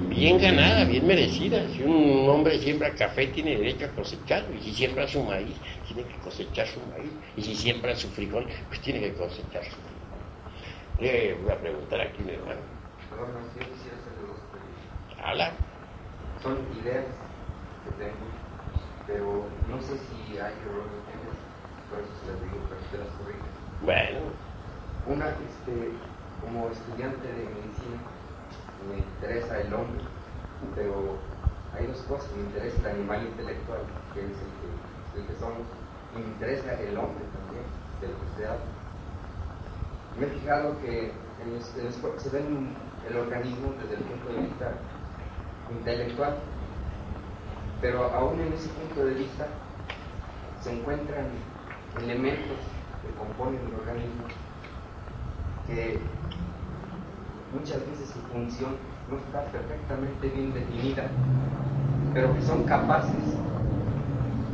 [0.08, 1.66] Bien ganada, bien merecida.
[1.70, 4.54] Si un hombre siembra café, tiene derecho a cosecharlo.
[4.54, 5.56] Y si siembra su maíz,
[5.86, 7.10] tiene que cosechar su maíz.
[7.36, 9.92] Y si siembra su frijol, pues tiene que cosechar su frijol.
[11.00, 12.60] Le voy a preguntar aquí, mi hermano.
[15.24, 15.52] Habla.
[16.42, 17.04] Son ideas
[17.84, 18.41] que tengo,
[19.06, 21.36] pero no sé si hay errores ellas,
[21.88, 23.48] por eso se las digo, para que las corrija.
[23.80, 24.32] Bueno,
[25.06, 26.00] Una, este,
[26.40, 28.02] como estudiante de medicina,
[28.78, 30.02] me interesa el hombre,
[30.74, 31.22] pero
[31.72, 35.68] hay dos cosas, me interesa el animal intelectual, que es el que, el que somos,
[36.12, 37.66] y me interesa el hombre también,
[38.00, 38.66] de lo que se habla.
[40.14, 42.40] Me he fijado que en los, en los- se ve
[43.08, 44.82] el organismo desde el punto de vista
[45.68, 46.51] intelectual,
[47.82, 49.48] pero aún en ese punto de vista
[50.62, 51.26] se encuentran
[52.00, 52.56] elementos
[53.02, 54.24] que componen el organismo
[55.66, 55.98] que
[57.52, 58.76] muchas veces su función
[59.10, 61.04] no está perfectamente bien definida,
[62.14, 63.36] pero que son capaces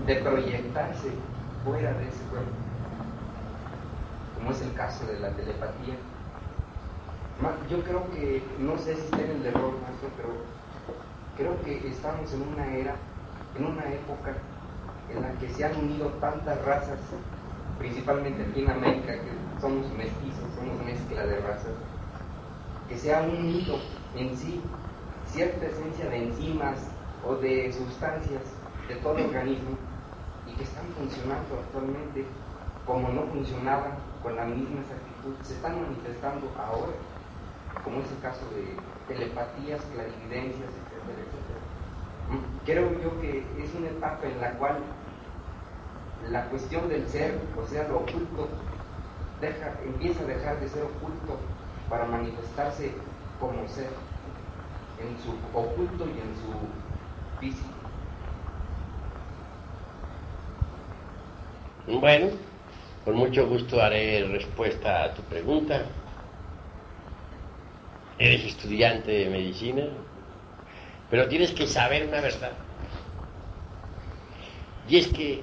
[0.06, 1.10] de proyectarse
[1.64, 2.50] fuera de ese cuerpo,
[4.36, 5.94] como es el caso de la telepatía.
[7.70, 9.74] Yo creo que, no sé si está en el error,
[10.16, 10.30] pero
[11.36, 12.96] creo que estamos en una era,
[13.56, 14.34] en una época
[15.10, 16.98] en la que se han unido tantas razas,
[17.78, 21.72] principalmente aquí en América, que somos mestizos, somos mezcla de razas,
[22.88, 23.78] que se ha unido
[24.16, 24.60] en sí
[25.26, 26.78] cierta esencia de enzimas
[27.26, 28.42] o de sustancias
[28.88, 29.76] de todo organismo
[30.46, 32.24] y que están funcionando actualmente
[32.86, 33.92] como no funcionaban
[34.22, 36.92] con la misma exactitud, se están manifestando ahora,
[37.84, 38.76] como es el caso de
[39.12, 41.57] telepatías, clarividencias, etcétera.
[42.64, 44.76] Creo yo que es una etapa en la cual
[46.30, 48.48] la cuestión del ser, o sea, lo oculto,
[49.84, 51.38] empieza a dejar de ser oculto
[51.88, 52.92] para manifestarse
[53.40, 53.88] como ser,
[55.00, 57.78] en su oculto y en su físico.
[61.86, 62.28] bueno,
[63.04, 65.86] con mucho gusto daré respuesta a tu pregunta.
[68.18, 69.84] Eres estudiante de medicina,
[71.10, 72.52] pero tienes que saber una verdad.
[74.88, 75.42] Y es que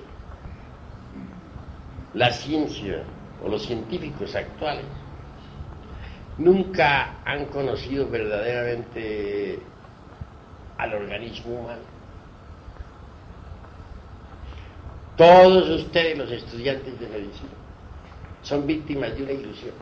[2.13, 3.03] la ciencia
[3.43, 4.85] o los científicos actuales
[6.37, 9.59] nunca han conocido verdaderamente
[10.77, 11.95] al organismo humano.
[15.17, 17.51] Todos ustedes, los estudiantes de medicina,
[18.41, 19.73] son víctimas de una ilusión.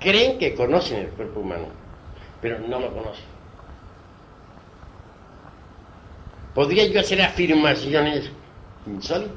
[0.00, 1.66] Creen que conocen el cuerpo humano,
[2.40, 3.35] pero no lo conocen.
[6.56, 8.30] Podría yo hacer afirmaciones
[8.86, 9.36] insólitas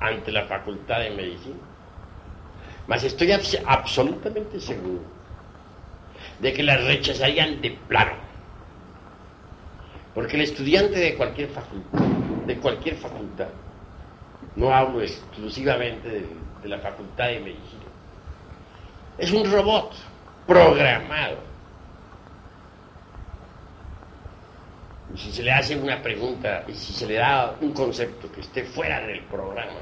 [0.00, 1.60] ante la Facultad de Medicina,
[2.88, 5.04] mas estoy abs- absolutamente seguro
[6.40, 8.16] de que las rechazarían de plano.
[10.12, 12.00] Porque el estudiante de cualquier facultad,
[12.48, 13.50] de cualquier facultad,
[14.56, 16.26] no hablo exclusivamente
[16.62, 17.84] de la Facultad de Medicina,
[19.18, 19.94] es un robot
[20.48, 21.51] programado.
[25.14, 28.64] Si se le hace una pregunta y si se le da un concepto que esté
[28.64, 29.80] fuera del programa,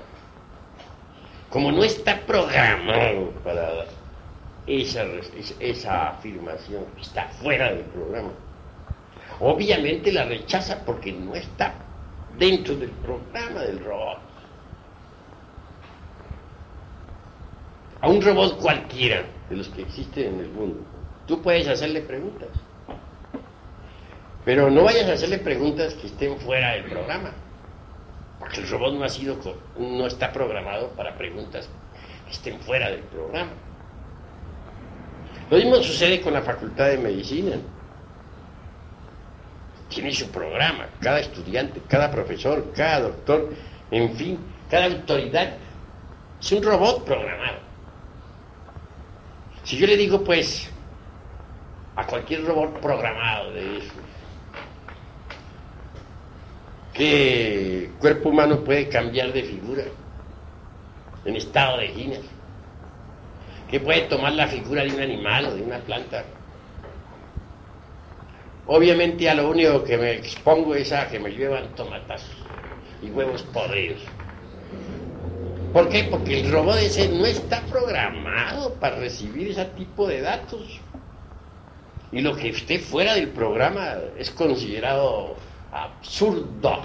[1.48, 3.84] como no está programado para
[4.66, 5.04] esa,
[5.60, 8.30] esa afirmación, está fuera del programa,
[9.38, 11.74] obviamente la rechaza porque no está
[12.36, 14.18] dentro del programa del robot.
[18.00, 20.80] A un robot cualquiera de los que existen en el mundo,
[21.26, 22.48] tú puedes hacerle preguntas,
[24.44, 27.32] pero no vayas a hacerle preguntas que estén fuera del programa,
[28.38, 29.38] porque el robot no ha sido,
[29.78, 31.68] no está programado para preguntas
[32.26, 33.52] que estén fuera del programa.
[35.50, 37.56] Lo mismo sucede con la Facultad de Medicina.
[39.88, 43.52] Tiene su programa, cada estudiante, cada profesor, cada doctor,
[43.90, 44.38] en fin,
[44.70, 45.56] cada autoridad.
[46.40, 47.58] Es un robot programado.
[49.64, 50.70] Si yo le digo, pues,
[51.96, 53.92] a cualquier robot programado de esos,
[56.92, 59.84] que el cuerpo humano puede cambiar de figura
[61.24, 62.20] en estado de ginas,
[63.68, 66.24] que puede tomar la figura de un animal o de una planta.
[68.66, 72.36] Obviamente a lo único que me expongo es a que me llevan tomatazos
[73.02, 74.02] y huevos podridos.
[75.72, 76.04] ¿Por qué?
[76.04, 80.80] Porque el robot ese no está programado para recibir ese tipo de datos.
[82.12, 85.36] Y lo que esté fuera del programa es considerado
[85.72, 86.82] absurdo.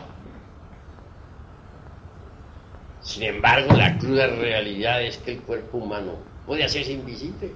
[3.02, 6.14] Sin embargo, la cruda realidad es que el cuerpo humano
[6.46, 7.52] puede hacerse invisible.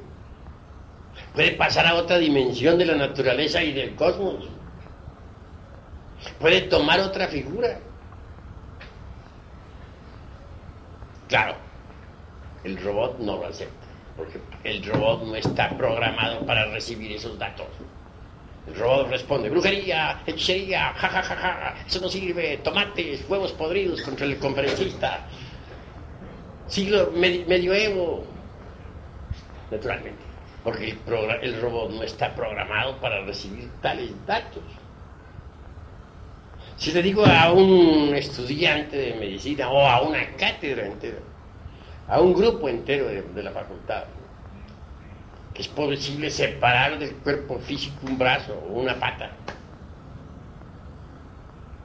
[1.34, 4.48] Puede pasar a otra dimensión de la naturaleza y del cosmos.
[6.40, 7.80] Puede tomar otra figura.
[11.28, 11.56] Claro,
[12.64, 13.88] el robot no lo acepta,
[14.18, 17.68] porque el robot no está programado para recibir esos datos.
[18.70, 24.02] El robot responde, brujería, hechicería, ja, ja, ja, ja, eso no sirve, tomates, huevos podridos
[24.04, 25.28] contra el conferencista,
[26.68, 28.28] siglo medi- medioevo,
[29.72, 30.22] naturalmente,
[30.64, 30.98] porque
[31.42, 34.64] el, robot no está programado para recibir tales datos.
[36.78, 41.20] Si le digo a un estudiante de medicina o a una cátedra entera,
[42.08, 44.06] a un grupo entero de, la facultad,
[45.60, 49.30] es posible separar del cuerpo físico un brazo o una pata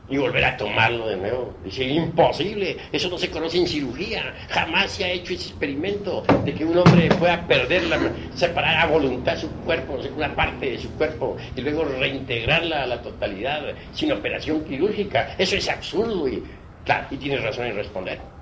[0.08, 1.54] y volver a tomarlo de nuevo.
[1.64, 6.54] Dice, imposible, eso no se conoce en cirugía, jamás se ha hecho ese experimento de
[6.54, 7.98] que un hombre pueda perder la,
[8.34, 13.02] separar a voluntad su cuerpo, una parte de su cuerpo, y luego reintegrarla a la
[13.02, 15.34] totalidad sin operación quirúrgica.
[15.38, 16.44] Eso es absurdo y,
[16.84, 18.33] claro, y tienes razón en responder.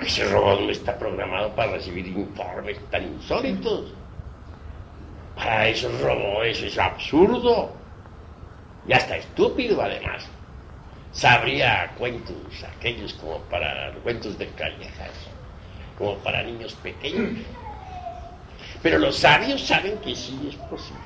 [0.00, 3.92] Ese robot no está programado para recibir informes tan insólitos.
[5.36, 7.70] Para esos robots es absurdo.
[8.86, 10.26] Y hasta estúpido además.
[11.12, 12.36] Sabría cuentos
[12.76, 15.10] aquellos como para cuentos de callejas,
[15.98, 17.44] como para niños pequeños.
[18.82, 21.00] Pero los sabios saben que sí es posible.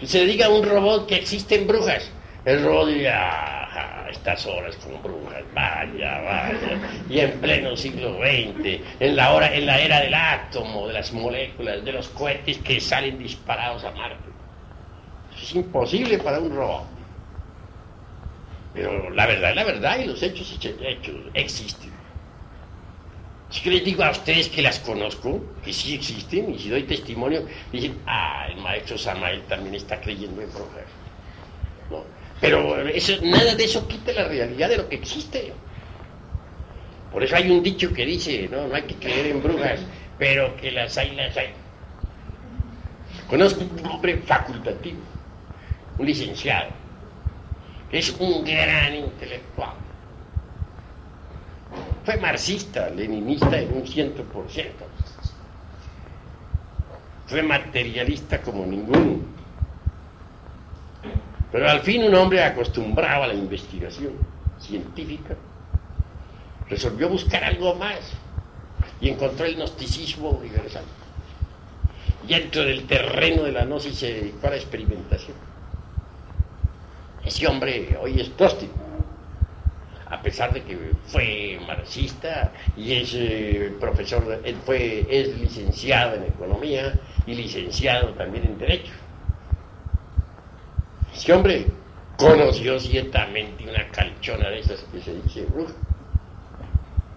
[0.00, 2.10] Que se diga a un robot que existen brujas.
[2.46, 6.78] El robot diría, "Ajá, a estas horas con brujas, vaya, vaya.
[7.10, 11.12] Y en pleno siglo XX, en la, hora, en la era del átomo, de las
[11.12, 14.30] moléculas, de los cohetes que salen disparados a Marte.
[15.42, 16.86] Es imposible para un robot.
[18.74, 21.90] Pero la verdad es la verdad y los hechos, hechos existen.
[23.50, 26.84] Si que les digo a ustedes que las conozco, que sí existen, y si doy
[26.84, 30.95] testimonio, dicen, ah, el maestro Samael también está creyendo en brujas.
[32.46, 35.52] Pero eso, nada de eso quita la realidad de lo que existe.
[37.10, 39.80] Por eso hay un dicho que dice, no, no hay que creer en brujas,
[40.16, 41.48] pero que las hay, las hay.
[43.28, 45.00] Conozco un hombre facultativo,
[45.98, 46.70] un licenciado,
[47.90, 49.74] que es un gran intelectual.
[52.04, 54.86] Fue marxista, leninista en un ciento por ciento.
[57.26, 59.35] Fue materialista como ninguno.
[61.52, 64.12] Pero al fin un hombre acostumbrado a la investigación
[64.58, 65.36] científica
[66.68, 68.12] resolvió buscar algo más
[69.00, 70.84] y encontró el gnosticismo universal.
[72.24, 75.36] Y dentro del terreno de la gnosis se dedicó a la experimentación.
[77.24, 78.74] Ese hombre hoy es gnóstico,
[80.08, 86.94] a pesar de que fue marxista y es eh, profesor, fue, es licenciado en economía
[87.26, 88.92] y licenciado también en derecho.
[91.16, 91.66] Ese hombre
[92.18, 95.72] conoció ciertamente una calchona de esas que se dice bruja.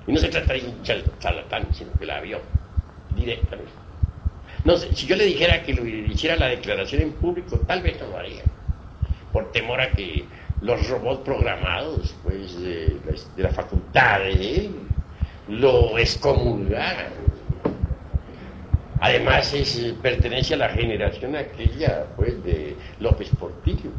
[0.08, 2.40] Y no se trata de un charlatán, sino que la vio
[3.14, 3.72] directamente.
[4.64, 8.00] No sé, si yo le dijera que lo hiciera la declaración en público, tal vez
[8.00, 8.44] no lo haría.
[9.34, 10.26] Por temor a que
[10.62, 13.02] los robots programados, pues, de,
[13.36, 14.72] de la facultad de él,
[15.50, 17.12] lo excomulgaran.
[19.02, 23.92] Además, es, pertenece a la generación aquella, pues, de López Portillo.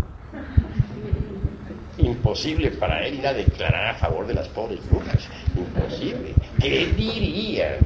[1.98, 5.28] Imposible para él ir a declarar a favor de las pobres brujas.
[5.56, 6.34] Imposible.
[6.60, 7.76] ¿Qué dirían?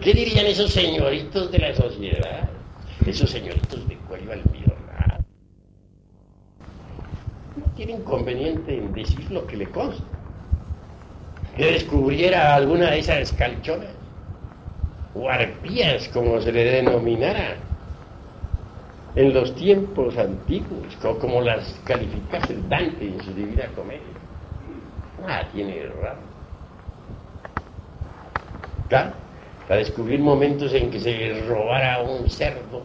[0.00, 2.48] ¿Qué dirían esos señoritos de la sociedad?
[3.06, 5.24] Esos señoritos de cuello almidonado.
[7.56, 10.04] No tiene inconveniente en decir lo que le consta.
[11.56, 13.90] Que descubriera alguna de esas calchonas,
[15.14, 17.56] o arpías, como se le denominara,
[19.14, 24.14] en los tiempos antiguos, como las calificase Dante en su Divina Comedia.
[25.26, 26.20] Ah, tiene raro.
[28.88, 32.82] Para descubrir momentos en que se robara un cerdo.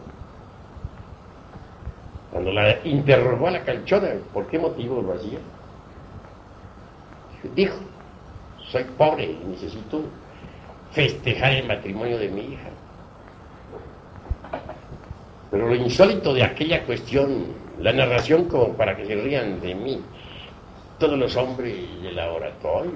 [2.30, 5.38] Cuando la interrogó a la calchona, ¿por qué motivo lo hacía?
[7.54, 7.76] Dijo,
[8.70, 10.02] soy pobre y necesito
[10.94, 12.70] festejar el matrimonio de mi hija.
[15.50, 17.46] Pero lo insólito de aquella cuestión,
[17.80, 20.00] la narración como para que se rían de mí,
[20.98, 22.92] todos los hombres del laboratorio,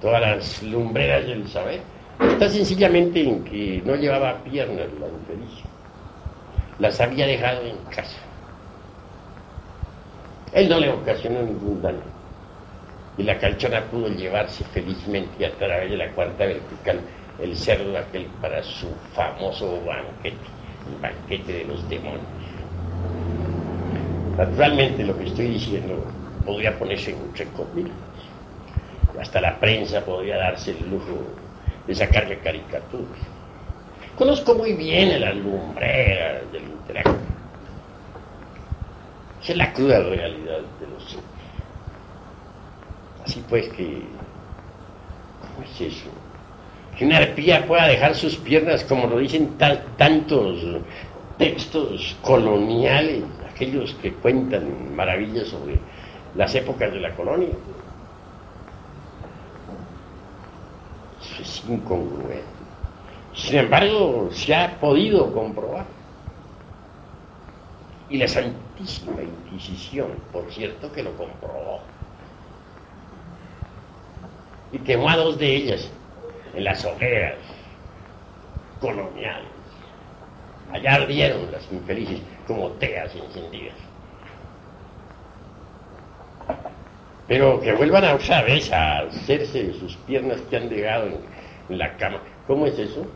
[0.00, 1.80] todas las lumbreras del saber,
[2.18, 5.62] está sencillamente en que no llevaba piernas la infeliz,
[6.78, 8.18] las había dejado en casa.
[10.54, 12.19] Él no le ocasionó ningún daño.
[13.20, 17.00] Y la calchona pudo llevarse felizmente a través de la cuarta vertical
[17.38, 20.38] el cerdo aquel para su famoso banquete
[20.88, 22.24] el banquete de los demonios.
[24.38, 26.02] Naturalmente lo que estoy diciendo
[26.46, 27.92] podría ponerse en muchas comillas.
[29.20, 31.22] Hasta la prensa podría darse el lujo
[31.86, 33.18] de sacarle caricaturas.
[34.16, 37.18] Conozco muy bien las lumbreras del intelecto.
[39.42, 41.18] Esa es la cruda realidad de los.
[43.30, 44.02] Así pues que,
[45.40, 46.10] ¿cómo es eso?
[46.98, 50.58] que una arpía pueda dejar sus piernas, como lo dicen tantos
[51.38, 55.78] textos coloniales, aquellos que cuentan maravillas sobre
[56.34, 57.50] las épocas de la colonia.
[61.22, 62.44] Eso es incongruente.
[63.32, 65.84] Sin embargo, se ha podido comprobar.
[68.08, 71.80] Y la Santísima Inquisición, por cierto, que lo comprobó.
[74.72, 75.90] Y quemó a dos de ellas
[76.54, 77.36] en las hogueras
[78.80, 79.48] coloniales.
[80.72, 83.74] Allá ardieron las infelices como teas encendidas.
[87.26, 91.06] Pero que vuelvan a otra vez a hacerse de sus piernas que han dejado
[91.68, 92.18] en, la cama.
[92.48, 93.06] ¿Cómo es eso?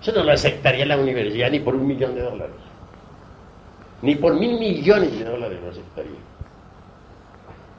[0.00, 2.56] Eso no lo aceptaría la universidad ni por un millón de dólares.
[4.00, 6.18] Ni por mil millones de dólares lo aceptaría.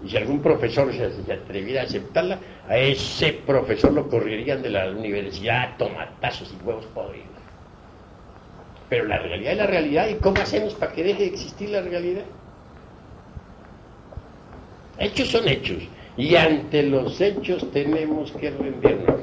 [0.04, 4.90] Y si algún profesor se, atreviera a aceptarla, a ese profesor lo correrían de la
[4.90, 7.28] universidad a tomatazos y huevos podridos.
[8.88, 10.08] Pero la realidad es la realidad.
[10.08, 12.24] ¿Y cómo hacemos para que deje de existir la realidad?
[14.98, 15.84] Hechos son hechos.
[16.18, 19.22] Y ante los hechos tenemos que rendirnos.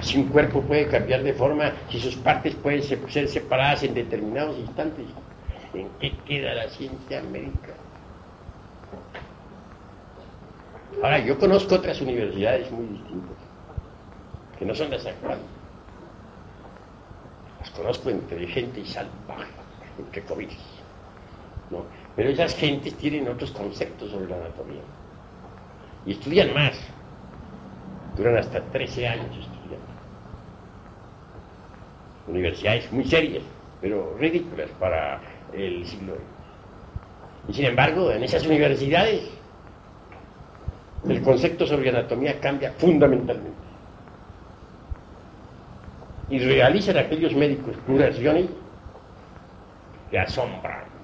[0.00, 4.58] Si un cuerpo puede cambiar de forma, si sus partes pueden ser separadas en determinados
[4.58, 5.06] instantes,
[5.72, 7.74] ¿en qué queda la ciencia médica?
[11.02, 13.36] Ahora, yo conozco otras universidades muy distintas,
[14.58, 15.44] que no son las actuales.
[17.60, 19.50] Las conozco entre y salvaje,
[19.98, 20.58] entre comillas.
[21.70, 21.84] ¿no?
[22.16, 24.82] Pero esas gentes tienen otros conceptos sobre la anatomía.
[26.06, 26.78] Y estudian más.
[28.16, 29.86] Duran hasta 13 años estudiando.
[32.28, 33.42] Universidades muy serias,
[33.80, 35.20] pero ridículas para
[35.52, 36.22] el siglo XX.
[37.48, 39.28] Y sin embargo, en esas universidades
[41.08, 43.64] el concepto sobre anatomía cambia fundamentalmente.
[46.30, 48.46] Y realizan aquellos médicos curaciones
[50.10, 50.94] que asombran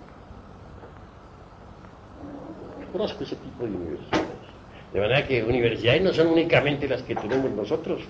[2.90, 4.28] conozco ese tipo de universidades.
[4.92, 8.02] De manera que universidades no son únicamente las que tenemos nosotros.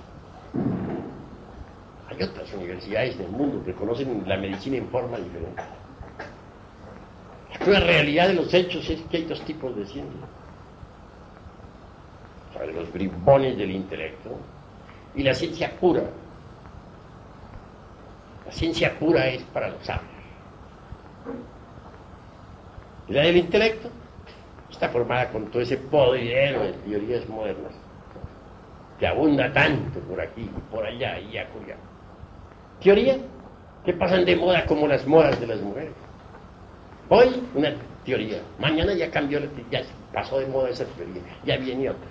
[2.08, 5.62] Hay otras universidades del mundo que conocen la medicina en forma diferente.
[7.66, 10.20] La realidad de los hechos es que hay dos tipos de ciencia.
[12.60, 14.36] Sea, los bribones del intelecto
[15.14, 16.02] y la ciencia pura.
[18.46, 20.04] La ciencia pura es para los sabios.
[23.08, 23.90] Y la del intelecto
[24.70, 27.72] está formada con todo ese poder de teorías modernas
[28.98, 31.76] que abunda tanto por aquí por allá y acullá.
[32.82, 33.18] Teorías
[33.84, 35.92] que pasan de moda como las modas de las mujeres.
[37.08, 37.72] Hoy una
[38.04, 39.82] teoría, mañana ya cambió, ya
[40.12, 42.09] pasó de moda esa teoría, ya viene otra.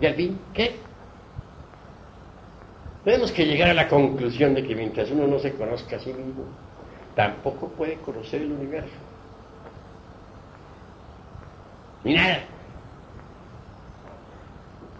[0.00, 0.76] Y al fin, ¿qué?
[3.04, 6.12] Tenemos que llegar a la conclusión de que mientras uno no se conozca a sí
[6.12, 6.44] mismo,
[7.14, 8.94] tampoco puede conocer el universo.
[12.04, 12.40] Ni nada.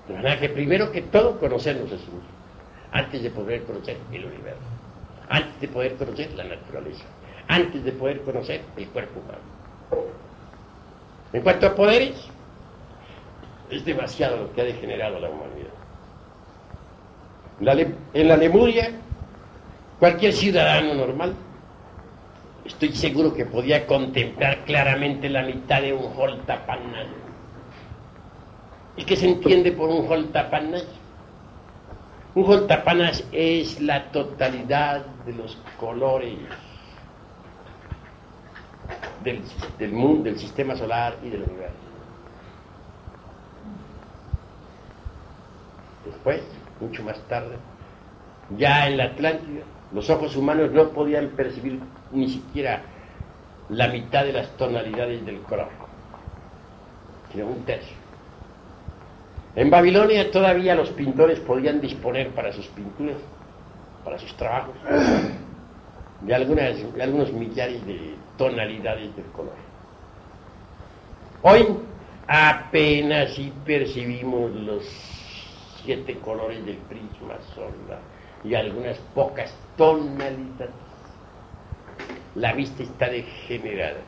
[0.08, 2.04] De manera que primero que todo conocernos a sí
[2.92, 4.58] antes de poder conocer el universo,
[5.28, 7.04] antes de poder conocer la naturaleza,
[7.48, 10.08] antes de poder conocer el cuerpo humano.
[11.32, 12.16] En cuanto a poderes,
[13.70, 15.80] es demasiado lo que ha degenerado la humanidad
[17.60, 18.90] en la Lemuria,
[19.98, 21.34] cualquier ciudadano normal,
[22.64, 27.06] estoy seguro que podía contemplar claramente la mitad de un holtapanay.
[28.96, 30.84] ¿Y qué se entiende por un holtapanay?
[32.34, 36.38] Un holtapanay es la totalidad de los colores
[39.22, 39.42] del,
[39.78, 41.89] del mundo, del sistema solar y del universo.
[46.04, 46.42] Después,
[46.80, 47.56] mucho más tarde,
[48.56, 49.62] ya en la Atlántida,
[49.92, 51.80] los ojos humanos no podían percibir
[52.12, 52.82] ni siquiera
[53.68, 55.68] la mitad de las tonalidades del color,
[57.32, 57.96] sino un tercio.
[59.56, 63.16] En Babilonia todavía los pintores podían disponer para sus pinturas,
[64.04, 64.74] para sus trabajos,
[66.20, 69.54] de, de algunos millares de tonalidades del color.
[71.42, 71.66] Hoy
[72.26, 75.19] apenas si percibimos los
[75.90, 77.98] siete colores del prisma sonda
[78.44, 80.70] y algunas pocas tonalidades.
[82.36, 83.98] La vista está degenerada.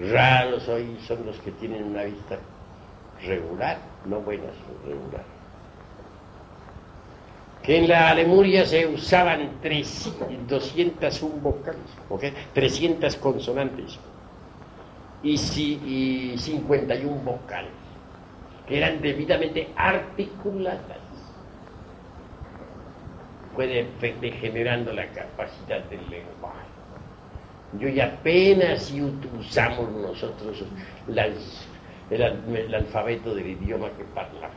[0.00, 2.38] Raros hoy son los que tienen una vista
[3.26, 4.44] regular, no buena,
[4.86, 5.24] regular.
[7.62, 9.50] Que en la Lemuria se usaban
[10.48, 12.32] 201 vocales, ¿okay?
[12.54, 13.98] 300 consonantes
[15.22, 17.85] y, y 51 vocales
[18.66, 20.98] que eran debidamente articuladas,
[23.54, 23.88] fue
[24.20, 26.66] degenerando la capacidad del lenguaje.
[27.78, 30.62] Yo ya apenas si usamos nosotros
[31.08, 34.56] el, alfabeto del idioma que hablamos.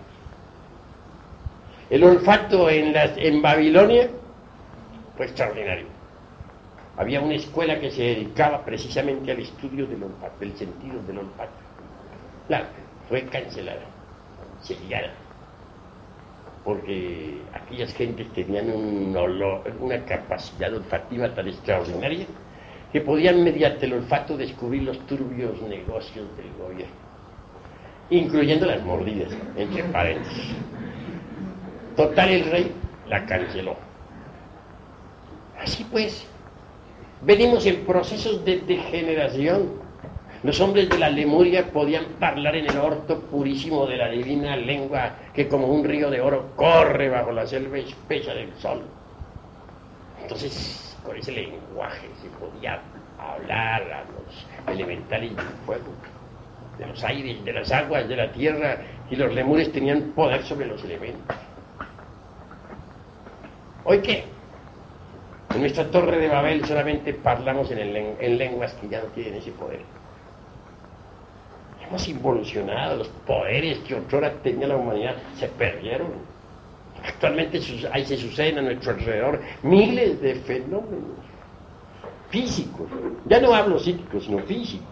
[1.90, 4.10] El olfato en, en Babilonia
[5.16, 5.88] fue extraordinario.
[6.98, 11.52] Había una escuela que se dedicaba precisamente al estudio del olfato, del sentido del olfato.
[12.48, 12.66] Claro,
[13.08, 13.99] fue cancelada
[14.62, 15.14] sería
[16.64, 19.18] porque aquellas gentes tenían un
[19.80, 22.26] una capacidad olfativa tan extraordinaria
[22.92, 26.96] que podían mediante el olfato descubrir los turbios negocios del gobierno,
[28.10, 30.56] incluyendo las mordidas, entre paréntesis.
[31.96, 32.72] Total, el rey
[33.08, 33.76] la canceló.
[35.60, 36.26] Así pues,
[37.22, 39.72] venimos en procesos de degeneración
[40.42, 45.12] los hombres de la Lemuria podían hablar en el orto purísimo de la divina lengua
[45.34, 48.84] que como un río de oro corre bajo la selva espesa del sol.
[50.22, 52.80] Entonces, con ese lenguaje se podía
[53.20, 55.92] hablar a los elementales del fuego,
[56.78, 58.78] de los aires, de las aguas, de la tierra,
[59.10, 61.36] y los lemures tenían poder sobre los elementos.
[63.84, 64.24] ¿Hoy qué?
[65.54, 69.52] En nuestra torre de Babel solamente hablamos en, en lenguas que ya no tienen ese
[69.52, 69.99] poder
[71.90, 76.08] hemos involucionado, los poderes que otrora tenía la humanidad se perdieron.
[77.04, 77.60] Actualmente
[77.92, 81.18] ahí se suceden a nuestro alrededor miles de fenómenos
[82.30, 82.88] físicos,
[83.26, 84.88] ya no hablo psíquicos, sino físicos,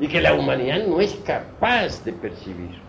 [0.00, 2.82] y que la humanidad no es capaz de percibir.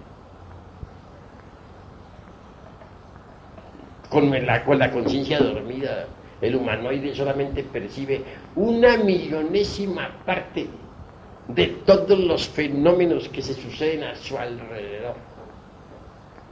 [4.09, 6.07] Con la, con la conciencia dormida,
[6.41, 8.23] el humanoide solamente percibe
[8.55, 10.67] una millonésima parte
[11.47, 15.15] de todos los fenómenos que se suceden a su alrededor.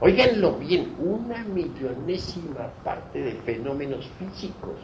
[0.00, 4.74] Oiganlo bien, una millonésima parte de fenómenos físicos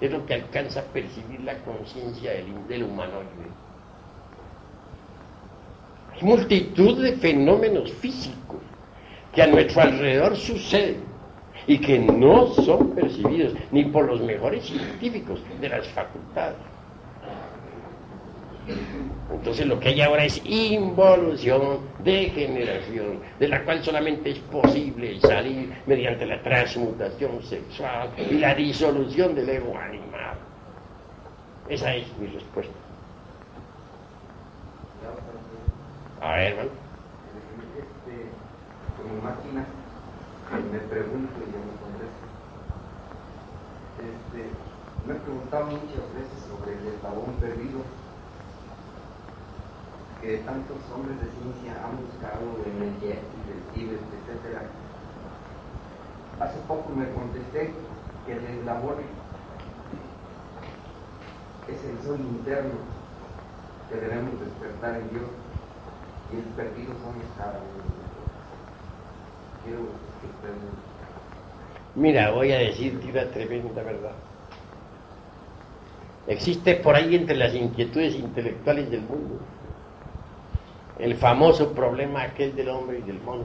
[0.00, 3.50] es lo que alcanza a percibir la conciencia del, del humanoide.
[6.14, 8.60] Hay multitud de fenómenos físicos
[9.34, 11.04] que a nuestro alrededor suceden
[11.66, 16.69] y que no son percibidos ni por los mejores científicos de las facultades.
[19.32, 25.72] Entonces lo que hay ahora es involución, degeneración, de la cual solamente es posible salir
[25.86, 30.36] mediante la transmutación sexual y la disolución del ego animal.
[31.68, 32.74] Esa es mi respuesta.
[36.20, 36.70] A ver, hermano.
[37.78, 38.28] Este,
[38.98, 39.64] como máquina,
[40.70, 42.26] me pregunto y yo me contesto.
[44.04, 44.50] Este,
[45.06, 47.80] me he preguntado muchas veces sobre el eslabón perdido
[50.20, 54.60] que tantos hombres de ciencia han buscado en el jet, el Tíbet, etc.
[56.40, 57.72] Hace poco me contesté
[58.26, 58.96] que el eslabón
[61.68, 62.74] es el sol interno
[63.88, 65.30] que debemos despertar en Dios
[66.32, 67.60] y el perdido son cada
[69.64, 69.80] Quiero
[70.20, 70.56] que ustedes...
[71.94, 74.12] Mira, voy a decirte una tremenda verdad.
[76.26, 79.40] Existe por ahí entre las inquietudes intelectuales del mundo
[81.00, 83.44] el famoso problema aquel del hombre y del mono.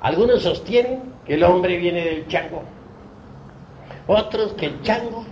[0.00, 2.62] Algunos sostienen que el hombre viene del chango,
[4.06, 5.24] otros que el chango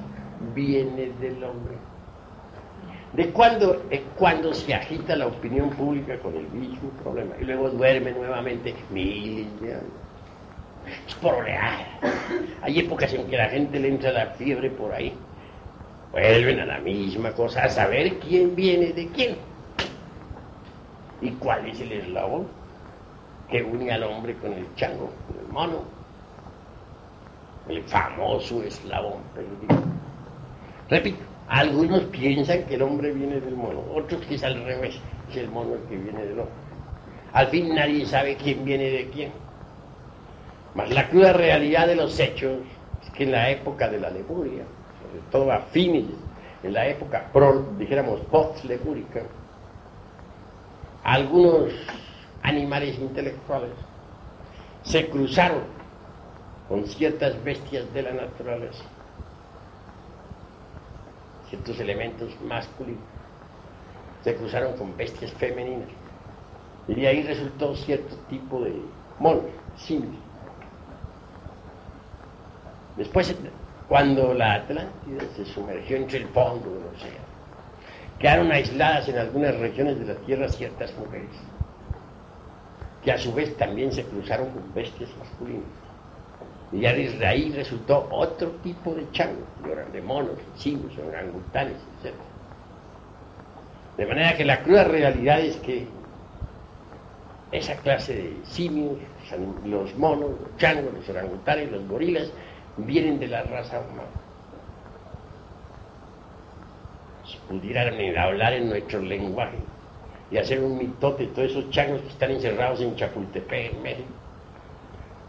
[0.54, 1.74] viene del hombre.
[3.12, 7.36] ¿De cuándo, es cuando se agita la opinión pública con el mismo problema?
[7.40, 9.84] Y luego duerme nuevamente miles de años.
[11.06, 11.46] Es por.
[12.62, 15.14] Hay épocas en que la gente le entra la fiebre por ahí.
[16.10, 19.36] Vuelven a la misma cosa, a saber quién viene de quién.
[21.24, 22.46] ¿Y cuál es el eslabón
[23.50, 25.82] que une al hombre con el chango, con el mono?
[27.66, 29.82] El famoso eslabón perdido.
[30.90, 35.36] Repito, algunos piensan que el hombre viene del mono, otros que es al revés, es
[35.38, 36.54] el mono el que viene del hombre.
[37.32, 39.32] Al fin nadie sabe quién viene de quién.
[40.74, 42.58] Mas la cruda realidad de los hechos
[43.02, 44.64] es que en la época de la Lemuria,
[45.00, 46.04] sobre todo a fines,
[46.62, 48.20] en la época, pro, dijéramos,
[51.04, 51.70] algunos
[52.42, 53.72] animales intelectuales
[54.82, 55.62] se cruzaron
[56.68, 58.84] con ciertas bestias de la naturaleza,
[61.50, 63.02] ciertos elementos masculinos,
[64.22, 65.88] se cruzaron con bestias femeninas,
[66.88, 68.74] y de ahí resultó cierto tipo de
[69.18, 69.44] monos,
[69.76, 70.14] simios.
[72.96, 73.34] Después,
[73.88, 77.23] cuando la Atlántida se sumergió entre el fondo del océano,
[78.18, 81.30] Quedaron aisladas en algunas regiones de la tierra ciertas mujeres,
[83.02, 85.64] que a su vez también se cruzaron con bestias masculinas.
[86.72, 89.44] Y ya desde ahí resultó otro tipo de changos,
[89.92, 92.14] de monos, simios, orangutanes, etc.
[93.96, 95.86] De manera que la cruda realidad es que
[97.52, 98.98] esa clase de simios,
[99.64, 102.32] los monos, los changos, los orangutanes, los gorilas,
[102.76, 104.23] vienen de la raza humana.
[107.48, 109.58] Pudieran hablar en nuestro lenguaje
[110.30, 114.08] y hacer un mitote, todos esos changos que están encerrados en Chapultepec, en México,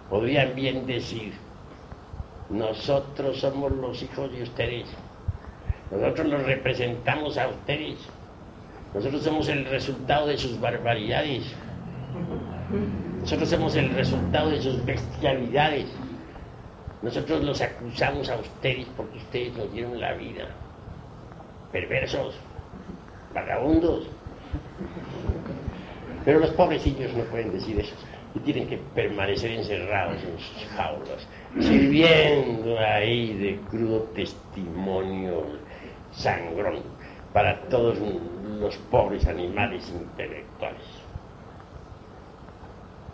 [0.10, 1.34] podrían bien decir,
[2.50, 4.88] nosotros somos los hijos de ustedes,
[5.92, 7.98] nosotros los representamos a ustedes,
[8.94, 11.54] nosotros somos el resultado de sus barbaridades,
[13.20, 15.88] nosotros somos el resultado de sus bestialidades,
[17.02, 20.48] nosotros los acusamos a ustedes porque ustedes nos dieron la vida
[21.76, 22.34] perversos,
[23.34, 24.08] vagabundos.
[26.24, 27.94] Pero los pobrecillos no pueden decir eso
[28.34, 31.28] y tienen que permanecer encerrados en sus jaulas,
[31.60, 35.44] sirviendo ahí de crudo testimonio
[36.14, 36.80] sangrón
[37.34, 37.98] para todos
[38.58, 40.82] los pobres animales intelectuales.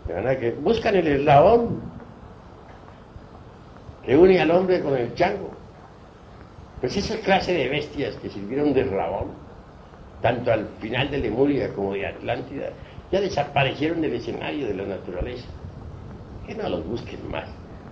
[0.06, 1.80] De verdad que buscan el eslabón
[4.04, 5.61] que une al hombre con el chango.
[6.82, 9.28] Pues esa clase de bestias que sirvieron de rabón,
[10.20, 12.70] tanto al final de Lemuria como de Atlántida,
[13.12, 15.46] ya desaparecieron del escenario de la naturaleza.
[16.44, 17.48] Que no los busquen más.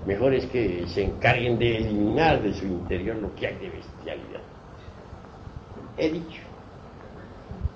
[0.06, 4.40] Mejor es que se encarguen de eliminar de su interior lo que hay de bestialidad.
[5.96, 6.42] He dicho.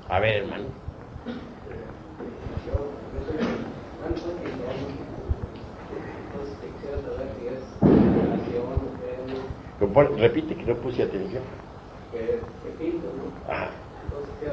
[0.09, 0.65] A ver, hermano.
[10.17, 11.43] Repite que no puse atención.
[13.49, 13.71] Ajá.
[14.05, 14.53] Entonces qué es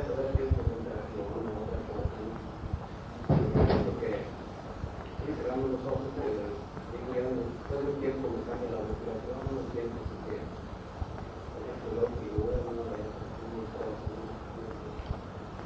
[5.38, 6.50] cerramos los ojos, eh,
[6.92, 7.24] digo ya
[7.70, 10.42] todo el tiempo me cambia la respiración, no siento si que
[11.52, 12.98] por ejemplo, figura, no la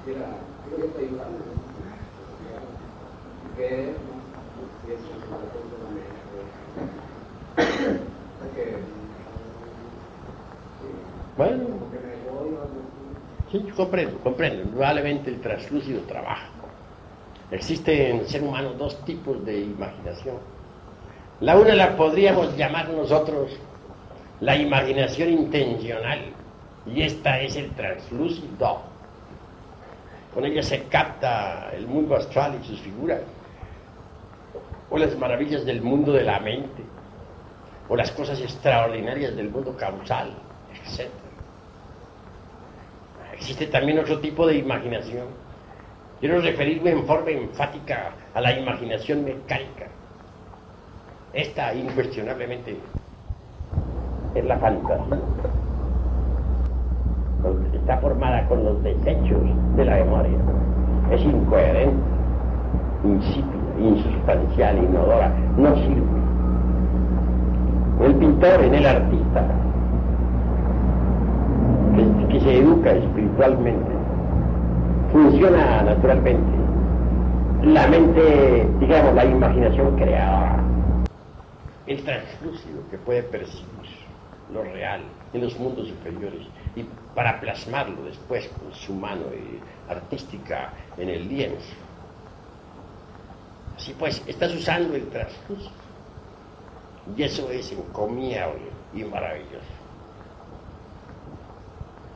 [0.03, 0.27] Quisiera,
[0.67, 1.05] quiero que te
[11.37, 11.65] Bueno,
[13.51, 14.63] sí, comprendo, comprendo.
[14.63, 16.47] Indudablemente el translúcido trabaja.
[17.51, 20.37] Existe en el ser humano dos tipos de imaginación.
[21.41, 23.51] La una la podríamos llamar nosotros
[24.39, 26.19] la imaginación intencional
[26.85, 28.81] y esta es el translúcido.
[30.33, 33.21] Con ella se capta el mundo astral y sus figuras,
[34.89, 36.83] o las maravillas del mundo de la mente,
[37.87, 40.33] o las cosas extraordinarias del mundo causal,
[40.73, 41.09] etc.
[43.35, 45.27] Existe también otro tipo de imaginación.
[46.19, 49.87] Quiero referirme en forma enfática a la imaginación mecánica.
[51.33, 52.77] Esta, incuestionablemente,
[54.33, 55.19] es la fantasía.
[57.73, 59.41] Está formada con los desechos
[59.75, 60.37] de la memoria.
[61.11, 62.03] Es incoherente,
[63.03, 65.29] insípida, insustancial, inodora.
[65.57, 66.15] No sirve.
[68.01, 69.45] El pintor, en el artista,
[71.95, 73.91] que, se educa espiritualmente,
[75.11, 76.51] funciona naturalmente
[77.63, 80.63] la mente, digamos, la imaginación creadora,
[81.87, 84.05] el translúcido que puede percibir
[84.53, 85.01] lo real
[85.33, 86.85] en los mundos superiores y
[87.15, 89.23] para plasmarlo después con su mano
[89.89, 91.73] artística en el lienzo.
[93.75, 95.71] Así pues, estás usando el translúcido
[97.17, 99.74] y eso es encomiable y maravilloso.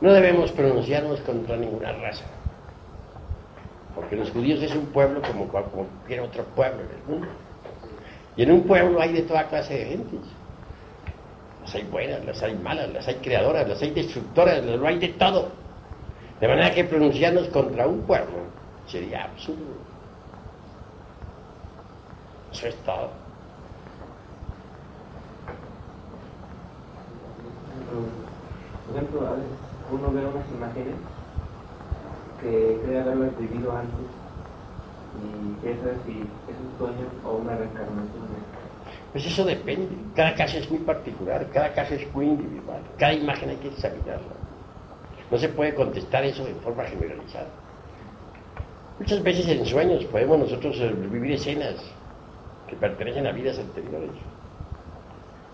[0.00, 2.24] No debemos pronunciarnos contra ninguna raza,
[3.94, 7.28] porque los judíos es un pueblo como cual- cualquier otro pueblo en el mundo.
[8.36, 10.20] Y en un pueblo hay de toda clase de gentes.
[11.62, 15.08] Las hay buenas, las hay malas, las hay creadoras, las hay destructoras, lo hay de
[15.08, 15.48] todo.
[16.40, 18.36] De manera que pronunciarnos contra un pueblo
[18.86, 19.74] sería absurdo.
[22.52, 23.10] Eso es todo.
[28.94, 29.36] Ejemplo,
[29.90, 30.94] uno ve unas imágenes
[32.40, 34.06] que cree haberlas vivido antes
[35.18, 38.28] y saber si es un sueño o una reencarnación.
[39.12, 39.88] Pues eso depende.
[40.14, 42.82] Cada caso es muy particular, cada caso es muy individual.
[42.98, 44.36] Cada imagen hay que examinarla.
[45.30, 47.48] No se puede contestar eso en forma generalizada.
[48.98, 51.76] Muchas veces en sueños podemos nosotros eh, vivir escenas
[52.66, 54.10] que pertenecen a vidas anteriores.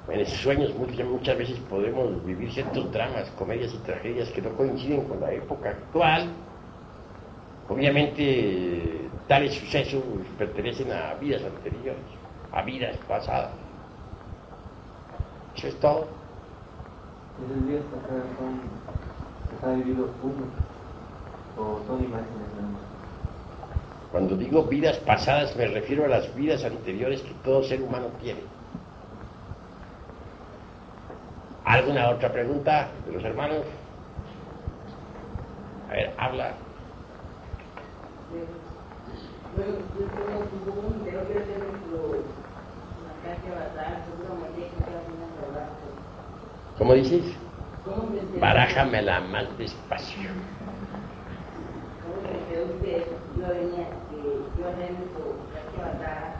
[0.08, 4.50] En esos sueños muchas, muchas veces podemos vivir ciertos dramas, comedias y tragedias que no
[4.50, 6.28] coinciden con la época actual.
[7.68, 10.02] Obviamente tales sucesos
[10.36, 12.04] pertenecen a vidas anteriores,
[12.52, 13.52] a vidas pasadas.
[15.56, 16.06] Eso es todo.
[17.42, 18.60] Esos días pasados son,
[19.60, 20.44] se ha vivido uno
[21.56, 22.28] o son imágenes.
[24.12, 28.53] Cuando digo vidas pasadas me refiero a las vidas anteriores que todo ser humano tiene.
[31.64, 33.62] ¿Alguna otra pregunta de los hermanos?
[35.90, 36.52] A ver, habla.
[46.78, 47.24] ¿Cómo dices?
[48.40, 50.30] Barájamela más despacio.
[53.44, 56.36] Yo hacer nuestro clase basada,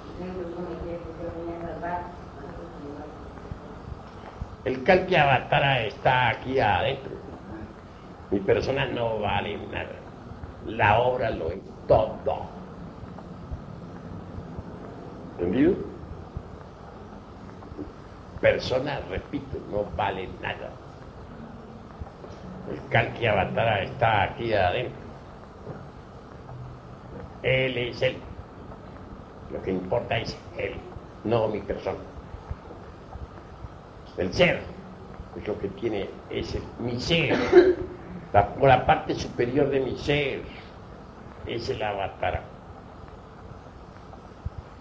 [0.00, 2.00] y tengo que cometer que yo venía a salvar,
[2.36, 3.24] nosotros no.
[4.64, 7.12] El Kalki Avatara está aquí adentro.
[8.30, 9.96] Mi persona no vale nada.
[10.66, 12.46] La obra lo es todo.
[15.32, 15.74] ¿Entendido?
[18.40, 20.70] Persona, repito, no vale nada.
[22.72, 25.04] El Kalki Avatara está aquí adentro.
[27.42, 28.16] Él es él.
[29.52, 30.74] Lo que importa es él,
[31.24, 32.13] no mi persona.
[34.16, 34.60] El ser
[35.40, 37.36] es lo que tiene, es el- mi ser,
[38.32, 40.42] la, por la parte superior de mi ser,
[41.46, 42.42] es el avatar.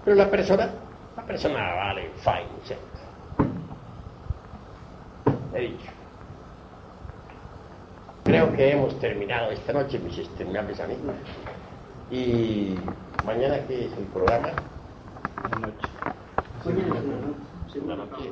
[0.06, 0.70] Pero la persona,
[1.18, 2.78] la persona vale fine, set.
[5.56, 5.92] He dicho.
[8.26, 11.16] Creo que hemos terminado esta noche, mis estimables amigos.
[12.12, 12.76] Y
[13.26, 14.50] mañana, ¿qué es el programa?
[16.66, 17.84] Mañana, ¿no?
[17.84, 18.32] Una noche.